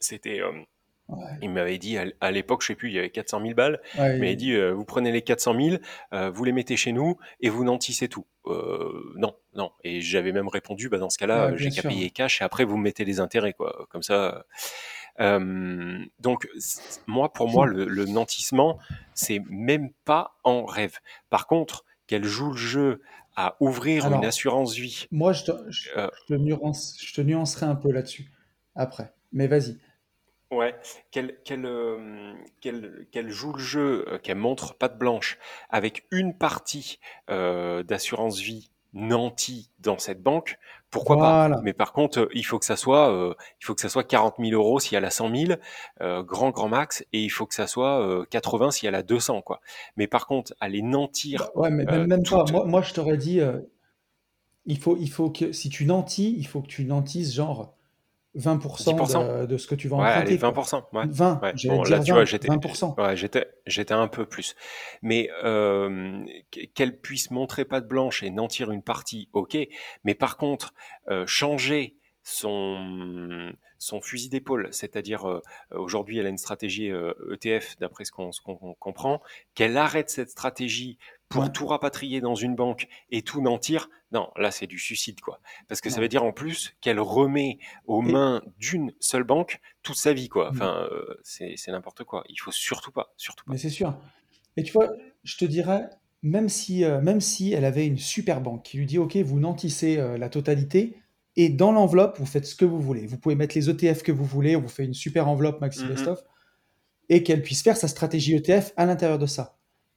C'était 0.00 0.40
Ouais. 1.08 1.24
il 1.40 1.48
m'avait 1.50 1.78
dit 1.78 1.96
à 2.20 2.30
l'époque, 2.30 2.60
je 2.62 2.66
sais 2.68 2.74
plus, 2.74 2.90
il 2.90 2.94
y 2.94 2.98
avait 2.98 3.08
400 3.08 3.40
000 3.40 3.54
balles, 3.54 3.80
Ouais, 3.98 4.18
il 4.18 4.24
il- 4.24 4.36
dit 4.36 4.52
euh, 4.54 4.72
vous 4.72 4.84
prenez 4.84 5.10
les 5.10 5.22
400 5.22 5.54
000, 5.58 5.76
euh, 6.12 6.28
vous 6.30 6.44
les 6.44 6.52
mettez 6.52 6.76
chez 6.76 6.92
nous 6.92 7.16
et 7.40 7.48
vous 7.48 7.64
nantissez 7.64 8.08
tout. 8.08 8.26
Euh, 8.46 8.92
non, 9.16 9.34
non. 9.54 9.72
Et 9.84 10.02
j'avais 10.02 10.32
même 10.32 10.48
répondu 10.48 10.88
bah, 10.90 10.98
dans 10.98 11.08
ce 11.08 11.16
cas-là, 11.16 11.48
ouais, 11.48 11.56
j'ai 11.56 11.70
qu'à 11.70 11.82
payer 11.88 12.10
cash 12.10 12.42
et 12.42 12.44
après 12.44 12.64
vous 12.64 12.76
me 12.76 12.82
mettez 12.82 13.06
les 13.06 13.20
intérêts 13.20 13.54
quoi. 13.54 13.86
Comme 13.90 14.02
ça. 14.02 14.44
Donc 16.18 16.48
moi, 17.06 17.32
pour 17.32 17.48
moi, 17.48 17.66
le, 17.66 17.86
le 17.86 18.04
nantissement, 18.04 18.78
c'est 19.14 19.40
même 19.48 19.90
pas 20.04 20.36
en 20.44 20.64
rêve. 20.64 20.98
Par 21.30 21.46
contre, 21.46 21.84
qu'elle 22.06 22.24
joue 22.24 22.50
le 22.50 22.56
jeu 22.56 23.02
à 23.36 23.56
ouvrir 23.60 24.06
une 24.12 24.24
assurance 24.24 24.74
vie. 24.74 25.06
moi, 25.10 25.32
je 25.32 25.44
te, 25.44 25.52
je, 25.70 25.90
je 25.90 26.26
te 26.26 26.34
nuance, 26.34 26.96
je 27.00 27.14
te 27.14 27.20
nuancerai 27.20 27.66
un 27.66 27.76
peu 27.76 27.92
là-dessus 27.92 28.30
après. 28.74 29.12
Mais 29.32 29.46
vas-y. 29.46 29.78
Ouais, 30.50 30.74
qu'elle 31.10 31.36
qu'elle 31.44 31.66
euh, 31.66 32.32
qu'elle 32.62 33.06
qu'elle 33.12 33.30
joue 33.30 33.52
le 33.52 33.58
jeu, 33.58 34.06
euh, 34.08 34.18
qu'elle 34.18 34.38
montre 34.38 34.74
patte 34.74 34.98
blanche 34.98 35.38
avec 35.68 36.06
une 36.10 36.36
partie 36.36 36.98
euh, 37.28 37.82
d'assurance 37.82 38.38
vie 38.40 38.70
nantie 38.94 39.70
dans 39.78 39.98
cette 39.98 40.22
banque, 40.22 40.58
pourquoi 40.90 41.18
pas? 41.18 41.48
Voilà. 41.48 41.60
Mais 41.62 41.74
par 41.74 41.92
contre, 41.92 42.20
euh, 42.20 42.28
il 42.32 42.46
faut 42.46 42.58
que 42.58 42.64
ça 42.64 42.76
soit 42.76 43.12
euh, 43.12 43.34
il 43.60 43.64
faut 43.66 43.74
que 43.74 43.82
ça 43.82 43.90
soit 43.90 44.04
40 44.04 44.36
000 44.38 44.52
euros 44.52 44.80
si 44.80 44.94
elle 44.96 45.04
a 45.04 45.10
100 45.10 45.36
000, 45.36 45.60
euh, 46.00 46.22
grand 46.22 46.50
grand 46.50 46.68
max, 46.68 47.04
et 47.12 47.22
il 47.22 47.28
faut 47.28 47.46
que 47.46 47.54
ça 47.54 47.66
soit 47.66 48.00
euh, 48.00 48.24
80 48.30 48.70
si 48.70 48.86
elle 48.86 48.94
a 48.94 49.02
200 49.02 49.42
quoi. 49.42 49.60
Mais 49.96 50.06
par 50.06 50.26
contre, 50.26 50.54
aller 50.60 50.80
nantir 50.82 51.40
Bah, 51.40 51.50
ouais, 51.56 51.70
mais 51.70 51.84
même, 51.84 52.06
même 52.06 52.22
pas. 52.22 52.44
toute 52.44 52.52
Moi, 52.52 52.64
moi, 52.64 52.80
je 52.82 52.94
t'aurais 52.94 53.18
dit, 53.18 53.40
euh, 53.40 53.60
il 54.66 54.78
faut, 54.78 54.96
il 54.96 55.10
faut 55.10 55.30
que, 55.30 55.52
si 55.52 55.68
tu 55.68 55.84
nantis, 55.84 56.34
il 56.38 56.46
faut 56.46 56.60
que 56.62 56.68
tu 56.68 56.84
nantisses 56.84 57.34
genre 57.34 57.74
20% 58.36 58.94
10%. 58.94 59.40
de, 59.40 59.46
de 59.46 59.56
ce 59.56 59.66
que 59.66 59.74
tu 59.74 59.88
vas 59.88 59.96
Ouais, 59.96 60.04
allez, 60.06 60.34
emprunter, 60.42 60.54
quoi. 60.68 60.80
20%. 60.80 60.84
Ouais. 60.92 61.04
20, 61.08 61.40
Ouais. 61.42 61.52
Bon, 61.66 61.82
là, 61.84 61.98
tu 62.00 62.10
vois, 62.12 62.20
20, 62.20 62.24
j'étais, 62.26 62.48
20%. 62.48 62.94
ouais, 63.00 63.16
j'étais, 63.16 63.46
j'étais 63.66 63.94
un 63.94 64.08
peu 64.08 64.26
plus. 64.26 64.54
Mais 65.02 65.30
euh, 65.44 66.22
qu'elle 66.74 67.00
puisse 67.00 67.30
montrer 67.30 67.64
patte 67.64 67.88
blanche 67.88 68.22
et 68.22 68.30
nantir 68.30 68.70
une 68.70 68.82
partie, 68.82 69.28
ok. 69.32 69.56
Mais 70.04 70.14
par 70.14 70.36
contre, 70.36 70.74
euh, 71.08 71.24
changer 71.26 71.96
son 72.22 73.52
son 73.80 74.00
fusil 74.00 74.28
d'épaule, 74.28 74.68
c'est-à-dire 74.72 75.28
euh, 75.28 75.40
aujourd'hui 75.70 76.18
elle 76.18 76.26
a 76.26 76.30
une 76.30 76.36
stratégie 76.38 76.90
ETF 77.32 77.76
d'après 77.78 78.04
ce 78.04 78.10
qu'on 78.12 78.32
ce 78.32 78.40
qu'on 78.40 78.56
qu'on 78.56 78.74
comprend, 78.74 79.22
qu'elle 79.54 79.76
arrête 79.76 80.10
cette 80.10 80.30
stratégie 80.30 80.98
pour 81.28 81.44
Ouais. 81.44 81.52
tout 81.52 81.66
rapatrier 81.66 82.20
dans 82.20 82.34
une 82.34 82.54
banque 82.56 82.88
et 83.10 83.22
tout 83.22 83.40
nantir, 83.40 83.88
non, 84.12 84.30
là 84.36 84.50
c'est 84.50 84.66
du 84.66 84.78
suicide 84.78 85.20
quoi. 85.20 85.40
Parce 85.68 85.80
que 85.80 85.90
ça 85.90 86.00
veut 86.00 86.08
dire 86.08 86.24
en 86.24 86.32
plus 86.32 86.74
qu'elle 86.80 87.00
remet 87.00 87.58
aux 87.86 88.00
mains 88.00 88.42
d'une 88.58 88.92
seule 89.00 89.24
banque 89.24 89.60
toute 89.82 89.96
sa 89.96 90.12
vie 90.12 90.28
quoi. 90.28 90.46
Mm. 90.50 90.54
Enfin 90.54 90.88
euh, 90.90 91.14
c'est 91.22 91.68
n'importe 91.68 92.04
quoi. 92.04 92.24
Il 92.28 92.36
faut 92.36 92.52
surtout 92.52 92.92
pas, 92.92 93.12
surtout 93.16 93.44
pas. 93.44 93.52
mais 93.52 93.58
c'est 93.58 93.70
sûr. 93.70 93.98
Et 94.56 94.62
tu 94.62 94.72
vois, 94.72 94.90
je 95.22 95.36
te 95.36 95.44
dirais, 95.44 95.88
même 96.22 96.48
si, 96.48 96.84
euh, 96.84 97.00
même 97.00 97.20
si 97.20 97.52
elle 97.52 97.64
avait 97.64 97.86
une 97.86 97.98
super 97.98 98.40
banque 98.40 98.64
qui 98.64 98.76
lui 98.78 98.86
dit, 98.86 98.98
OK, 98.98 99.16
vous 99.16 99.38
nantissez 99.38 99.98
euh, 99.98 100.18
la 100.18 100.28
totalité, 100.28 100.96
et 101.36 101.48
dans 101.48 101.70
l'enveloppe, 101.70 102.18
vous 102.18 102.26
faites 102.26 102.44
ce 102.46 102.56
que 102.56 102.64
vous 102.64 102.80
voulez. 102.80 103.06
Vous 103.06 103.18
pouvez 103.18 103.36
mettre 103.36 103.54
les 103.56 103.70
ETF 103.70 104.02
que 104.02 104.10
vous 104.10 104.24
voulez, 104.24 104.56
on 104.56 104.60
vous 104.60 104.68
fait 104.68 104.84
une 104.84 104.94
super 104.94 105.28
enveloppe 105.28 105.60
Maxi. 105.60 105.86
Best 105.86 106.08
of, 106.08 106.24
et 107.08 107.22
qu'elle 107.22 107.42
puisse 107.42 107.62
faire 107.62 107.76
sa 107.76 107.86
stratégie 107.86 108.34
ETF 108.34 108.72
à 108.76 108.84
l'intérieur 108.86 109.18
de 109.20 109.26
ça. 109.26 109.56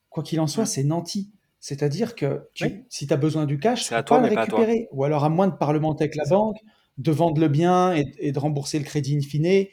Quoi 0.10 0.22
qu'il 0.22 0.40
en 0.40 0.46
soit, 0.46 0.64
Mm. 0.66 0.68
c'est 0.68 0.84
nanti. 0.84 1.32
C'est-à-dire 1.62 2.16
que 2.16 2.50
tu, 2.56 2.66
Oui, 2.66 2.86
si 2.90 3.08
tu 3.08 3.14
as 3.14 3.18
besoin 3.18 3.46
du 3.46 3.60
cash, 3.60 3.86
tu 3.86 3.86
c'est 3.86 3.96
peux 3.96 4.00
à 4.00 4.04
toi 4.04 4.18
pas 4.18 4.22
le 4.22 4.30
mais 4.30 4.32
pas 4.32 4.42
à 4.44 4.48
toi. 4.48 4.66
récupérer. 4.66 4.90
Ou 4.92 5.06
alors, 5.06 5.24
à 5.24 5.30
moins 5.30 5.48
de 5.48 5.56
parlementer 5.56 6.04
avec 6.06 6.16
la 6.16 6.26
C'est 6.26 6.30
ça. 6.30 6.36
banque, 6.36 6.58
de 6.98 7.12
vendre 7.12 7.40
le 7.42 7.48
bien 7.50 7.96
et, 7.96 8.14
et 8.20 8.32
de 8.34 8.40
rembourser 8.40 8.80
le 8.80 8.86
crédit 8.86 9.16
in 9.18 9.22
fine. 9.22 9.46
Et 9.46 9.72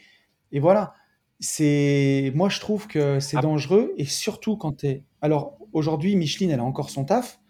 voilà. 0.61 0.95
C'est, 1.41 2.32
moi, 2.34 2.49
je 2.49 2.61
trouve 2.61 2.86
que 2.89 3.20
c'est 3.20 3.39
dangereux. 3.39 3.95
Et 3.97 4.05
surtout 4.05 4.57
quand 4.57 4.72
tu 4.78 4.86
es. 4.86 5.05
Alors, 5.22 5.59
aujourd'hui, 5.72 6.16
Micheline, 6.16 6.51
elle 6.51 6.61
a 6.61 6.64
encore 6.64 6.91
son 6.91 7.05
taf. 7.05 7.41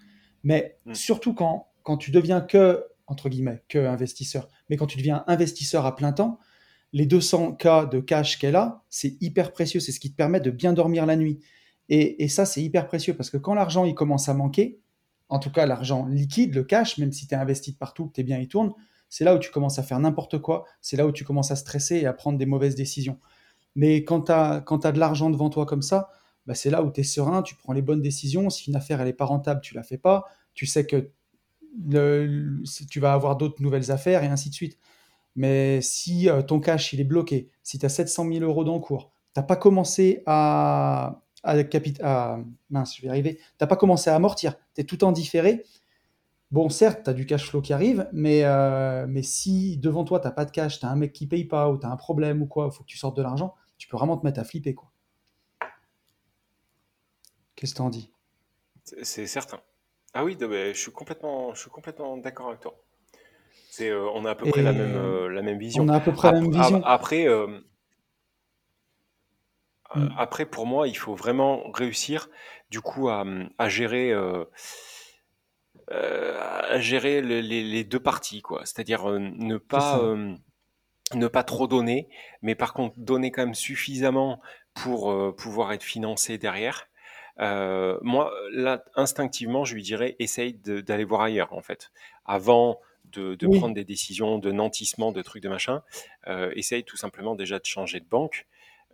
Mais 0.45 0.78
mm, 0.86 0.95
surtout 0.95 1.34
quand, 1.34 1.68
quand 1.82 1.97
tu 1.97 2.11
deviens 2.11 2.41
que, 2.41 2.84
entre 3.07 3.28
guillemets, 3.28 3.62
que 3.68 3.78
investisseur. 3.86 4.49
Mais 4.70 4.76
quand 4.76 4.86
tu 4.86 4.99
deviens 4.99 5.24
investisseur 5.26 5.86
à 5.86 5.97
plein 5.97 6.12
temps, 6.12 6.39
les 6.93 7.07
200 7.07 7.55
k 7.55 7.89
de 7.91 8.01
cash 8.01 8.39
qu'elle 8.39 8.57
a, 8.57 8.82
c'est 8.89 9.16
hyper 9.20 9.53
précieux. 9.53 9.80
C'est 9.80 9.93
ce 9.93 10.01
qui 10.01 10.11
te 10.11 10.16
permet 10.16 10.41
de 10.41 10.51
bien 10.51 10.72
dormir 10.74 11.07
la 11.07 11.16
nuit. 11.16 11.41
Et, 11.89 12.28
ça, 12.28 12.45
c'est 12.45 12.62
hyper 12.62 12.86
précieux 12.86 13.14
parce 13.14 13.30
que 13.30 13.39
quand 13.39 13.55
l'argent 13.55 13.84
il 13.84 13.95
commence 13.95 14.28
à 14.28 14.34
manquer, 14.34 14.78
en 15.30 15.39
tout 15.39 15.51
cas 15.51 15.64
l'argent 15.66 16.07
liquide, 16.07 16.55
le 16.55 16.62
cash, 16.64 16.99
même 16.99 17.12
si 17.12 17.26
tu 17.26 17.34
es 17.34 17.39
investi 17.39 17.72
de 17.72 17.78
partout, 17.78 18.07
que 18.07 18.12
tes 18.12 18.22
biens 18.22 18.39
y 18.39 18.49
tournent, 18.49 18.74
c'est 19.09 19.24
là 19.24 19.34
où 19.34 19.39
tu 19.39 19.51
commences 19.51 19.78
à 19.78 19.82
faire 19.82 19.99
n'importe 19.99 20.39
quoi, 20.39 20.64
c'est 20.82 20.97
là 20.97 21.07
où 21.07 21.12
tu 21.12 21.24
commences 21.24 21.51
à 21.51 21.57
stresser 21.57 21.97
et 21.97 22.07
à 22.07 22.12
prendre 22.12 22.36
des 22.36 22.45
mauvaises 22.45 22.74
décisions. 22.74 23.18
Mais 23.74 24.05
quand 24.05 24.22
tu 24.22 24.32
as, 24.32 24.64
as, 24.66 24.93
de 24.93 24.99
l'argent 24.99 25.30
devant 25.30 25.49
toi 25.49 25.64
comme 25.64 25.82
ça, 25.82 26.11
bah 26.47 26.55
c'est 26.55 26.70
là 26.70 26.82
où 26.82 26.91
tu 26.91 27.01
es 27.01 27.05
serein, 27.05 27.43
tu 27.43 27.55
prends 27.55 27.72
les 27.72 27.82
bonnes 27.82 28.03
décisions. 28.03 28.51
Si 28.51 28.70
une 28.70 28.76
affaire 28.76 29.01
elle 29.01 29.07
n'est 29.07 29.12
pas 29.12 29.24
rentable, 29.24 29.61
tu 29.61 29.74
la 29.74 29.82
fais 29.82 29.99
pas. 29.99 30.24
Tu 30.55 30.66
sais 30.66 30.86
que 30.86 31.11
tu 32.91 33.01
vas 33.01 33.12
avoir 33.12 33.36
d'autres 33.36 33.62
nouvelles 33.62 33.91
affaires 33.91 34.24
et 34.24 34.26
ainsi 34.26 34.51
de 34.51 34.55
suite. 34.55 34.78
Mais 35.36 35.80
si 35.82 36.28
euh, 36.28 36.43
ton 36.43 36.59
cash 36.59 36.93
il 36.93 37.01
est 37.01 37.05
bloqué, 37.05 37.51
si 37.62 37.78
tu 37.78 37.86
as 37.86 37.91
700 37.91 38.28
000 38.32 38.45
euros 38.45 38.64
d'encours, 38.64 39.12
tu 39.34 39.41
n'as 39.41 39.45
pas 39.45 39.57
commencé 39.57 40.22
à, 40.26 41.22
à, 41.43 41.55
à, 42.03 42.39
mince, 42.70 42.97
je 42.97 43.03
vais 43.03 43.09
arriver, 43.09 43.39
t'as 43.59 43.66
pas 43.66 43.76
commencé 43.76 44.11
à 44.11 44.14
amortir, 44.14 44.55
tu 44.74 44.80
es 44.80 44.84
tout 44.84 45.05
en 45.05 45.12
différé. 45.12 45.64
Bon, 46.51 46.70
certes, 46.70 47.05
tu 47.05 47.11
as 47.11 47.12
du 47.12 47.26
cash 47.26 47.49
flow 47.49 47.61
qui 47.61 47.72
arrive, 47.72 48.09
mais, 48.12 48.45
euh, 48.45 49.07
mais 49.07 49.22
si 49.22 49.76
devant 49.76 50.05
toi, 50.05 50.18
tu 50.18 50.28
pas 50.30 50.45
de 50.47 50.51
cash, 50.51 50.80
tu 50.80 50.86
as 50.86 50.89
un 50.89 50.97
mec 50.97 51.12
qui 51.12 51.26
paye 51.26 51.45
pas, 51.45 51.68
ou 51.70 51.78
tu 51.78 51.86
as 51.86 51.91
un 51.91 51.97
problème 51.97 52.41
ou 52.41 52.47
quoi, 52.47 52.68
il 52.72 52.74
faut 52.74 52.82
que 52.82 52.89
tu 52.89 52.97
sortes 52.97 53.16
de 53.16 53.22
l'argent, 53.22 53.55
tu 53.76 53.86
peux 53.86 53.97
vraiment 53.97 54.16
te 54.16 54.24
mettre 54.24 54.41
à 54.41 54.45
flipper. 54.45 54.74
quoi. 54.74 54.91
Qu'est-ce 57.55 57.74
que 57.74 57.78
t'en 57.78 57.91
dis? 57.91 58.11
C'est 59.03 59.26
certain. 59.26 59.61
Ah 60.14 60.24
oui, 60.24 60.39
je 60.41 60.72
suis 60.74 60.91
complètement, 60.91 61.53
je 61.55 61.61
suis 61.61 61.70
complètement 61.70 62.16
d'accord 62.16 62.49
avec 62.49 62.61
toi. 62.61 62.80
C'est, 63.70 63.91
euh, 63.91 64.09
on 64.14 64.24
a 64.24 64.30
à 64.30 64.34
peu 64.34 64.49
près 64.49 64.62
la 64.62 64.72
même, 64.72 64.97
euh, 64.97 65.28
la 65.28 65.43
même 65.43 65.59
vision. 65.59 65.82
On 65.82 65.89
a 65.89 65.97
à 65.97 66.01
peu 66.01 66.12
près 66.12 66.32
la 66.32 66.41
même 66.41 66.51
vision. 66.51 66.82
Après, 66.84 67.26
Mm. 69.95 70.09
Après, 70.16 70.47
pour 70.47 70.66
moi, 70.66 70.89
il 70.89 70.97
faut 70.97 71.14
vraiment 71.14 71.70
réussir, 71.70 72.28
du 72.70 72.80
coup, 72.80 73.09
à, 73.09 73.24
gérer, 73.68 74.12
euh, 74.12 74.45
euh, 75.91 76.39
à 76.39 76.78
gérer 76.80 77.22
les, 77.22 77.84
deux 77.84 78.01
parties, 78.01 78.43
quoi. 78.43 78.62
C'est-à-dire 78.64 79.09
euh, 79.09 79.18
ne 79.18 79.57
pas 79.57 80.01
ne 81.14 81.26
pas 81.26 81.43
trop 81.43 81.66
donner, 81.66 82.11
mais 82.43 82.55
par 82.55 82.74
contre 82.74 82.95
donner 82.99 83.30
quand 83.30 83.43
même 83.43 83.55
suffisamment 83.55 84.43
pour 84.74 85.34
pouvoir 85.36 85.72
être 85.72 85.82
financé 85.82 86.36
derrière. 86.36 86.91
moi, 87.39 88.30
là, 88.53 88.84
instinctivement, 88.95 89.64
je 89.64 89.74
lui 89.74 89.82
dirais, 89.82 90.16
essaye 90.18 90.53
d'aller 90.53 91.05
voir 91.05 91.22
ailleurs, 91.22 91.55
en 91.55 91.62
fait, 91.62 91.93
avant 92.26 92.78
de, 93.07 93.34
prendre 93.59 93.74
des 93.74 93.86
décisions 93.86 94.39
de 94.39 94.53
nantissement, 94.53 95.11
de 95.11 95.22
trucs 95.22 95.43
de 95.43 95.49
machin. 95.49 95.82
essaye 96.55 96.84
tout 96.84 96.99
simplement 96.99 97.34
déjà 97.34 97.59
de 97.59 97.64
changer 97.64 98.01
de 98.01 98.07
banque. 98.07 98.47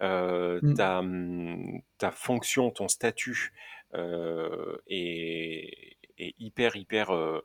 Euh, 0.03 0.61
mmh. 0.63 0.73
mmh, 1.03 1.81
ta, 1.99 2.11
fonction, 2.11 2.71
ton 2.71 2.89
statut 2.89 3.53
euh, 3.95 4.77
est, 4.89 5.97
hyper, 6.19 6.77
hyper 6.77 7.15
euh, 7.15 7.41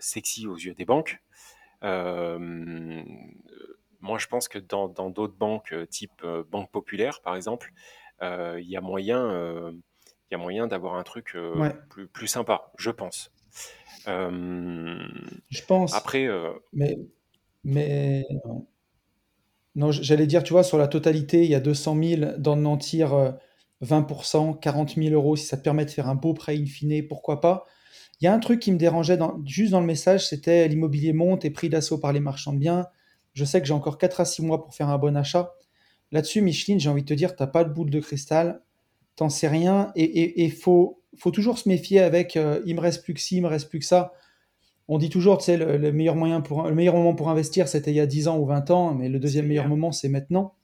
sexy 0.00 0.46
aux 0.46 0.56
yeux 0.56 0.74
des 0.74 0.84
banques. 0.84 1.20
moi, 1.82 2.98
je 4.18 4.26
pense 4.26 4.48
que 4.48 4.58
dans 4.58 4.88
d'autres 4.88 5.36
banques, 5.36 5.74
type 5.90 6.24
Banque 6.50 6.70
Populaire, 6.70 7.20
par 7.22 7.36
exemple, 7.36 7.72
il 8.22 8.66
y 8.68 8.76
a 8.76 8.80
moyen, 8.80 9.72
il 9.72 10.32
y 10.32 10.34
a 10.34 10.38
moyen 10.38 10.66
d'avoir 10.66 10.94
un 10.94 11.02
truc 11.02 11.36
plus, 11.90 12.06
plus 12.08 12.28
sympa, 12.28 12.70
je 12.78 12.90
pense. 12.90 13.32
je 14.06 15.64
pense. 15.66 15.94
Après, 15.94 16.28
mais, 16.72 16.98
mais 17.64 18.26
non, 19.76 19.90
j'allais 19.90 20.26
dire, 20.26 20.44
tu 20.44 20.52
vois, 20.52 20.62
sur 20.62 20.78
la 20.78 20.86
totalité, 20.86 21.44
il 21.44 21.50
y 21.50 21.54
a 21.54 21.60
200 21.60 21.98
000, 22.02 22.32
d'en 22.38 22.64
en 22.64 22.76
tirer 22.76 23.32
20%, 23.82 24.58
40 24.60 24.94
000 24.94 25.14
euros, 25.14 25.36
si 25.36 25.46
ça 25.46 25.56
te 25.56 25.62
permet 25.62 25.84
de 25.84 25.90
faire 25.90 26.08
un 26.08 26.14
beau 26.14 26.32
prêt 26.32 26.56
in 26.56 26.66
fine, 26.66 27.06
pourquoi 27.08 27.40
pas. 27.40 27.66
Il 28.20 28.24
y 28.24 28.28
a 28.28 28.34
un 28.34 28.38
truc 28.38 28.60
qui 28.60 28.70
me 28.70 28.78
dérangeait 28.78 29.18
juste 29.44 29.72
dans 29.72 29.80
le 29.80 29.86
message, 29.86 30.28
c'était 30.28 30.68
l'immobilier 30.68 31.12
monte 31.12 31.44
et 31.44 31.50
pris 31.50 31.68
d'assaut 31.68 31.98
par 31.98 32.12
les 32.12 32.20
marchands 32.20 32.52
de 32.52 32.58
biens. 32.58 32.86
Je 33.32 33.44
sais 33.44 33.60
que 33.60 33.66
j'ai 33.66 33.74
encore 33.74 33.98
4 33.98 34.20
à 34.20 34.24
6 34.24 34.42
mois 34.42 34.62
pour 34.62 34.74
faire 34.74 34.88
un 34.88 34.98
bon 34.98 35.16
achat. 35.16 35.52
Là-dessus, 36.12 36.40
Micheline, 36.40 36.78
j'ai 36.78 36.88
envie 36.88 37.02
de 37.02 37.08
te 37.08 37.14
dire, 37.14 37.34
tu 37.34 37.42
n'as 37.42 37.48
pas 37.48 37.64
de 37.64 37.72
boule 37.72 37.90
de 37.90 37.98
cristal, 37.98 38.62
t'en 39.16 39.28
sais 39.28 39.48
rien, 39.48 39.90
et 39.96 40.44
il 40.44 40.52
faut, 40.52 41.02
faut 41.18 41.32
toujours 41.32 41.58
se 41.58 41.68
méfier 41.68 42.00
avec 42.00 42.36
euh, 42.36 42.62
il 42.64 42.76
me 42.76 42.80
reste 42.80 43.02
plus 43.02 43.14
que 43.14 43.20
ci, 43.20 43.38
il 43.38 43.42
me 43.42 43.48
reste 43.48 43.68
plus 43.68 43.80
que 43.80 43.84
ça 43.84 44.12
on 44.88 44.98
dit 44.98 45.08
toujours, 45.08 45.38
tu 45.38 45.44
sais, 45.44 45.56
le, 45.56 45.92
meilleur 45.92 46.14
moyen 46.14 46.40
pour, 46.40 46.64
le 46.64 46.74
meilleur 46.74 46.94
moment 46.94 47.14
pour 47.14 47.30
investir, 47.30 47.68
c'était 47.68 47.90
il 47.90 47.96
y 47.96 48.00
a 48.00 48.06
10 48.06 48.28
ans 48.28 48.38
ou 48.38 48.46
20 48.46 48.70
ans, 48.70 48.94
mais 48.94 49.08
le 49.08 49.18
deuxième 49.18 49.46
meilleur 49.46 49.68
moment, 49.68 49.92
c'est 49.92 50.08
maintenant. 50.08 50.54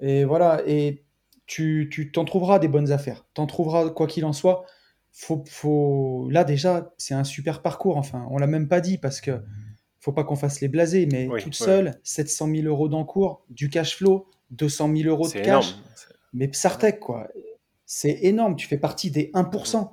Et 0.00 0.24
voilà, 0.24 0.62
et 0.66 1.04
tu, 1.46 1.88
tu 1.90 2.10
t'en 2.10 2.24
trouveras 2.24 2.58
des 2.58 2.68
bonnes 2.68 2.90
affaires. 2.90 3.24
T'en 3.34 3.46
trouveras, 3.46 3.90
quoi 3.90 4.06
qu'il 4.06 4.24
en 4.24 4.32
soit. 4.32 4.64
Faut, 5.12 5.44
faut... 5.48 6.28
Là, 6.30 6.44
déjà, 6.44 6.92
c'est 6.98 7.14
un 7.14 7.24
super 7.24 7.62
parcours. 7.62 7.96
Enfin, 7.96 8.26
on 8.30 8.38
l'a 8.38 8.46
même 8.46 8.68
pas 8.68 8.80
dit 8.80 8.98
parce 8.98 9.20
que 9.20 9.40
faut 10.00 10.12
pas 10.12 10.24
qu'on 10.24 10.36
fasse 10.36 10.60
les 10.60 10.68
blasés, 10.68 11.06
mais 11.06 11.28
toute 11.40 11.54
seule, 11.54 11.98
700 12.04 12.48
000 12.54 12.66
euros 12.66 12.88
d'encours, 12.88 13.44
du 13.50 13.68
cash 13.68 13.96
flow, 13.96 14.28
200 14.50 14.96
000 14.96 15.08
euros 15.08 15.28
de 15.28 15.32
cash. 15.32 15.76
Mais 16.32 16.48
Psartec, 16.48 17.00
quoi. 17.00 17.28
C'est 17.86 18.18
énorme. 18.22 18.56
Tu 18.56 18.68
fais 18.68 18.78
partie 18.78 19.10
des 19.10 19.30
1% 19.34 19.90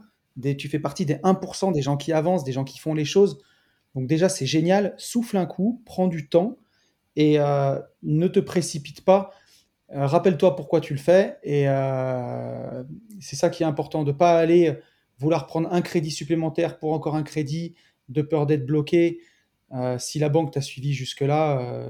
tu 0.58 0.70
fais 0.70 0.80
partie 0.80 1.06
des 1.06 1.16
1% 1.16 1.72
des 1.72 1.82
gens 1.82 1.98
qui 1.98 2.12
avancent, 2.12 2.44
des 2.44 2.52
gens 2.52 2.64
qui 2.64 2.80
font 2.80 2.94
les 2.94 3.06
choses. 3.06 3.42
Donc 3.96 4.08
déjà, 4.08 4.30
c'est 4.30 4.46
génial. 4.46 4.94
Souffle 4.98 5.38
un 5.38 5.46
coup, 5.46 5.82
prends 5.86 6.08
du 6.08 6.28
temps 6.28 6.58
et 7.16 7.40
euh, 7.40 7.80
ne 8.04 8.28
te 8.28 8.40
précipite 8.40 9.04
pas. 9.06 9.32
Euh, 9.94 10.06
rappelle-toi 10.06 10.56
pourquoi 10.56 10.82
tu 10.82 10.94
le 10.94 11.00
fais. 11.00 11.38
Et 11.44 11.68
euh, 11.68 12.84
c'est 13.20 13.36
ça 13.36 13.50
qui 13.50 13.64
est 13.64 13.66
important, 13.66 14.04
de 14.04 14.12
ne 14.12 14.18
pas 14.18 14.38
aller 14.38 14.78
vouloir 15.18 15.48
prendre 15.48 15.72
un 15.72 15.82
crédit 15.82 16.12
supplémentaire 16.12 16.78
pour 16.78 16.92
encore 16.92 17.16
un 17.16 17.24
crédit, 17.24 17.76
de 18.10 18.22
peur 18.22 18.46
d'être 18.46 18.66
bloqué. 18.66 19.22
si 19.98 20.20
la 20.20 20.30
banque 20.30 20.52
t'a 20.52 20.62
suivi 20.62 20.94
jusque-là, 20.94 21.88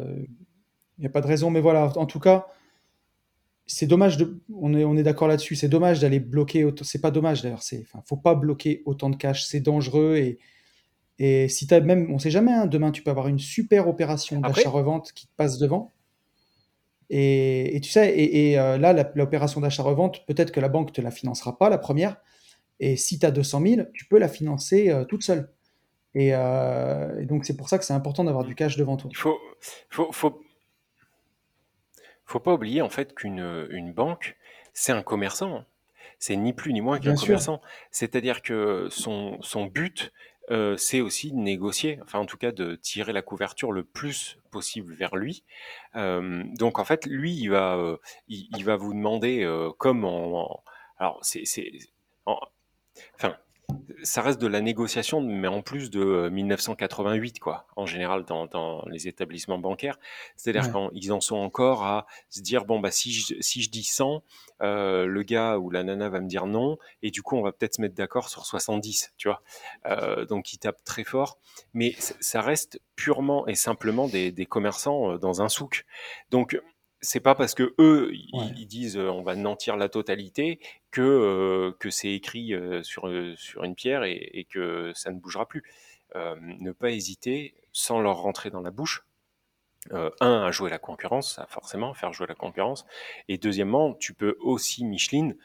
il 0.98 1.02
n'y 1.02 1.08
a 1.08 1.10
pas 1.10 1.22
de 1.22 1.28
raison. 1.28 1.50
Mais 1.50 1.60
voilà, 1.60 1.91
en 1.98 2.06
tout 2.06 2.20
cas, 2.20 2.48
c'est 3.68 3.88
dommage 3.88 4.18
de, 4.18 4.39
on 4.53 4.74
est, 4.74 4.84
on 4.84 4.95
est 4.95 5.03
d'accord 5.03 5.28
là-dessus, 5.28 5.55
c'est 5.55 5.68
dommage 5.68 5.99
d'aller 5.99 6.20
bloquer, 6.20 6.70
c'est 6.82 7.01
pas 7.01 7.11
dommage 7.11 7.41
d'ailleurs, 7.41 7.63
c'est, 7.63 7.82
enfin, 7.82 8.03
faut 8.07 8.18
pas 8.18 8.36
bloquer 8.36 8.84
autant 8.86 9.09
de 9.09 9.16
cash, 9.16 9.45
c'est 9.45 9.59
dangereux 9.59 10.18
et, 10.18 10.39
et 11.18 11.47
si 11.47 11.74
as 11.74 11.80
même, 11.80 12.11
on 12.11 12.20
sait 12.20 12.32
jamais, 12.32 12.51
hein, 12.51 12.66
demain 12.68 12.91
tu 12.91 13.01
peux 13.01 13.11
avoir 13.11 13.28
une 13.28 13.39
super 13.39 13.88
opération 13.88 14.39
d'achat-revente 14.39 15.13
qui 15.13 15.28
te 15.28 15.32
passe 15.36 15.57
devant. 15.57 15.93
Et, 17.09 17.76
et 17.76 17.82
tu 17.82 17.89
sais, 17.89 18.09
et, 18.18 18.51
et 18.51 18.59
euh, 18.59 18.78
là, 18.78 19.11
l'opération 19.16 19.61
d'achat-revente, 19.61 20.26
peut-être 20.26 20.51
que 20.51 20.59
la 20.59 20.70
banque 20.70 20.91
te 20.91 21.01
la 21.01 21.11
financera 21.11 21.57
pas 21.57 21.70
la 21.70 21.78
première. 21.78 22.18
Et 22.80 22.97
si 22.97 23.20
tu 23.20 23.26
as 23.26 23.32
200 23.32 23.61
000, 23.61 23.82
tu 23.93 24.05
peux 24.05 24.18
la 24.18 24.28
financer 24.28 24.89
euh, 24.89 25.05
toute 25.05 25.24
seule. 25.24 25.49
Euh, 26.16 27.20
et, 27.20 27.26
donc 27.26 27.45
c'est 27.45 27.57
pour 27.57 27.70
ça 27.70 27.78
que 27.78 27.86
c'est 27.86 27.93
important 27.93 28.24
d'avoir 28.24 28.43
du 28.43 28.55
cash 28.55 28.78
devant 28.78 28.97
toi. 28.97 29.09
Il 29.11 29.18
faut, 29.18 29.38
faut, 29.89 30.11
faut, 30.11 30.41
faut 32.26 32.39
pas 32.39 32.53
oublier 32.53 32.82
en 32.82 32.89
fait 32.89 33.13
qu'une 33.13 33.67
une 33.69 33.93
banque, 33.93 34.38
c'est 34.73 34.91
un 34.91 35.03
commerçant. 35.03 35.57
Hein. 35.57 35.65
C'est 36.19 36.36
ni 36.36 36.53
plus 36.53 36.73
ni 36.73 36.82
moins 36.82 36.99
qu'un 36.99 37.15
commerçant. 37.15 37.61
C'est-à-dire 37.91 38.41
que 38.41 38.88
son, 38.89 39.38
son 39.41 39.65
but, 39.65 40.11
euh, 40.51 40.78
c'est 40.78 41.01
aussi 41.01 41.32
de 41.32 41.38
négocier, 41.38 41.99
enfin 42.03 42.19
en 42.19 42.26
tout 42.26 42.38
cas 42.38 42.51
de 42.51 42.76
tirer 42.76 43.13
la 43.13 43.21
couverture 43.21 43.71
le 43.71 43.84
plus 43.84 44.38
possible 44.51 44.93
vers 44.93 45.15
lui. 45.15 45.43
Euh, 45.95 46.43
donc 46.57 46.80
en 46.80 46.86
fait, 46.86 47.05
lui, 47.05 47.34
il 47.34 47.49
va, 47.49 47.76
euh, 47.78 47.97
il, 48.28 48.63
va 48.63 48.76
vous 48.76 48.93
demander, 48.93 49.47
comme 49.78 50.05
en, 50.05 50.63
alors 50.97 51.19
c'est, 51.23 51.43
enfin 52.26 53.38
ça 54.03 54.22
reste 54.22 54.39
de 54.39 54.47
la 54.47 54.61
négociation, 54.61 55.22
mais 55.22 55.47
en 55.47 55.61
plus 55.61 55.89
de 55.89 56.30
1988, 56.30 57.36
euh, 57.36 57.39
quoi, 57.41 57.68
en 57.76 57.86
général, 57.86 58.24
dans, 58.26 58.84
les 58.88 59.07
établissements 59.07 59.57
bancaires. 59.57 59.99
C'est-à-dire 60.36 60.72
qu'ils 60.91 61.11
en 61.11 61.22
sont 61.22 61.38
encore 61.38 61.84
à 61.84 62.05
se 62.30 62.41
dire, 62.41 62.66
bon, 62.66 62.80
bah, 62.80 62.91
si 62.91 63.11
je, 63.11 63.36
si 63.39 63.61
je 63.61 63.70
dis 63.70 63.84
100, 63.84 64.24
euh, 64.61 65.05
le 65.05 65.24
gars 65.24 65.57
ou 65.57 65.70
la 65.70 65.84
nana 65.84 66.09
va 66.09 66.22
me 66.22 66.28
dire 66.28 66.45
non, 66.45 66.78
et 67.01 67.11
du 67.11 67.22
coup, 67.22 67.36
on 67.36 67.41
va 67.41 67.51
peut-être 67.51 67.76
se 67.76 67.82
mettre 67.82 67.95
d'accord 67.95 68.30
sur 68.30 68.45
70, 68.45 69.13
tu 69.18 69.28
vois. 69.28 69.41
Euh, 69.86 70.26
donc, 70.26 70.53
ils 70.53 70.59
tapent 70.59 70.84
très 70.84 71.03
fort, 71.03 71.39
mais 71.74 71.95
ça 71.97 72.41
reste 72.41 72.80
purement 72.95 73.47
et 73.47 73.55
simplement 73.55 74.07
des, 74.07 74.32
des 74.32 74.45
commerçants 74.45 75.18
dans 75.18 75.41
un 75.41 75.49
souk. 75.49 75.86
Donc, 76.30 76.59
c'est 77.06 77.20
pas 77.20 77.36
parce 77.36 77.53
que 77.53 77.74
eux 77.80 78.12
ils, 78.14 78.68
disent 78.68 78.97
on 78.97 79.22
va 79.22 79.36
nantir 79.36 79.78
la 79.78 79.89
totalité 79.89 80.60
que 80.91 81.76
que 81.80 81.89
c'est 81.89 82.12
écrit 82.12 82.53
sur 82.84 83.10
sur 83.38 83.64
une 83.64 83.76
pierre 83.76 84.03
et, 84.03 84.47
que 84.49 84.91
ça 84.95 85.12
ne 85.12 85.20
bougera 85.20 85.47
plus. 85.47 85.64
ne 86.16 86.72
pas 86.72 86.91
hésiter 86.91 87.56
sans 87.72 88.01
leur 88.01 88.18
rentrer 88.18 88.49
dans 88.49 88.62
la 88.62 88.72
bouche. 88.72 89.06
un 89.91 90.43
à 90.43 90.51
jouer 90.51 90.70
la 90.70 90.80
concurrence, 90.80 91.39
forcément 91.47 91.93
faire 91.93 92.12
jouer 92.12 92.28
la 92.28 92.36
concurrence. 92.36 92.86
Et 93.28 93.38
deuxièmement, 93.38 93.93
tu 93.93 94.14
peux 94.14 94.36
aussi 94.39 94.84
Micheline 94.84 95.38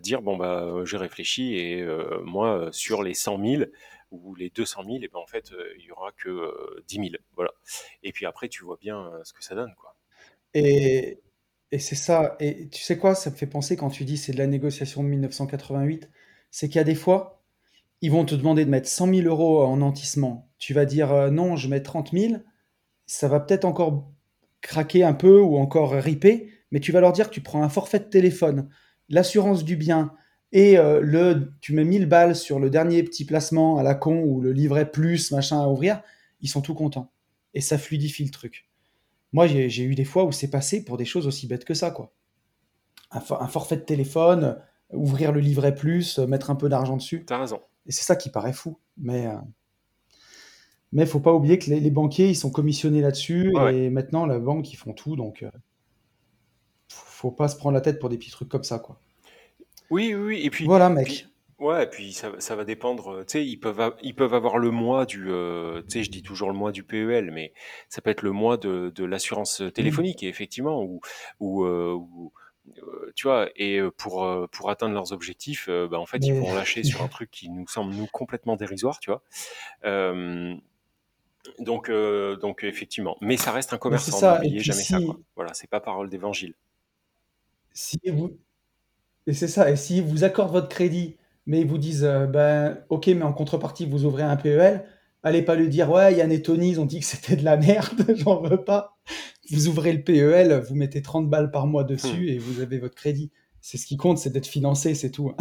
dire 0.00 0.22
bon 0.22 0.36
bah 0.36 0.84
j'ai 0.84 0.96
réfléchi 0.96 1.56
et 1.56 1.84
moi 2.24 2.68
sur 2.72 3.02
les 3.02 3.14
100 3.14 3.44
000 3.44 3.62
ou 4.10 4.34
les 4.34 4.50
200 4.50 4.84
000, 4.84 4.96
et 5.02 5.08
ben 5.08 5.18
en 5.20 5.26
fait, 5.26 5.52
il 5.78 5.84
y 5.84 5.92
aura 5.92 6.12
que 6.12 6.82
10 6.88 6.96
000. 6.96 7.08
Voilà. 7.34 7.52
Et 8.02 8.12
puis 8.12 8.26
après, 8.26 8.48
tu 8.48 8.64
vois 8.64 8.76
bien 8.76 9.10
ce 9.24 9.32
que 9.32 9.42
ça 9.42 9.54
donne, 9.54 9.74
quoi. 9.76 9.89
Et, 10.54 11.20
c'est 11.78 11.94
ça. 11.94 12.36
Et 12.40 12.68
tu 12.68 12.82
sais 12.82 12.98
quoi, 12.98 13.14
ça 13.14 13.30
me 13.30 13.36
fait 13.36 13.46
penser 13.46 13.76
quand 13.76 13.90
tu 13.90 14.04
dis 14.04 14.16
c'est 14.16 14.32
de 14.32 14.38
la 14.38 14.46
négociation 14.46 15.04
de 15.04 15.08
1988, 15.08 16.10
c'est 16.50 16.68
qu'il 16.68 16.76
y 16.76 16.80
a 16.80 16.84
des 16.84 16.94
fois, 16.96 17.42
ils 18.00 18.10
vont 18.10 18.24
te 18.24 18.34
demander 18.34 18.64
de 18.64 18.70
mettre 18.70 18.88
100 18.88 19.14
000 19.14 19.28
euros 19.28 19.62
en 19.64 19.76
nantissement. 19.78 20.50
Tu 20.58 20.74
vas 20.74 20.84
dire 20.84 21.30
non, 21.30 21.56
je 21.56 21.68
mets 21.68 21.82
30 21.82 22.10
000. 22.12 22.34
Ça 23.06 23.28
va 23.28 23.40
peut-être 23.40 23.64
encore 23.64 24.10
craquer 24.62 25.04
un 25.04 25.14
peu 25.14 25.40
ou 25.40 25.56
encore 25.58 25.92
riper, 25.92 26.50
mais 26.72 26.80
tu 26.80 26.92
vas 26.92 27.00
leur 27.00 27.12
dire 27.12 27.28
que 27.28 27.34
tu 27.34 27.40
prends 27.40 27.62
un 27.62 27.68
forfait 27.68 28.00
de 28.00 28.04
téléphone, 28.04 28.68
l'assurance 29.08 29.64
du 29.64 29.76
bien 29.76 30.12
et 30.52 30.78
euh, 30.78 31.00
le, 31.00 31.52
tu 31.60 31.72
mets 31.74 31.84
1000 31.84 32.06
balles 32.06 32.34
sur 32.34 32.58
le 32.58 32.70
dernier 32.70 33.02
petit 33.02 33.24
placement 33.24 33.78
à 33.78 33.82
la 33.82 33.94
con 33.94 34.22
ou 34.22 34.40
le 34.40 34.52
livret 34.52 34.90
plus 34.90 35.30
machin 35.30 35.60
à 35.60 35.68
ouvrir, 35.68 36.02
ils 36.40 36.48
sont 36.48 36.60
tout 36.60 36.74
contents. 36.74 37.12
Et 37.54 37.60
ça 37.60 37.78
fluidifie 37.78 38.24
le 38.24 38.30
truc. 38.30 38.69
Moi, 39.32 39.46
j'ai 39.46 39.82
eu 39.82 39.94
des 39.94 40.04
fois 40.04 40.24
où 40.24 40.32
c'est 40.32 40.50
passé 40.50 40.84
pour 40.84 40.96
des 40.96 41.04
choses 41.04 41.26
aussi 41.26 41.46
bêtes 41.46 41.64
que 41.64 41.74
ça, 41.74 41.90
quoi. 41.90 42.12
Un, 43.12 43.20
forfait 43.20 43.76
de 43.76 43.82
téléphone, 43.82 44.60
ouvrir 44.92 45.32
le 45.32 45.40
livret 45.40 45.74
plus, 45.74 46.18
mettre 46.18 46.50
un 46.50 46.56
peu 46.56 46.68
d'argent 46.68 46.96
dessus. 46.96 47.24
T'as 47.26 47.38
raison. 47.38 47.60
Et 47.86 47.92
c'est 47.92 48.04
ça 48.04 48.16
qui 48.16 48.30
paraît 48.30 48.52
fou. 48.52 48.78
Mais 48.96 49.26
euh, 49.26 49.34
mais 50.92 51.06
faut 51.06 51.20
pas 51.20 51.32
oublier 51.32 51.58
que 51.58 51.70
les, 51.70 51.90
banquiers, 51.90 52.28
ils 52.28 52.36
sont 52.36 52.50
commissionnés 52.50 53.00
là-dessus. 53.00 53.52
Et 53.72 53.90
maintenant, 53.90 54.26
la 54.26 54.38
banque, 54.38 54.72
ils 54.72 54.76
font 54.76 54.92
tout. 54.92 55.14
Donc, 55.14 55.42
euh, 55.42 55.50
faut 56.88 57.30
pas 57.30 57.48
se 57.48 57.56
prendre 57.56 57.74
la 57.74 57.80
tête 57.80 58.00
pour 58.00 58.08
des 58.08 58.18
petits 58.18 58.30
trucs 58.30 58.48
comme 58.48 58.64
ça, 58.64 58.78
quoi. 58.78 59.00
Oui, 59.90 60.14
oui, 60.14 60.40
Et 60.44 60.50
puis, 60.50 60.64
voilà, 60.64 60.88
mec. 60.88 61.29
Ouais, 61.60 61.84
et 61.84 61.86
puis 61.86 62.12
ça, 62.12 62.32
ça 62.38 62.56
va 62.56 62.64
dépendre. 62.64 63.12
Euh, 63.12 63.24
tu 63.24 63.32
sais, 63.32 63.46
ils 63.46 63.58
peuvent, 63.58 63.94
ils 64.02 64.14
peuvent 64.14 64.34
avoir 64.34 64.58
le 64.58 64.70
mois 64.70 65.06
du. 65.06 65.30
Euh, 65.30 65.82
tu 65.82 65.90
sais, 65.90 66.02
je 66.02 66.10
dis 66.10 66.22
toujours 66.22 66.50
le 66.50 66.56
mois 66.56 66.72
du 66.72 66.82
PEL, 66.82 67.30
mais 67.30 67.52
ça 67.88 68.00
peut 68.00 68.10
être 68.10 68.22
le 68.22 68.32
mois 68.32 68.56
de, 68.56 68.92
de 68.94 69.04
l'assurance 69.04 69.62
téléphonique, 69.74 70.22
et 70.22 70.28
effectivement, 70.28 70.82
ou, 70.82 71.00
ou, 71.38 72.32
tu 73.14 73.26
vois, 73.26 73.48
et 73.56 73.80
pour, 73.96 74.48
pour 74.50 74.70
atteindre 74.70 74.94
leurs 74.94 75.12
objectifs, 75.12 75.68
bah, 75.68 75.98
en 75.98 76.06
fait, 76.06 76.18
ils 76.18 76.34
vont 76.34 76.52
lâcher 76.54 76.82
sur 76.82 77.02
un 77.02 77.08
truc 77.08 77.30
qui 77.30 77.48
nous 77.48 77.66
semble 77.68 77.94
nous 77.94 78.06
complètement 78.06 78.56
dérisoire, 78.56 78.98
tu 78.98 79.10
vois. 79.10 79.22
Donc, 81.58 81.88
euh, 81.88 82.36
donc 82.36 82.64
effectivement, 82.64 83.16
mais 83.20 83.36
ça 83.36 83.52
reste 83.52 83.72
un 83.72 83.78
commerçant. 83.78 84.34
N'oubliez 84.34 84.60
jamais 84.60 84.82
ça. 84.82 84.98
Voilà, 85.36 85.54
c'est 85.54 85.70
pas 85.70 85.80
parole 85.80 86.08
d'évangile. 86.08 86.54
Si 87.72 87.98
vous... 88.06 88.36
Et 89.26 89.32
c'est 89.32 89.48
ça. 89.48 89.70
Et 89.70 89.76
s'ils 89.76 90.02
vous 90.02 90.24
accordent 90.24 90.52
votre 90.52 90.68
crédit, 90.68 91.16
mais 91.46 91.60
ils 91.60 91.66
vous 91.66 91.78
disent, 91.78 92.04
euh, 92.04 92.26
ben, 92.26 92.78
ok, 92.88 93.08
mais 93.08 93.22
en 93.22 93.32
contrepartie, 93.32 93.86
vous 93.86 94.04
ouvrez 94.04 94.22
un 94.22 94.36
PEL, 94.36 94.84
allez 95.22 95.42
pas 95.42 95.54
lui 95.54 95.68
dire, 95.68 95.90
ouais, 95.90 96.14
Yann 96.14 96.30
et 96.32 96.42
Tony, 96.42 96.70
ils 96.70 96.80
ont 96.80 96.86
dit 96.86 97.00
que 97.00 97.06
c'était 97.06 97.36
de 97.36 97.44
la 97.44 97.56
merde, 97.56 98.04
j'en 98.16 98.40
veux 98.42 98.62
pas. 98.62 98.96
Vous 99.50 99.68
ouvrez 99.68 99.92
le 99.92 100.02
PEL, 100.02 100.62
vous 100.68 100.74
mettez 100.74 101.02
30 101.02 101.28
balles 101.28 101.50
par 101.50 101.66
mois 101.66 101.84
dessus 101.84 102.26
hmm. 102.26 102.28
et 102.28 102.38
vous 102.38 102.60
avez 102.60 102.78
votre 102.78 102.94
crédit. 102.94 103.30
C'est 103.60 103.78
ce 103.78 103.86
qui 103.86 103.96
compte, 103.96 104.18
c'est 104.18 104.30
d'être 104.30 104.46
financé, 104.46 104.94
c'est 104.94 105.10
tout. 105.10 105.32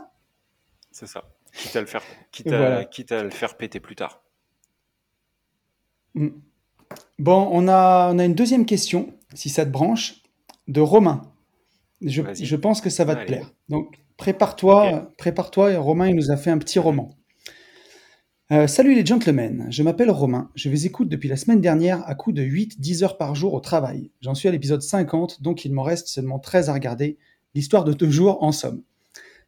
c'est 0.90 1.06
ça. 1.06 1.24
Quitte 1.52 1.76
à 1.76 1.80
le 1.80 1.86
faire, 1.86 2.02
quitte 2.30 3.12
à 3.12 3.22
le 3.22 3.30
faire 3.30 3.56
péter 3.56 3.78
plus 3.78 3.96
tard. 3.96 4.22
Mm. 6.14 6.28
Bon, 7.18 7.48
on 7.52 7.68
a, 7.68 8.10
on 8.12 8.18
a 8.18 8.24
une 8.24 8.34
deuxième 8.34 8.66
question, 8.66 9.14
si 9.34 9.48
ça 9.48 9.64
te 9.64 9.70
branche, 9.70 10.22
de 10.68 10.80
Romain. 10.80 11.22
Je, 12.00 12.22
je 12.34 12.56
pense 12.56 12.80
que 12.80 12.90
ça 12.90 13.04
va 13.04 13.16
te 13.16 13.26
plaire. 13.26 13.50
Donc, 13.68 14.01
prépare-toi, 14.16 15.12
prépare-toi. 15.18 15.78
Romain, 15.78 16.08
il 16.08 16.16
nous 16.16 16.30
a 16.30 16.36
fait 16.36 16.50
un 16.50 16.58
petit 16.58 16.78
roman. 16.78 17.16
Euh, 18.52 18.66
salut 18.66 18.94
les 18.94 19.06
gentlemen, 19.06 19.66
je 19.70 19.82
m'appelle 19.82 20.10
Romain, 20.10 20.50
je 20.54 20.68
vous 20.68 20.84
écoute 20.84 21.08
depuis 21.08 21.30
la 21.30 21.36
semaine 21.36 21.62
dernière 21.62 22.06
à 22.06 22.14
coup 22.14 22.32
de 22.32 22.42
8-10 22.42 23.02
heures 23.02 23.16
par 23.16 23.34
jour 23.34 23.54
au 23.54 23.60
travail. 23.60 24.10
J'en 24.20 24.34
suis 24.34 24.46
à 24.46 24.50
l'épisode 24.50 24.82
50, 24.82 25.40
donc 25.40 25.64
il 25.64 25.72
m'en 25.72 25.82
reste 25.82 26.08
seulement 26.08 26.38
13 26.38 26.68
à 26.68 26.74
regarder, 26.74 27.16
l'histoire 27.54 27.84
de 27.84 27.94
deux 27.94 28.10
jours 28.10 28.42
en 28.42 28.52
somme. 28.52 28.82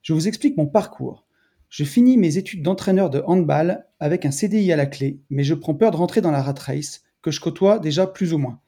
Je 0.01 0.15
vous 0.15 0.27
explique 0.27 0.57
mon 0.57 0.67
parcours. 0.67 1.27
Je 1.69 1.85
finis 1.85 2.17
mes 2.17 2.39
études 2.39 2.63
d'entraîneur 2.63 3.11
de 3.11 3.23
handball 3.27 3.85
avec 4.01 4.25
un 4.25 4.31
CDI 4.31 4.73
à 4.73 4.77
la 4.77 4.87
clé, 4.87 5.21
mais 5.29 5.45
je 5.45 5.53
prends 5.53 5.75
peur 5.75 5.91
de 5.91 5.97
rentrer 5.97 6.23
dans 6.23 6.31
la 6.31 6.43
rat 6.43 6.55
race, 6.59 7.03
que 7.21 7.31
je 7.31 7.41
côtoie 7.41 7.79
déjà 7.79 8.07
plus 8.07 8.33
ou 8.33 8.39
moins. 8.39 8.61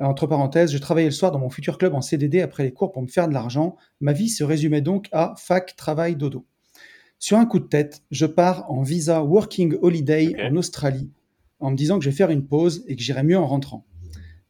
Entre 0.00 0.28
parenthèses, 0.28 0.70
je 0.70 0.78
travaillais 0.78 1.08
le 1.08 1.12
soir 1.12 1.32
dans 1.32 1.40
mon 1.40 1.50
futur 1.50 1.76
club 1.76 1.94
en 1.94 2.00
CDD 2.00 2.40
après 2.40 2.62
les 2.62 2.72
cours 2.72 2.92
pour 2.92 3.02
me 3.02 3.08
faire 3.08 3.26
de 3.26 3.34
l'argent. 3.34 3.76
Ma 4.00 4.12
vie 4.12 4.28
se 4.28 4.44
résumait 4.44 4.80
donc 4.80 5.08
à 5.10 5.34
fac, 5.36 5.74
travail, 5.74 6.14
dodo. 6.14 6.46
Sur 7.18 7.36
un 7.36 7.46
coup 7.46 7.58
de 7.58 7.66
tête, 7.66 8.02
je 8.12 8.24
pars 8.26 8.70
en 8.70 8.82
visa 8.82 9.24
Working 9.24 9.76
Holiday 9.82 10.36
en 10.40 10.54
Australie, 10.54 11.10
en 11.58 11.72
me 11.72 11.76
disant 11.76 11.98
que 11.98 12.04
je 12.04 12.10
vais 12.10 12.16
faire 12.16 12.30
une 12.30 12.46
pause 12.46 12.84
et 12.86 12.94
que 12.94 13.02
j'irai 13.02 13.24
mieux 13.24 13.36
en 13.36 13.46
rentrant. 13.46 13.84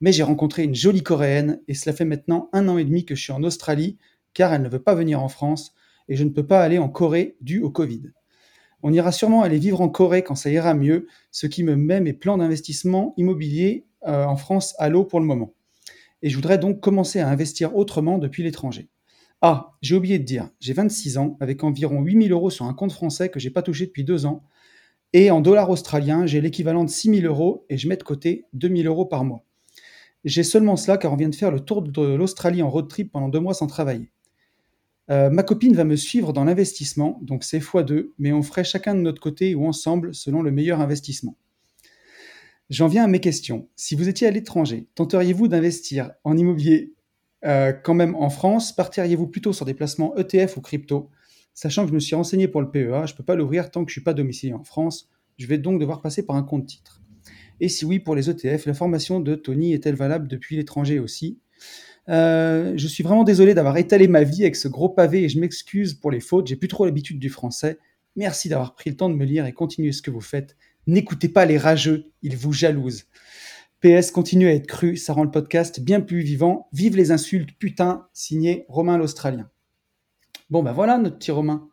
Mais 0.03 0.12
j'ai 0.12 0.22
rencontré 0.22 0.64
une 0.64 0.74
jolie 0.74 1.03
coréenne 1.03 1.61
et 1.66 1.72
cela 1.72 1.96
fait 1.96 2.05
maintenant 2.05 2.51
un 2.53 2.68
an 2.68 2.76
et 2.76 2.84
demi 2.84 3.07
que 3.07 3.14
je 3.14 3.22
suis 3.22 3.32
en 3.32 3.42
Australie, 3.42 3.96
car 4.34 4.53
elle 4.53 4.62
ne 4.62 4.68
veut 4.68 4.82
pas 4.82 4.94
venir 4.94 5.22
en 5.22 5.28
France 5.28 5.72
et 6.11 6.16
je 6.16 6.24
ne 6.24 6.30
peux 6.30 6.46
pas 6.46 6.62
aller 6.62 6.78
en 6.78 6.90
Corée 6.90 7.36
dû 7.40 7.62
au 7.62 7.70
Covid. 7.70 8.03
On 8.82 8.92
ira 8.92 9.12
sûrement 9.12 9.42
aller 9.42 9.59
vivre 9.59 9.80
en 9.80 9.88
Corée 9.88 10.22
quand 10.22 10.34
ça 10.34 10.51
ira 10.51 10.74
mieux, 10.74 11.07
ce 11.30 11.46
qui 11.46 11.64
me 11.64 11.74
met 11.74 12.01
mes 12.01 12.12
plans 12.12 12.36
d'investissement 12.36 13.14
immobilier 13.16 13.86
euh, 14.07 14.24
en 14.24 14.36
France 14.36 14.74
à 14.78 14.88
l'eau 14.88 15.05
pour 15.05 15.20
le 15.20 15.26
moment. 15.26 15.55
Et 16.22 16.30
je 16.30 16.36
voudrais 16.36 16.59
donc 16.59 16.80
commencer 16.80 17.20
à 17.20 17.28
investir 17.28 17.76
autrement 17.76 18.18
depuis 18.18 18.42
l'étranger. 18.42 18.88
Ah, 19.40 19.72
j'ai 19.82 19.94
oublié 19.94 20.18
de 20.18 20.24
dire, 20.24 20.51
j'ai 20.61 20.72
26 20.72 21.18
ans, 21.18 21.36
avec 21.40 21.62
environ 21.62 22.03
8000 22.03 22.32
euros 22.32 22.51
sur 22.51 22.64
un 22.64 22.74
compte 22.74 22.92
français 22.92 23.28
que 23.28 23.38
j'ai 23.38 23.51
pas 23.51 23.62
touché 23.62 23.86
depuis 23.86 24.05
deux 24.05 24.26
ans, 24.26 24.42
et 25.12 25.30
en 25.30 25.40
dollars 25.40 25.70
australiens, 25.70 26.26
j'ai 26.26 26.40
l'équivalent 26.40 26.84
de 26.84 26.90
6000 26.90 27.24
euros 27.24 27.64
et 27.70 27.78
je 27.78 27.88
mets 27.88 27.96
de 27.96 28.03
côté 28.03 28.46
2000 28.53 28.86
euros 28.86 29.07
par 29.07 29.24
mois. 29.24 29.44
J'ai 30.24 30.42
seulement 30.42 30.76
cela 30.76 30.99
car 30.99 31.12
on 31.12 31.16
vient 31.16 31.28
de 31.28 31.34
faire 31.34 31.51
le 31.51 31.61
tour 31.61 31.82
de 31.82 32.14
l'Australie 32.14 32.62
en 32.62 32.68
road 32.68 32.88
trip 32.88 33.12
pendant 33.12 33.28
deux 33.28 33.40
mois 33.40 33.55
sans 33.55 33.66
travailler. 33.66 34.11
Euh, 35.11 35.30
ma 35.30 35.42
copine 35.42 35.74
va 35.74 35.84
me 35.84 35.96
suivre 35.96 36.34
dans 36.34 36.44
l'investissement, 36.44 37.18
donc 37.22 37.44
c'est 37.44 37.61
x2, 37.61 38.11
mais 38.18 38.32
on 38.32 38.42
ferait 38.42 38.64
chacun 38.64 38.94
de 38.94 39.01
notre 39.01 39.22
côté 39.22 39.55
ou 39.55 39.66
ensemble 39.66 40.14
selon 40.14 40.42
le 40.42 40.51
meilleur 40.51 40.80
investissement. 40.80 41.36
J'en 42.71 42.87
viens 42.87 43.05
à 43.05 43.07
mes 43.07 43.21
questions. 43.21 43.69
Si 43.77 43.95
vous 43.95 44.09
étiez 44.09 44.27
à 44.27 44.31
l'étranger, 44.31 44.89
tenteriez-vous 44.95 45.49
d'investir 45.49 46.12
en 46.25 46.37
immobilier 46.37 46.93
euh, 47.47 47.73
quand 47.73 47.95
même 47.95 48.14
en 48.14 48.29
France? 48.29 48.75
Partiriez-vous 48.75 49.27
plutôt 49.27 49.55
sur 49.55 49.64
des 49.64 49.73
placements 49.73 50.14
ETF 50.16 50.59
ou 50.59 50.61
crypto? 50.61 51.11
Sachant 51.55 51.85
que 51.85 51.89
je 51.89 51.95
me 51.95 52.01
suis 52.01 52.14
renseigné 52.14 52.47
pour 52.47 52.61
le 52.61 52.71
PEA, 52.71 53.07
je 53.07 53.14
ne 53.14 53.16
peux 53.16 53.25
pas 53.25 53.37
l'ouvrir 53.37 53.71
tant 53.71 53.85
que 53.85 53.91
je 53.91 53.93
ne 53.93 54.01
suis 54.01 54.05
pas 54.05 54.12
domicilié 54.12 54.53
en 54.53 54.64
France. 54.64 55.09
Je 55.39 55.47
vais 55.47 55.57
donc 55.57 55.81
devoir 55.81 56.03
passer 56.03 56.27
par 56.27 56.37
un 56.37 56.43
compte 56.43 56.66
titre. 56.66 57.01
Et 57.61 57.71
si 57.71 57.87
oui, 57.87 58.01
pour 58.01 58.14
les 58.14 58.29
ETF, 58.29 58.66
la 58.66 58.75
formation 58.75 59.19
de 59.19 59.35
Tony 59.35 59.73
est-elle 59.73 59.97
valable 59.97 60.29
depuis 60.29 60.57
l'étranger 60.57 60.99
aussi? 60.99 61.39
Euh, 62.11 62.75
je 62.77 62.87
suis 62.87 63.03
vraiment 63.03 63.25
désolé 63.25 63.55
d'avoir 63.55 63.77
étalé 63.79 64.09
ma 64.09 64.23
vie 64.23 64.43
avec 64.43 64.57
ce 64.57 64.69
gros 64.69 64.89
pavé 64.89 65.25
et 65.25 65.29
je 65.29 65.41
m'excuse 65.41 65.95
pour 65.95 66.11
les 66.11 66.21
fautes. 66.21 66.47
J'ai 66.47 66.57
plus 66.57 66.69
trop 66.69 66.85
l'habitude 66.85 67.19
du 67.19 67.31
français. 67.31 67.79
Merci 68.14 68.49
d'avoir 68.49 68.75
pris 68.75 68.91
le 68.91 68.97
temps 68.97 69.09
de 69.09 69.14
me 69.14 69.25
lire 69.25 69.47
et 69.47 69.53
continuez 69.53 69.93
ce 69.93 70.03
que 70.03 70.11
vous 70.11 70.21
faites. 70.21 70.57
N'écoutez 70.89 71.28
pas 71.28 71.45
les 71.45 71.59
rageux, 71.59 72.11
ils 72.22 72.36
vous 72.36 72.55
jalousent. 72.55 73.05
PS 73.80 74.11
continue 74.11 74.49
à 74.49 74.55
être 74.55 74.66
cru, 74.66 74.97
ça 74.97 75.12
rend 75.12 75.22
le 75.22 75.30
podcast 75.30 75.80
bien 75.80 76.01
plus 76.01 76.20
vivant. 76.20 76.66
Vive 76.72 76.97
les 76.97 77.12
insultes, 77.12 77.51
putain, 77.59 78.09
signé 78.14 78.64
Romain 78.68 78.97
l'Australien. 78.97 79.51
Bon 80.49 80.62
ben 80.62 80.72
voilà 80.72 80.97
notre 80.97 81.18
petit 81.18 81.30
Romain. 81.30 81.68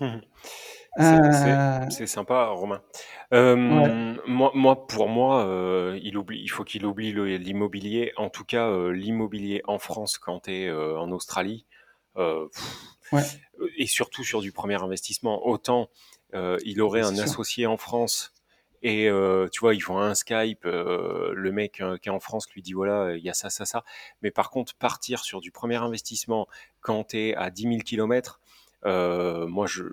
Euh, 0.98 1.86
c'est 1.88 2.08
sympa, 2.08 2.46
Romain. 2.48 2.82
Euh, 3.32 3.54
moi, 4.26 4.50
moi, 4.54 4.86
pour 4.88 5.08
moi, 5.08 5.46
euh, 5.46 5.96
il 6.02 6.16
oublie, 6.16 6.40
il 6.42 6.48
faut 6.48 6.64
qu'il 6.64 6.84
oublie 6.84 7.12
l'immobilier. 7.38 8.12
En 8.16 8.28
tout 8.28 8.44
cas, 8.44 8.68
l'immobilier 8.90 9.62
en 9.68 9.78
France 9.78 10.18
quand 10.18 10.40
tu 10.40 10.52
es 10.52 10.70
en 10.72 11.12
Australie. 11.12 11.64
Et 12.18 13.86
surtout 13.86 14.24
sur 14.24 14.40
du 14.40 14.50
premier 14.50 14.82
investissement. 14.82 15.46
Autant 15.46 15.88
il 16.32 16.80
aurait 16.80 17.02
un 17.02 17.18
associé 17.18 17.66
en 17.66 17.76
France 17.76 18.32
et 18.82 19.08
tu 19.52 19.60
vois, 19.60 19.74
ils 19.74 19.80
font 19.80 19.98
un 19.98 20.14
Skype, 20.14 20.64
le 20.64 21.50
mec 21.52 21.82
qui 22.02 22.08
est 22.08 22.12
en 22.12 22.20
France 22.20 22.48
lui 22.54 22.62
dit 22.62 22.72
voilà, 22.72 23.16
il 23.16 23.22
y 23.22 23.30
a 23.30 23.34
ça, 23.34 23.50
ça, 23.50 23.64
ça. 23.64 23.84
Mais 24.22 24.30
par 24.30 24.50
contre, 24.50 24.74
partir 24.74 25.24
sur 25.24 25.40
du 25.40 25.50
premier 25.50 25.76
investissement 25.76 26.46
quand 26.80 27.08
tu 27.08 27.18
es 27.18 27.34
à 27.34 27.50
10 27.50 27.62
000 27.62 27.78
km, 27.78 28.40
euh, 28.86 29.46
moi, 29.46 29.66
je, 29.66 29.84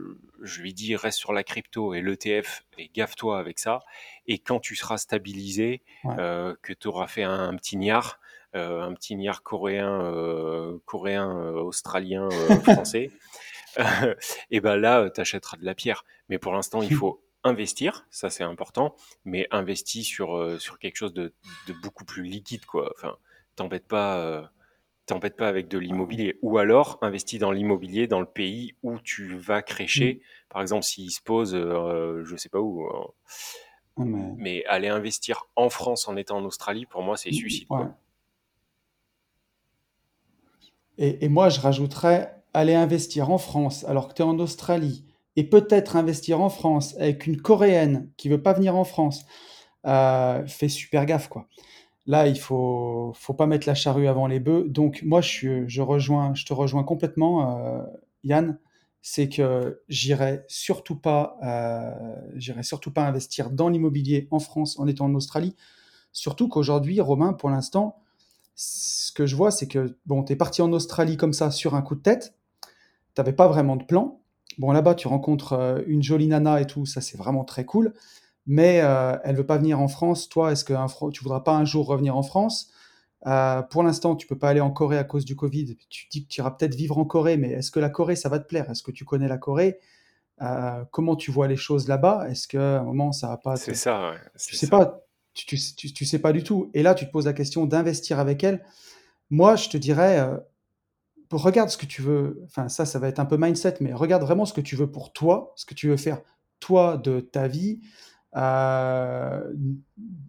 je, 0.42 0.62
lui 0.62 0.74
dis 0.74 0.96
reste 0.96 1.20
sur 1.20 1.34
la 1.34 1.44
crypto 1.44 1.94
et 1.94 2.02
l'ETF 2.02 2.64
et 2.78 2.90
gaffe-toi 2.94 3.38
avec 3.38 3.60
ça. 3.60 3.82
Et 4.28 4.40
quand 4.40 4.60
tu 4.60 4.76
seras 4.76 4.98
stabilisé, 4.98 5.82
euh, 6.06 6.56
que 6.62 6.74
tu 6.74 6.88
auras 6.88 7.08
fait 7.08 7.24
un, 7.24 7.54
petit 7.56 7.78
niard, 7.78 8.20
euh, 8.56 8.82
un 8.82 8.94
petit 8.94 9.16
niard 9.16 9.44
coréen, 9.44 10.02
euh, 10.02 10.78
coréen, 10.86 11.38
euh, 11.38 11.62
australien, 11.62 12.30
français, 12.64 13.12
et 14.52 14.60
ben 14.60 14.76
là, 14.76 15.10
tu 15.10 15.22
achèteras 15.22 15.58
de 15.58 15.66
la 15.66 15.76
pierre. 15.76 16.04
Mais 16.30 16.38
pour 16.38 16.54
l'instant, 16.54 16.82
il 16.82 16.94
faut 16.94 17.22
investir, 17.44 18.06
ça 18.10 18.30
c'est 18.30 18.44
important, 18.44 18.96
mais 19.24 19.48
investis 19.52 20.06
sur, 20.06 20.60
sur 20.60 20.80
quelque 20.80 20.98
chose 20.98 21.14
de, 21.14 21.34
de, 21.68 21.74
beaucoup 21.82 22.04
plus 22.04 22.24
liquide, 22.24 22.66
quoi. 22.66 22.92
Enfin, 22.98 23.16
t'embête 23.56 23.88
pas 23.88 24.52
t'embête 25.08 25.38
pas 25.38 25.48
avec 25.48 25.68
de 25.68 25.80
l'immobilier. 25.80 26.38
Ou 26.44 26.60
alors, 26.60 27.00
investis 27.02 27.40
dans 27.40 27.52
l'immobilier 27.52 28.08
dans 28.08 28.20
le 28.20 28.28
pays 28.28 28.76
où 28.84 29.00
tu 29.00 29.36
vas 29.38 29.64
crécher. 29.64 30.16
Mm. 30.16 30.50
Par 30.50 30.62
exemple, 30.62 30.84
s'il 30.84 31.10
se 31.12 31.22
pose, 31.22 31.56
euh, 31.56 32.24
je 32.26 32.36
sais 32.36 32.50
pas 32.50 32.60
où, 32.60 32.86
euh, 32.86 32.92
Ouais, 33.96 34.06
mais- 34.38 34.64
aller 34.66 34.90
investir 34.90 35.48
en 35.56 35.70
France 35.70 36.08
en 36.08 36.16
étant 36.18 36.38
en 36.38 36.46
Australie, 36.46 36.86
pour 36.86 37.02
moi, 37.02 37.18
c'est 37.18 37.32
suicide. 37.32 37.66
Ouais. 37.72 37.86
Et, 41.00 41.26
et 41.26 41.30
moi, 41.30 41.50
je 41.50 41.60
rajouterais 41.60 42.37
aller 42.58 42.74
investir 42.74 43.30
en 43.30 43.38
France 43.38 43.86
alors 43.88 44.08
que 44.08 44.16
tu 44.16 44.22
es 44.24 44.26
en 44.26 44.40
Australie 44.40 45.06
et 45.36 45.44
peut-être 45.44 45.96
investir 45.96 46.42
en 46.42 46.50
France 46.50 46.96
avec 46.98 47.28
une 47.28 47.40
Coréenne 47.40 48.10
qui 48.18 48.30
veut 48.30 48.42
pas 48.42 48.54
venir 48.54 48.76
en 48.76 48.84
France. 48.84 49.26
Euh, 49.86 50.46
fais 50.48 50.68
super 50.68 51.06
gaffe, 51.06 51.28
quoi. 51.28 51.48
Là, 52.08 52.28
il 52.28 52.40
faut, 52.40 53.12
faut 53.16 53.34
pas 53.34 53.46
mettre 53.46 53.68
la 53.68 53.76
charrue 53.76 54.08
avant 54.08 54.26
les 54.28 54.40
bœufs. 54.40 54.66
Donc, 54.68 55.04
moi, 55.04 55.22
je, 55.22 55.82
rejoins, 55.82 56.34
je 56.34 56.46
te 56.46 56.54
rejoins 56.54 56.84
complètement, 56.84 57.60
euh, 57.60 57.84
Yann. 58.24 58.58
C'est 59.02 59.30
que 59.30 59.82
j'irai 59.88 60.44
surtout 60.48 60.96
pas, 60.96 61.38
euh, 61.44 62.62
surtout 62.64 62.92
pas 62.92 63.06
investir 63.06 63.52
dans 63.52 63.70
l'immobilier 63.70 64.28
en 64.32 64.40
France 64.40 64.80
en 64.80 64.88
étant 64.88 65.06
en 65.06 65.14
Australie. 65.14 65.56
Surtout 66.12 66.48
qu'aujourd'hui, 66.48 67.00
Romain, 67.00 67.34
pour 67.34 67.50
l'instant, 67.50 68.02
ce 68.56 69.12
que 69.12 69.28
je 69.28 69.36
vois, 69.36 69.52
c'est 69.52 69.68
que 69.68 69.98
bon, 70.08 70.26
es 70.26 70.36
parti 70.36 70.62
en 70.64 70.74
Australie 70.74 71.16
comme 71.16 71.34
ça 71.34 71.52
sur 71.52 71.76
un 71.76 71.82
coup 71.84 71.96
de 71.96 72.02
tête. 72.02 72.37
Tu 73.18 73.22
n'avais 73.22 73.34
pas 73.34 73.48
vraiment 73.48 73.78
de 73.78 73.84
plan. 73.84 74.22
Bon, 74.60 74.72
là-bas, 74.72 74.94
tu 74.94 75.08
rencontres 75.08 75.54
euh, 75.54 75.82
une 75.88 76.04
jolie 76.04 76.28
nana 76.28 76.62
et 76.62 76.68
tout, 76.68 76.86
ça 76.86 77.02
c'est 77.02 77.18
vraiment 77.18 77.44
très 77.44 77.66
cool. 77.66 77.96
Mais 78.46 78.80
euh, 78.84 79.18
elle 79.24 79.36
veut 79.36 79.46
pas 79.46 79.58
venir 79.58 79.80
en 79.80 79.88
France. 79.88 80.30
Toi, 80.30 80.52
est-ce 80.52 80.64
que 80.64 80.74
un 80.74 80.86
tu 81.12 81.24
voudras 81.24 81.40
pas 81.40 81.56
un 81.56 81.66
jour 81.66 81.88
revenir 81.88 82.16
en 82.16 82.22
France? 82.22 82.70
Euh, 83.26 83.64
Pour 83.64 83.82
l'instant, 83.82 84.16
tu 84.16 84.28
peux 84.28 84.38
pas 84.38 84.50
aller 84.50 84.62
en 84.62 84.70
Corée 84.70 85.00
à 85.00 85.04
cause 85.04 85.26
du 85.26 85.36
Covid. 85.36 85.78
Tu 85.90 86.08
dis 86.12 86.26
que 86.26 86.30
tu 86.30 86.42
iras 86.42 86.52
peut-être 86.52 86.76
vivre 86.76 87.00
en 87.00 87.06
Corée, 87.06 87.38
mais 87.38 87.50
est-ce 87.54 87.72
que 87.72 87.80
la 87.80 87.90
Corée, 87.90 88.16
ça 88.16 88.30
va 88.30 88.38
te 88.38 88.48
plaire? 88.48 88.70
Est-ce 88.70 88.84
que 88.84 88.92
tu 88.92 89.04
connais 89.04 89.28
la 89.28 89.40
Corée? 89.40 89.80
Euh, 90.44 90.86
Comment 90.92 91.16
tu 91.16 91.32
vois 91.32 91.48
les 91.48 91.58
choses 91.58 91.88
là-bas? 91.88 92.28
Est-ce 92.30 92.48
qu'à 92.48 92.82
un 92.82 92.84
moment, 92.84 93.12
ça 93.14 93.30
va 93.30 93.38
pas 93.38 93.60
te... 93.60 93.72
C'est 93.72 93.76
ça, 93.76 94.12
ouais, 94.12 94.18
Tu 94.46 94.56
sais 94.56 94.68
ça. 94.68 94.70
pas, 94.70 95.02
tu, 95.34 95.46
tu, 95.48 95.58
tu- 95.76 95.94
tu 95.94 96.06
sais 96.06 96.20
pas 96.20 96.34
du 96.34 96.44
tout. 96.44 96.72
Et 96.76 96.84
là, 96.84 96.96
tu 96.96 97.08
te 97.08 97.12
poses 97.12 97.26
la 97.26 97.34
question 97.34 97.66
d'investir 97.66 98.20
avec 98.20 98.44
elle. 98.44 98.64
Moi, 99.30 99.56
je 99.58 99.70
te 99.70 99.78
dirais, 99.78 100.20
regarde 101.32 101.70
ce 101.70 101.78
que 101.78 101.86
tu 101.86 102.02
veux. 102.02 102.42
Enfin, 102.46 102.70
ça, 102.70 102.86
ça 102.86 103.00
va 103.00 103.08
être 103.08 103.20
un 103.20 103.26
peu 103.26 103.38
mindset, 103.38 103.76
mais 103.82 103.94
regarde 103.94 104.24
vraiment 104.24 104.46
ce 104.46 104.54
que 104.54 104.62
tu 104.62 104.76
veux 104.76 104.90
pour 104.90 105.14
toi, 105.14 105.54
ce 105.56 105.66
que 105.66 105.74
tu 105.74 105.88
veux 105.88 105.98
faire 105.98 106.22
toi 106.60 106.98
de 106.98 107.20
ta 107.20 107.48
vie. 107.48 107.82
Euh, 108.36 109.42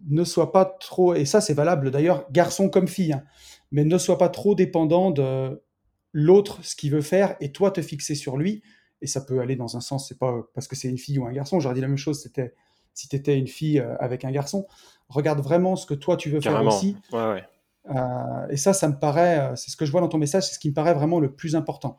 ne 0.07 0.23
sois 0.23 0.51
pas 0.51 0.65
trop, 0.65 1.13
et 1.13 1.25
ça 1.25 1.41
c'est 1.41 1.53
valable 1.53 1.91
d'ailleurs, 1.91 2.25
garçon 2.31 2.69
comme 2.69 2.87
fille, 2.87 3.13
hein, 3.13 3.23
mais 3.71 3.83
ne 3.83 3.97
sois 3.97 4.17
pas 4.17 4.29
trop 4.29 4.55
dépendant 4.55 5.11
de 5.11 5.61
l'autre, 6.11 6.63
ce 6.63 6.75
qu'il 6.75 6.91
veut 6.91 7.01
faire, 7.01 7.35
et 7.39 7.51
toi 7.51 7.71
te 7.71 7.81
fixer 7.81 8.15
sur 8.15 8.37
lui. 8.37 8.63
Et 9.01 9.07
ça 9.07 9.21
peut 9.21 9.39
aller 9.39 9.55
dans 9.55 9.77
un 9.77 9.81
sens, 9.81 10.07
c'est 10.07 10.17
pas 10.17 10.41
parce 10.53 10.67
que 10.67 10.75
c'est 10.75 10.89
une 10.89 10.97
fille 10.97 11.19
ou 11.19 11.25
un 11.25 11.31
garçon. 11.31 11.59
J'aurais 11.59 11.75
dit 11.75 11.81
la 11.81 11.87
même 11.87 11.97
chose, 11.97 12.21
c'était 12.21 12.53
si 12.93 13.07
tu 13.07 13.15
étais 13.15 13.37
une 13.37 13.47
fille 13.47 13.79
euh, 13.79 13.95
avec 13.99 14.25
un 14.25 14.31
garçon. 14.31 14.67
Regarde 15.07 15.39
vraiment 15.39 15.75
ce 15.75 15.85
que 15.85 15.93
toi 15.93 16.17
tu 16.17 16.29
veux 16.29 16.41
faire 16.41 16.65
aussi. 16.65 16.97
Ouais, 17.13 17.29
ouais. 17.29 17.43
Euh, 17.87 18.47
et 18.49 18.57
ça, 18.57 18.73
ça 18.73 18.87
me 18.87 18.97
paraît, 18.99 19.39
euh, 19.39 19.55
c'est 19.55 19.71
ce 19.71 19.77
que 19.77 19.85
je 19.85 19.91
vois 19.91 20.01
dans 20.01 20.09
ton 20.09 20.17
message, 20.17 20.47
c'est 20.47 20.55
ce 20.55 20.59
qui 20.59 20.69
me 20.69 20.73
paraît 20.73 20.93
vraiment 20.93 21.19
le 21.19 21.33
plus 21.33 21.55
important. 21.55 21.97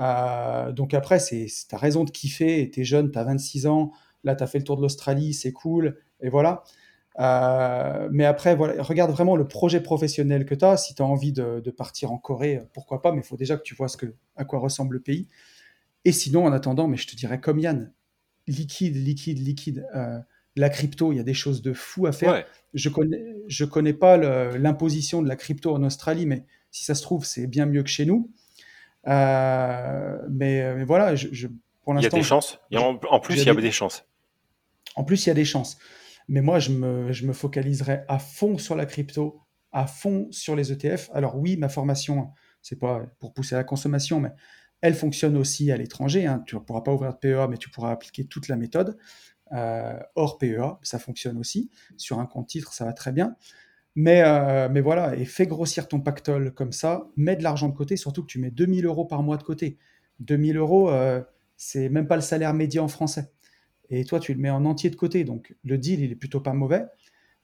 Euh, 0.00 0.72
donc 0.72 0.94
après, 0.94 1.18
c'est, 1.18 1.46
t'as 1.68 1.78
raison 1.78 2.04
de 2.04 2.10
kiffer, 2.10 2.70
t'es 2.70 2.84
jeune, 2.84 3.10
t'as 3.10 3.24
26 3.24 3.66
ans, 3.66 3.92
là 4.24 4.34
t'as 4.34 4.46
fait 4.46 4.58
le 4.58 4.64
tour 4.64 4.76
de 4.76 4.82
l'Australie, 4.82 5.34
c'est 5.34 5.52
cool, 5.52 5.98
et 6.20 6.28
voilà. 6.28 6.64
Mais 8.10 8.24
après, 8.24 8.56
voilà, 8.56 8.82
regarde 8.82 9.12
vraiment 9.12 9.36
le 9.36 9.46
projet 9.46 9.80
professionnel 9.80 10.44
que 10.44 10.54
t'as. 10.54 10.76
Si 10.76 10.94
t'as 10.96 11.04
envie 11.04 11.32
de, 11.32 11.60
partir 11.70 12.10
en 12.12 12.18
Corée, 12.18 12.62
pourquoi 12.72 13.02
pas, 13.02 13.12
mais 13.12 13.18
il 13.18 13.24
faut 13.24 13.36
déjà 13.36 13.56
que 13.56 13.62
tu 13.62 13.74
vois 13.74 13.88
ce 13.88 13.96
à 14.36 14.44
quoi 14.44 14.58
ressemble 14.58 14.94
le 14.96 15.00
pays. 15.00 15.28
Et 16.04 16.12
sinon, 16.12 16.44
en 16.44 16.52
attendant, 16.52 16.88
mais 16.88 16.96
je 16.96 17.06
te 17.06 17.16
dirais 17.16 17.40
comme 17.40 17.60
Yann, 17.60 17.92
liquide, 18.48 18.96
liquide, 18.96 19.38
liquide. 19.38 19.86
La 20.56 20.68
crypto, 20.70 21.12
il 21.12 21.16
y 21.16 21.20
a 21.20 21.24
des 21.24 21.34
choses 21.34 21.62
de 21.62 21.72
fou 21.72 22.06
à 22.06 22.12
faire. 22.12 22.32
Ouais. 22.32 22.46
Je 22.74 22.88
connais, 22.88 23.22
je 23.48 23.64
connais 23.64 23.92
pas 23.94 24.16
l'imposition 24.56 25.22
de 25.22 25.28
la 25.28 25.36
crypto 25.36 25.74
en 25.74 25.82
Australie, 25.82 26.26
mais 26.26 26.46
si 26.70 26.84
ça 26.84 26.94
se 26.94 27.02
trouve, 27.02 27.24
c'est 27.24 27.46
bien 27.46 27.66
mieux 27.66 27.82
que 27.82 27.88
chez 27.90 28.04
nous. 28.06 28.30
Euh, 29.06 30.18
mais, 30.30 30.74
mais 30.76 30.84
voilà, 30.84 31.14
je, 31.14 31.28
je- 31.32 31.48
pour 31.82 31.92
Il 31.92 31.96
y 31.96 31.98
a 31.98 32.02
l'instant, 32.02 32.16
des 32.16 32.22
chances. 32.22 32.60
En, 32.74 32.98
en 33.10 33.20
plus, 33.20 33.34
il 33.34 33.38
y 33.38 33.40
a 33.40 33.42
il 33.42 33.46
y 33.46 33.50
a 33.50 33.54
des- 33.54 33.62
des 33.62 33.70
chances. 33.72 34.06
en 34.96 35.04
plus, 35.04 35.26
il 35.26 35.28
y 35.28 35.32
a 35.32 35.34
des 35.34 35.44
chances. 35.44 35.76
Mais 36.28 36.40
moi, 36.40 36.58
je 36.58 36.70
me, 36.70 37.12
je 37.12 37.26
me 37.26 37.32
focaliserai 37.34 38.02
à 38.08 38.18
fond 38.18 38.56
sur 38.56 38.74
la 38.76 38.86
crypto, 38.86 39.42
à 39.72 39.86
fond 39.86 40.28
sur 40.30 40.56
les 40.56 40.72
ETF. 40.72 41.10
Alors 41.12 41.36
oui, 41.36 41.56
ma 41.58 41.68
formation, 41.68 42.30
c'est 42.62 42.78
pas 42.78 43.04
pour 43.20 43.34
pousser 43.34 43.54
à 43.54 43.58
la 43.58 43.64
consommation, 43.64 44.20
mais 44.20 44.30
elle 44.80 44.94
fonctionne 44.94 45.36
aussi 45.36 45.70
à 45.70 45.76
l'étranger. 45.76 46.26
hein. 46.26 46.42
Tu 46.46 46.54
ne 46.54 46.60
pourras 46.60 46.80
pas 46.80 46.92
ouvrir 46.92 47.12
de 47.12 47.18
PEA, 47.18 47.46
mais 47.50 47.58
tu 47.58 47.68
pourras 47.68 47.90
appliquer 47.90 48.24
toute 48.26 48.48
la 48.48 48.56
méthode. 48.56 48.96
Euh, 49.52 49.98
hors 50.14 50.38
PEA, 50.38 50.78
ça 50.82 50.98
fonctionne 50.98 51.38
aussi. 51.38 51.70
Sur 51.96 52.18
un 52.18 52.26
compte 52.26 52.48
titre, 52.48 52.72
ça 52.72 52.84
va 52.84 52.92
très 52.92 53.12
bien. 53.12 53.36
Mais, 53.96 54.22
euh, 54.24 54.68
mais 54.70 54.80
voilà, 54.80 55.14
et 55.16 55.24
fais 55.24 55.46
grossir 55.46 55.86
ton 55.86 56.00
pactole 56.00 56.52
comme 56.52 56.72
ça, 56.72 57.06
mets 57.16 57.36
de 57.36 57.44
l'argent 57.44 57.68
de 57.68 57.74
côté, 57.74 57.96
surtout 57.96 58.22
que 58.22 58.26
tu 58.26 58.40
mets 58.40 58.50
2000 58.50 58.86
euros 58.86 59.04
par 59.04 59.22
mois 59.22 59.36
de 59.36 59.44
côté. 59.44 59.78
2000 60.20 60.56
euros, 60.56 60.90
euh, 60.90 61.22
c'est 61.56 61.88
même 61.88 62.08
pas 62.08 62.16
le 62.16 62.22
salaire 62.22 62.54
médian 62.54 62.88
français. 62.88 63.30
Et 63.90 64.04
toi, 64.04 64.18
tu 64.20 64.34
le 64.34 64.40
mets 64.40 64.50
en 64.50 64.64
entier 64.64 64.90
de 64.90 64.96
côté, 64.96 65.24
donc 65.24 65.54
le 65.64 65.78
deal, 65.78 66.00
il 66.00 66.10
est 66.12 66.16
plutôt 66.16 66.40
pas 66.40 66.54
mauvais. 66.54 66.86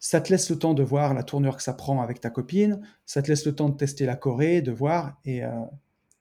Ça 0.01 0.21
te 0.21 0.31
laisse 0.31 0.51
le 0.51 0.59
temps 0.59 0.75
de 0.75 0.83
voir 0.83 1.15
la 1.15 1.23
tournure 1.23 1.57
que 1.57 1.63
ça 1.63 1.75
prend 1.75 2.03
avec 2.03 2.21
ta 2.21 2.31
copine, 2.31 2.81
ça 3.07 3.23
te 3.23 3.29
laisse 3.29 3.47
le 3.47 3.55
temps 3.55 3.69
de 3.69 3.77
tester 3.77 4.07
la 4.07 4.17
Corée, 4.17 4.63
de 4.63 4.73
voir, 4.73 5.21
et, 5.27 5.41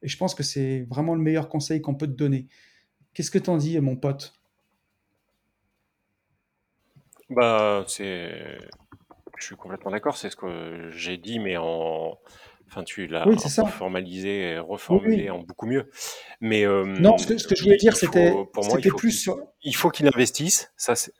et 0.01 0.07
je 0.07 0.17
pense 0.17 0.35
que 0.35 0.43
c'est 0.43 0.81
vraiment 0.89 1.15
le 1.15 1.21
meilleur 1.21 1.49
conseil 1.49 1.81
qu'on 1.81 1.95
peut 1.95 2.07
te 2.07 2.11
donner. 2.11 2.47
Qu'est-ce 3.13 3.31
que 3.31 3.39
t'en 3.39 3.57
dis, 3.57 3.79
mon 3.79 3.95
pote? 3.95 4.38
Bah, 7.29 7.83
c'est. 7.87 8.57
Je 9.37 9.45
suis 9.45 9.55
complètement 9.55 9.91
d'accord, 9.91 10.17
c'est 10.17 10.29
ce 10.29 10.35
que 10.35 10.89
j'ai 10.91 11.17
dit, 11.17 11.39
mais 11.39 11.57
en. 11.57 12.17
Enfin, 12.67 12.83
tu 12.83 13.07
l'as 13.07 13.25
Oui, 13.27 13.35
formalisé 13.71 14.41
et 14.51 14.59
Oui, 14.59 14.65
reformulé 14.67 15.23
oui. 15.23 15.29
en 15.31 15.39
beaucoup 15.39 15.65
mieux. 15.65 15.89
Mais 16.39 16.65
euh, 16.65 16.83
Non, 16.85 17.17
ce 17.17 17.25
que, 17.25 17.37
ce 17.39 17.47
que 17.47 17.55
je 17.55 17.63
voulais 17.63 17.77
dire, 17.77 17.95
c'était 17.97 18.31
pour 18.31 18.63
moi, 18.65 18.73
il 18.73 18.83
c'était 18.83 18.89
faut 18.89 18.97
plus 18.97 19.11
sur, 19.11 19.37
il 19.63 19.75
faut 19.75 19.89
qu'il 19.89 20.07
investisse. 20.07 20.71
Ça, 20.77 20.95
c'est. 20.95 21.11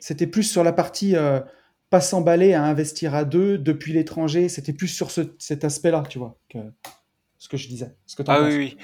c'était 0.00 0.26
plus 0.26 0.42
sur 0.42 0.64
la 0.64 0.72
partie 0.72 1.14
euh, 1.14 1.40
pas 1.88 2.00
s'emballer 2.00 2.52
à 2.52 2.64
investir 2.64 3.14
à 3.14 3.24
deux 3.24 3.58
depuis 3.58 3.92
l'étranger. 3.92 4.48
C'était 4.48 4.72
plus 4.72 4.88
sur 4.88 5.12
ce- 5.12 5.34
cet 5.38 5.62
aspect-là, 5.62 6.02
tu 6.08 6.18
vois, 6.18 6.36
que 6.48 6.58
ce 7.38 7.48
que 7.48 7.56
je 7.56 7.68
disais. 7.68 7.94
Ce 8.06 8.16
que 8.16 8.24
Ah 8.26 8.40
oui, 8.42 8.46
penses. 8.48 8.54
oui. 8.56 8.76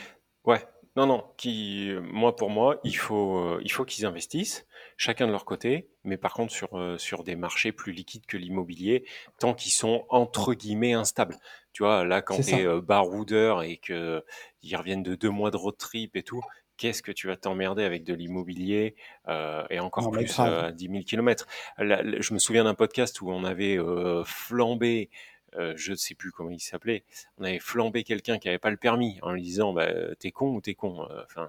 Ouais. 0.45 0.65
Non, 0.95 1.07
non. 1.07 1.25
Qui, 1.37 1.91
moi, 2.03 2.37
pour 2.37 2.51
moi, 2.51 2.79
il 2.85 2.97
faut, 2.97 3.39
euh, 3.39 3.61
il 3.65 3.73
faut 3.73 3.85
qu'ils 3.85 4.07
investissent, 4.07 4.67
chacun 4.97 5.27
de 5.27 5.33
leur 5.33 5.45
côté, 5.45 5.89
mais 6.05 6.17
par 6.17 6.33
contre 6.35 6.53
sur, 6.53 6.77
euh, 6.79 6.99
sur 6.99 7.25
des 7.25 7.37
marchés 7.37 7.73
plus 7.73 7.93
liquides 7.93 8.27
que 8.27 8.37
l'immobilier, 8.37 9.05
tant 9.39 9.55
qu'ils 9.55 9.73
sont 9.73 10.05
entre 10.09 10.55
guillemets 10.55 10.93
instables. 10.93 11.37
Tu 11.73 11.83
vois, 11.83 12.05
là, 12.05 12.23
quand 12.23 12.37
t'es 12.37 12.43
ça. 12.43 12.57
euh, 12.57 12.81
baroudeur 12.81 13.63
et 13.63 13.79
que 13.79 14.25
ils 14.63 14.77
reviennent 14.77 15.03
de 15.03 15.15
deux 15.15 15.31
mois 15.31 15.51
de 15.51 15.57
road 15.57 15.77
trip 15.79 16.17
et 16.17 16.23
tout, 16.23 16.43
qu'est-ce 16.77 17.03
que 17.03 17.13
tu 17.13 17.27
vas 17.27 17.37
t'emmerder 17.37 17.85
avec 17.85 18.05
de 18.05 18.15
l'immobilier 18.15 18.95
euh, 19.29 19.65
et 19.71 19.81
encore 19.81 20.05
Non, 20.05 20.11
plus 20.11 20.39
à 20.39 20.73
10 20.73 20.89
000 20.89 21.03
km. 21.05 21.47
je 21.79 22.35
me 22.35 22.39
souviens 22.39 22.65
d'un 22.65 22.75
podcast 22.75 23.21
où 23.21 23.31
on 23.31 23.45
avait 23.45 23.79
flambé, 24.25 25.11
euh, 25.59 25.75
je 25.77 25.91
ne 25.93 25.97
sais 25.97 26.15
plus 26.15 26.33
comment 26.33 26.51
il 26.51 26.61
s'appelait, 26.61 27.05
on 27.37 27.45
avait 27.45 27.59
flambé 27.59 28.05
quelqu'un 28.05 28.39
qui 28.39 28.49
avait 28.49 28.59
pas 28.59 28.71
le 28.71 28.79
permis 28.79 29.19
en 29.21 29.33
lui 29.33 29.43
disant 29.43 29.75
bah, 29.75 29.89
t'es 30.19 30.31
con 30.31 30.55
ou 30.55 30.61
t'es 30.63 30.75
con 30.75 31.07
enfin 31.25 31.43
euh, 31.43 31.47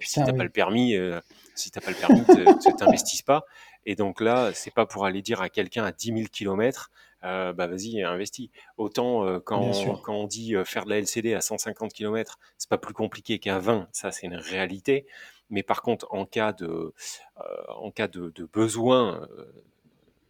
si 0.00 0.14
Putain, 0.14 0.24
t'as 0.26 0.32
oui. 0.32 0.38
pas 0.38 0.44
le 0.44 0.50
permis 0.50 0.96
euh, 0.96 1.20
si 1.54 1.70
t'as 1.70 1.80
pas 1.80 1.90
le 1.90 1.96
permis 1.96 2.24
te- 2.24 2.72
t'investisses 2.78 3.22
pas. 3.22 3.44
Et 3.84 3.94
donc 3.94 4.20
là 4.20 4.50
c'est 4.54 4.72
pas 4.72 4.86
pour 4.86 5.04
aller 5.06 5.22
dire 5.22 5.40
à 5.40 5.48
quelqu'un 5.48 5.84
à 5.84 5.92
10 5.92 6.06
000 6.08 6.20
km 6.30 6.90
euh, 7.24 7.52
bah 7.52 7.66
vas-y 7.66 8.02
investis. 8.02 8.50
Autant 8.76 9.24
euh, 9.26 9.40
quand, 9.40 9.98
on 10.08 10.26
dit 10.26 10.54
euh, 10.54 10.64
faire 10.64 10.84
de 10.84 10.90
la 10.90 10.98
LCD 10.98 11.34
à 11.34 11.40
150 11.40 11.92
km 11.92 12.38
c'est 12.58 12.68
pas 12.68 12.78
plus 12.78 12.94
compliqué 12.94 13.38
qu'à 13.38 13.58
20 13.58 13.88
ça 13.92 14.12
c'est 14.12 14.26
une 14.26 14.36
réalité. 14.36 15.06
Mais 15.50 15.62
par 15.62 15.82
contre 15.82 16.06
en 16.10 16.26
cas 16.26 16.52
de 16.52 16.66
euh, 16.66 17.42
en 17.68 17.90
cas 17.90 18.08
de, 18.08 18.30
de 18.34 18.44
besoin 18.44 19.28
euh, 19.36 19.44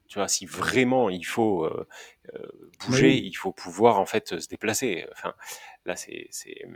tu 0.08 0.18
vois, 0.18 0.28
si 0.28 0.46
vraiment 0.46 1.10
il 1.10 1.24
faut 1.24 1.64
euh, 1.64 1.86
euh, 2.34 2.46
bouger, 2.84 3.08
oui, 3.08 3.22
il 3.24 3.34
faut 3.34 3.52
pouvoir 3.52 3.98
en 3.98 4.06
fait 4.06 4.38
se 4.38 4.48
déplacer. 4.48 5.04
Enfin, 5.12 5.34
là, 5.86 5.96
c'est, 5.96 6.26
c'est... 6.30 6.66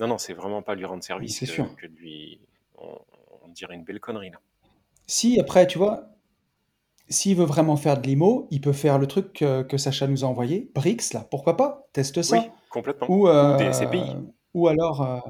non, 0.00 0.06
non, 0.08 0.18
c'est 0.18 0.34
vraiment 0.34 0.62
pas 0.62 0.74
lui 0.74 0.84
rendre 0.84 1.02
service 1.04 1.38
c'est 1.38 1.46
que, 1.46 1.52
sûr. 1.52 1.76
que 1.76 1.86
de 1.86 1.94
lui, 1.96 2.40
on, 2.78 2.98
on 3.42 3.48
dirait 3.48 3.74
une 3.74 3.84
belle 3.84 4.00
connerie 4.00 4.30
là. 4.30 4.40
Si 5.06 5.38
après, 5.38 5.66
tu 5.66 5.78
vois, 5.78 6.08
s'il 7.08 7.36
veut 7.36 7.44
vraiment 7.44 7.76
faire 7.76 8.00
de 8.00 8.06
l'IMO, 8.06 8.48
il 8.50 8.60
peut 8.60 8.72
faire 8.72 8.98
le 8.98 9.06
truc 9.06 9.32
que, 9.34 9.62
que 9.62 9.76
Sacha 9.76 10.06
nous 10.06 10.24
a 10.24 10.28
envoyé, 10.28 10.70
BRICS, 10.74 11.12
là, 11.12 11.26
pourquoi 11.30 11.56
pas? 11.56 11.86
Teste 11.92 12.16
Oui, 12.16 12.22
ça. 12.24 12.46
complètement. 12.70 13.10
Ou, 13.10 13.28
Ou 13.40 13.52
des 13.54 13.72
SCPI. 13.72 14.16
euh, 14.16 14.20
ou 14.54 14.68
alors, 14.68 15.02
euh, 15.02 15.20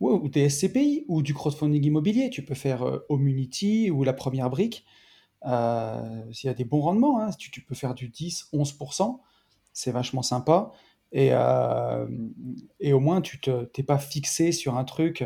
ouais, 0.00 0.12
ou 0.12 0.28
des 0.28 0.48
SCPI, 0.48 1.04
ou 1.08 1.22
du 1.22 1.34
crowdfunding 1.34 1.84
immobilier. 1.84 2.30
Tu 2.30 2.44
peux 2.44 2.54
faire 2.54 2.82
euh, 2.82 3.06
Omunity 3.08 3.90
ou 3.90 4.04
la 4.04 4.12
première 4.12 4.50
brique. 4.50 4.84
Euh, 5.46 6.32
s'il 6.32 6.48
y 6.48 6.50
a 6.50 6.54
des 6.54 6.64
bons 6.64 6.80
rendements, 6.80 7.20
hein, 7.20 7.30
tu, 7.38 7.50
tu 7.50 7.60
peux 7.62 7.74
faire 7.74 7.94
du 7.94 8.08
10, 8.08 8.48
11%, 8.52 9.20
c'est 9.72 9.90
vachement 9.92 10.22
sympa. 10.22 10.72
Et, 11.12 11.30
euh, 11.32 12.06
et 12.80 12.92
au 12.92 13.00
moins, 13.00 13.20
tu 13.20 13.40
t'es 13.40 13.82
pas 13.82 13.98
fixé 13.98 14.52
sur 14.52 14.76
un 14.76 14.84
truc. 14.84 15.24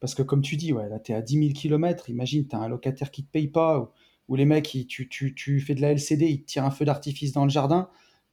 Parce 0.00 0.14
que 0.14 0.22
comme 0.22 0.40
tu 0.40 0.56
dis, 0.56 0.72
ouais, 0.72 0.88
là, 0.88 0.98
tu 0.98 1.12
es 1.12 1.14
à 1.14 1.22
10 1.22 1.38
000 1.38 1.52
km. 1.52 2.08
Imagine, 2.10 2.46
tu 2.48 2.56
as 2.56 2.58
un 2.58 2.68
locataire 2.68 3.10
qui 3.10 3.24
te 3.24 3.30
paye 3.30 3.48
pas, 3.48 3.92
ou, 4.28 4.36
les 4.36 4.44
mecs, 4.46 4.76
tu, 4.88 5.08
tu, 5.08 5.34
tu, 5.34 5.60
fais 5.60 5.74
de 5.74 5.82
la 5.82 5.90
LCD, 5.92 6.26
ils 6.28 6.42
te 6.42 6.46
tirent 6.46 6.64
un 6.64 6.70
feu 6.70 6.84
d'artifice 6.84 7.32
dans 7.32 7.44
le 7.44 7.50
jardin. 7.50 7.90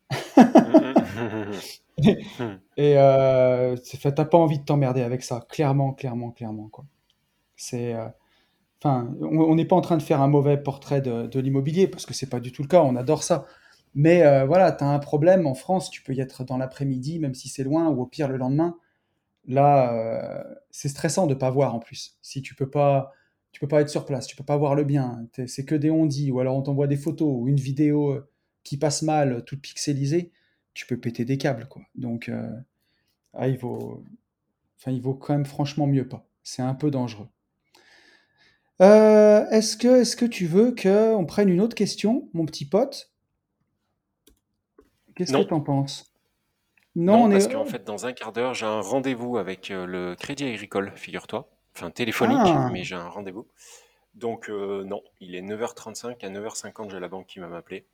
et 2.78 2.98
euh, 2.98 3.76
t'as 3.76 4.26
pas 4.26 4.38
envie 4.38 4.60
de 4.60 4.64
t'emmerder 4.64 5.02
avec 5.02 5.24
ça, 5.24 5.46
clairement, 5.50 5.94
clairement, 5.94 6.32
clairement. 6.32 6.70
Quoi. 6.70 6.86
C'est, 7.58 7.94
euh, 7.94 8.08
enfin, 8.82 9.14
on 9.22 9.56
n'est 9.56 9.66
pas 9.66 9.76
en 9.76 9.82
train 9.82 9.98
de 9.98 10.04
faire 10.04 10.22
un 10.22 10.28
mauvais 10.28 10.58
portrait 10.58 11.02
de, 11.02 11.28
de 11.28 11.40
l'immobilier, 11.40 11.88
parce 11.88 12.06
que 12.06 12.14
c'est 12.14 12.30
pas 12.30 12.40
du 12.40 12.52
tout 12.52 12.62
le 12.62 12.68
cas, 12.70 12.82
on 12.84 12.96
adore 12.96 13.24
ça. 13.24 13.46
Mais 13.96 14.24
euh, 14.24 14.46
voilà, 14.46 14.72
tu 14.72 14.84
as 14.84 14.88
un 14.88 15.00
problème 15.00 15.48
en 15.48 15.56
France, 15.56 15.90
tu 15.90 16.02
peux 16.02 16.14
y 16.14 16.22
être 16.22 16.44
dans 16.44 16.58
l'après-midi, 16.58 17.20
même 17.20 17.34
si 17.34 17.50
c'est 17.50 17.64
loin, 17.64 17.90
ou 17.90 18.02
au 18.02 18.06
pire 18.06 18.28
le 18.28 18.38
lendemain. 18.38 18.78
Là, 19.48 19.94
euh, 19.94 20.56
c'est 20.72 20.90
stressant 20.90 21.28
de 21.28 21.34
pas 21.34 21.50
voir 21.50 21.74
en 21.74 21.80
plus. 21.80 22.18
Si 22.22 22.42
tu 22.42 22.56
peux 22.56 22.70
pas, 22.70 23.14
tu 23.52 23.60
peux 23.60 23.68
pas 23.68 23.82
être 23.82 23.90
sur 23.90 24.06
place, 24.06 24.28
tu 24.28 24.36
peux 24.36 24.44
pas 24.44 24.58
voir 24.58 24.76
le 24.76 24.84
bien. 24.84 25.28
C'est 25.48 25.66
que 25.66 25.76
des 25.76 25.90
on 25.92 26.08
ou 26.08 26.40
alors 26.40 26.58
on 26.58 26.62
t'envoie 26.62 26.88
des 26.88 26.98
photos 26.98 27.30
ou 27.32 27.48
une 27.48 27.60
vidéo 27.60 28.12
euh, 28.12 28.30
qui 28.64 28.78
passe 28.78 29.02
mal, 29.02 29.44
toute 29.46 29.62
pixelisée, 29.62 30.32
tu 30.74 30.86
peux 30.86 30.98
péter 30.98 31.26
des 31.26 31.38
câbles 31.38 31.68
quoi. 31.68 31.82
Donc, 31.96 32.32
ah, 33.34 33.48
il 33.48 33.58
vaut, 33.58 34.04
enfin, 34.78 34.92
il 34.92 35.02
vaut 35.02 35.16
quand 35.16 35.34
même 35.34 35.46
franchement 35.46 35.88
mieux 35.88 36.08
pas. 36.08 36.28
C'est 36.44 36.62
un 36.62 36.76
peu 36.76 36.92
dangereux. 36.92 37.28
est-ce 38.80 39.78
que, 39.78 40.02
est-ce 40.02 40.16
que 40.18 40.26
tu 40.26 40.46
veux 40.46 40.76
qu'on 40.76 41.26
prenne 41.26 41.50
une 41.50 41.62
autre 41.62 41.76
question, 41.76 42.30
mon 42.34 42.46
petit 42.46 42.66
pote? 42.66 43.12
Qu'est-ce 45.18 45.34
que 45.34 45.44
tu 45.44 45.54
en 45.54 45.62
penses? 45.62 46.14
Non, 46.96 47.26
on 47.26 47.30
parce 47.32 47.48
qu'en 47.48 47.66
fait, 47.66 47.84
dans 47.84 48.06
un 48.06 48.14
quart 48.14 48.32
d'heure, 48.32 48.54
j'ai 48.54 48.68
un 48.68 48.82
rendez-vous 48.82 49.38
avec 49.38 49.72
euh, 49.72 49.86
le 49.86 50.16
Crédit 50.16 50.46
Agricole, 50.46 50.92
figure-toi. 50.96 51.50
Enfin, 51.76 51.90
téléphonique, 51.90 52.38
ah. 52.44 52.70
mais 52.72 52.84
j'ai 52.84 52.96
un 52.96 53.08
rendez-vous. 53.08 53.48
Donc, 54.14 54.50
euh, 54.50 54.84
non, 54.84 55.02
il 55.20 55.36
est 55.36 55.42
9h35. 55.42 56.24
À 56.24 56.30
9h50, 56.30 56.92
j'ai 56.92 57.00
la 57.00 57.08
banque 57.08 57.26
qui 57.26 57.40
va 57.40 57.48
m'appeler. 57.48 57.86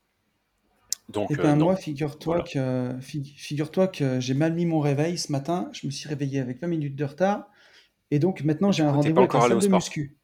Donc, 1.09 1.31
eh 1.31 1.39
euh, 1.39 1.43
ben, 1.43 1.55
moi, 1.57 1.75
figure-toi 1.77 2.43
que, 2.43 2.93
figure-toi 3.01 3.87
que 3.87 4.19
j'ai 4.19 4.33
mal 4.33 4.53
mis 4.53 4.65
mon 4.65 4.79
réveil 4.79 5.17
ce 5.17 5.31
matin. 5.31 5.69
Je 5.71 5.87
me 5.87 5.91
suis 5.91 6.07
réveillé 6.09 6.41
avec 6.41 6.61
20 6.61 6.67
minutes 6.67 6.95
de 6.95 7.05
retard. 7.05 7.47
Et 8.11 8.19
donc, 8.19 8.43
maintenant, 8.43 8.71
j'ai 8.73 8.83
un 8.83 8.91
rendez-vous 8.91 9.19
avec 9.19 9.33
la 9.33 9.41
salle 9.41 9.59
de 9.59 9.67
muscu. 9.67 10.17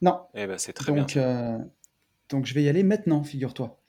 Non. 0.00 0.20
Eh 0.34 0.46
ben, 0.46 0.58
c'est 0.58 0.72
très 0.72 0.92
donc, 0.92 1.14
bien. 1.14 1.68
donc, 2.28 2.46
je 2.46 2.54
vais 2.54 2.62
y 2.62 2.68
aller 2.68 2.84
maintenant, 2.84 3.22
figure-toi. 3.24 3.80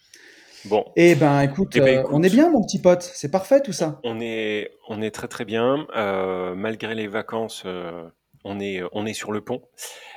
Bon. 0.66 0.86
Eh 0.96 1.16
ben, 1.16 1.42
écoute, 1.42 1.74
eh 1.76 1.80
ben, 1.80 2.00
euh, 2.00 2.10
on 2.12 2.24
est 2.24 2.30
bien, 2.30 2.50
mon 2.50 2.64
petit 2.64 2.82
pote. 2.82 3.02
C'est 3.02 3.32
parfait 3.32 3.62
tout 3.62 3.74
ça. 3.74 4.00
On 4.04 4.20
est, 4.20 4.72
on 4.88 5.02
est 5.02 5.12
très 5.12 5.28
très 5.28 5.46
bien. 5.46 5.88
Euh, 5.96 6.56
malgré 6.56 6.96
les 6.96 7.08
vacances, 7.08 7.64
euh, 7.66 8.08
on 8.44 8.60
est, 8.60 8.82
on 8.92 9.06
est 9.06 9.14
sur 9.14 9.32
le 9.32 9.42
pont. 9.42 9.62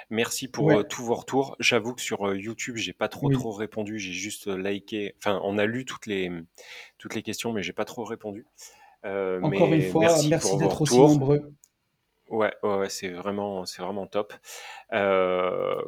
Merci 0.09 0.49
pour 0.49 0.87
tous 0.89 1.05
vos 1.05 1.15
retours. 1.15 1.57
J'avoue 1.61 1.95
que 1.95 2.03
sur 2.03 2.35
YouTube, 2.35 2.77
j'ai 2.77 2.93
pas 2.93 3.09
trop 3.09 3.31
trop 3.31 3.53
répondu. 3.53 3.99
J'ai 3.99 4.13
juste 4.13 4.49
liké. 4.49 5.15
Enfin, 5.19 5.41
on 5.45 5.57
a 5.57 5.67
lu 5.67 5.85
toutes 5.85 6.07
les 6.07 6.31
toutes 6.99 7.15
les 7.15 7.23
questions, 7.23 7.53
mais 7.53 7.63
j'ai 7.63 7.73
pas 7.73 7.85
trop 7.85 8.05
répondu. 8.05 8.47
Encore 9.05 9.73
une 9.73 9.83
fois, 9.83 10.01
merci, 10.01 10.57
d'être 10.59 10.83
aussi 10.83 10.99
nombreux. 10.99 11.53
Ouais, 12.29 12.53
ouais, 12.63 12.89
c'est 12.89 13.09
vraiment, 13.09 13.67
c'est 13.67 13.83
vraiment 13.83 14.09
top. 14.09 14.33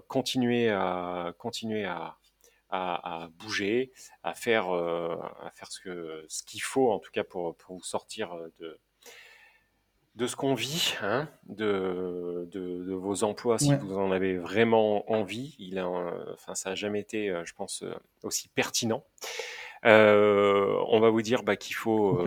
continuez 0.08 0.70
à, 0.70 1.32
continuer 1.38 1.84
à, 1.84 2.16
à, 2.72 3.28
bouger, 3.38 3.92
à 4.22 4.34
faire, 4.34 4.74
euh, 4.74 5.16
à 5.42 5.50
faire 5.50 5.70
ce 5.70 5.78
que 5.80 6.24
ce 6.28 6.42
qu'il 6.42 6.62
faut 6.62 6.90
en 6.90 6.98
tout 6.98 7.10
cas 7.12 7.22
pour, 7.22 7.54
pour 7.56 7.76
vous 7.76 7.84
sortir 7.84 8.32
euh, 8.32 8.52
de 8.58 8.78
de 10.14 10.26
ce 10.26 10.36
qu'on 10.36 10.52
vit, 10.52 10.94
hein, 11.00 11.26
de, 11.46 12.46
de, 12.52 12.92
vos 12.92 13.24
emplois, 13.24 13.58
si 13.58 13.74
vous 13.74 13.96
en 13.96 14.12
avez 14.12 14.36
vraiment 14.36 15.10
envie. 15.10 15.56
Il 15.58 15.78
a, 15.78 15.88
enfin, 15.88 16.54
ça 16.54 16.68
n'a 16.68 16.74
jamais 16.74 17.00
été, 17.00 17.30
euh, 17.30 17.46
je 17.46 17.54
pense, 17.54 17.82
aussi 18.22 18.48
pertinent. 18.48 19.06
on 19.84 21.00
va 21.00 21.08
vous 21.08 21.22
dire 21.22 21.42
bah, 21.42 21.56
qu'il 21.56 21.76
faut. 21.76 22.22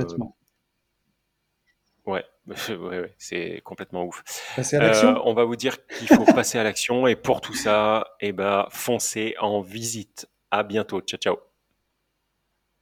Ouais, 2.07 2.25
ouais, 2.69 2.75
ouais 2.77 3.15
c'est 3.19 3.61
complètement 3.63 4.03
ouf. 4.05 4.23
Passer 4.55 4.77
à 4.77 4.79
l'action. 4.79 5.21
on 5.23 5.35
va 5.35 5.43
vous 5.43 5.55
dire 5.55 5.85
qu'il 5.85 6.07
faut 6.07 6.25
passer 6.25 6.57
à 6.57 6.63
l'action 6.63 7.05
et 7.05 7.15
pour 7.15 7.39
tout 7.39 7.53
ça, 7.53 8.15
et 8.19 8.29
eh 8.29 8.31
ben, 8.31 8.65
foncez 8.71 9.35
en 9.39 9.61
visite 9.61 10.27
à 10.51 10.63
bientôt. 10.63 11.01
Ciao, 11.01 11.19
ciao. 11.19 11.37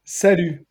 Salut 0.06 0.66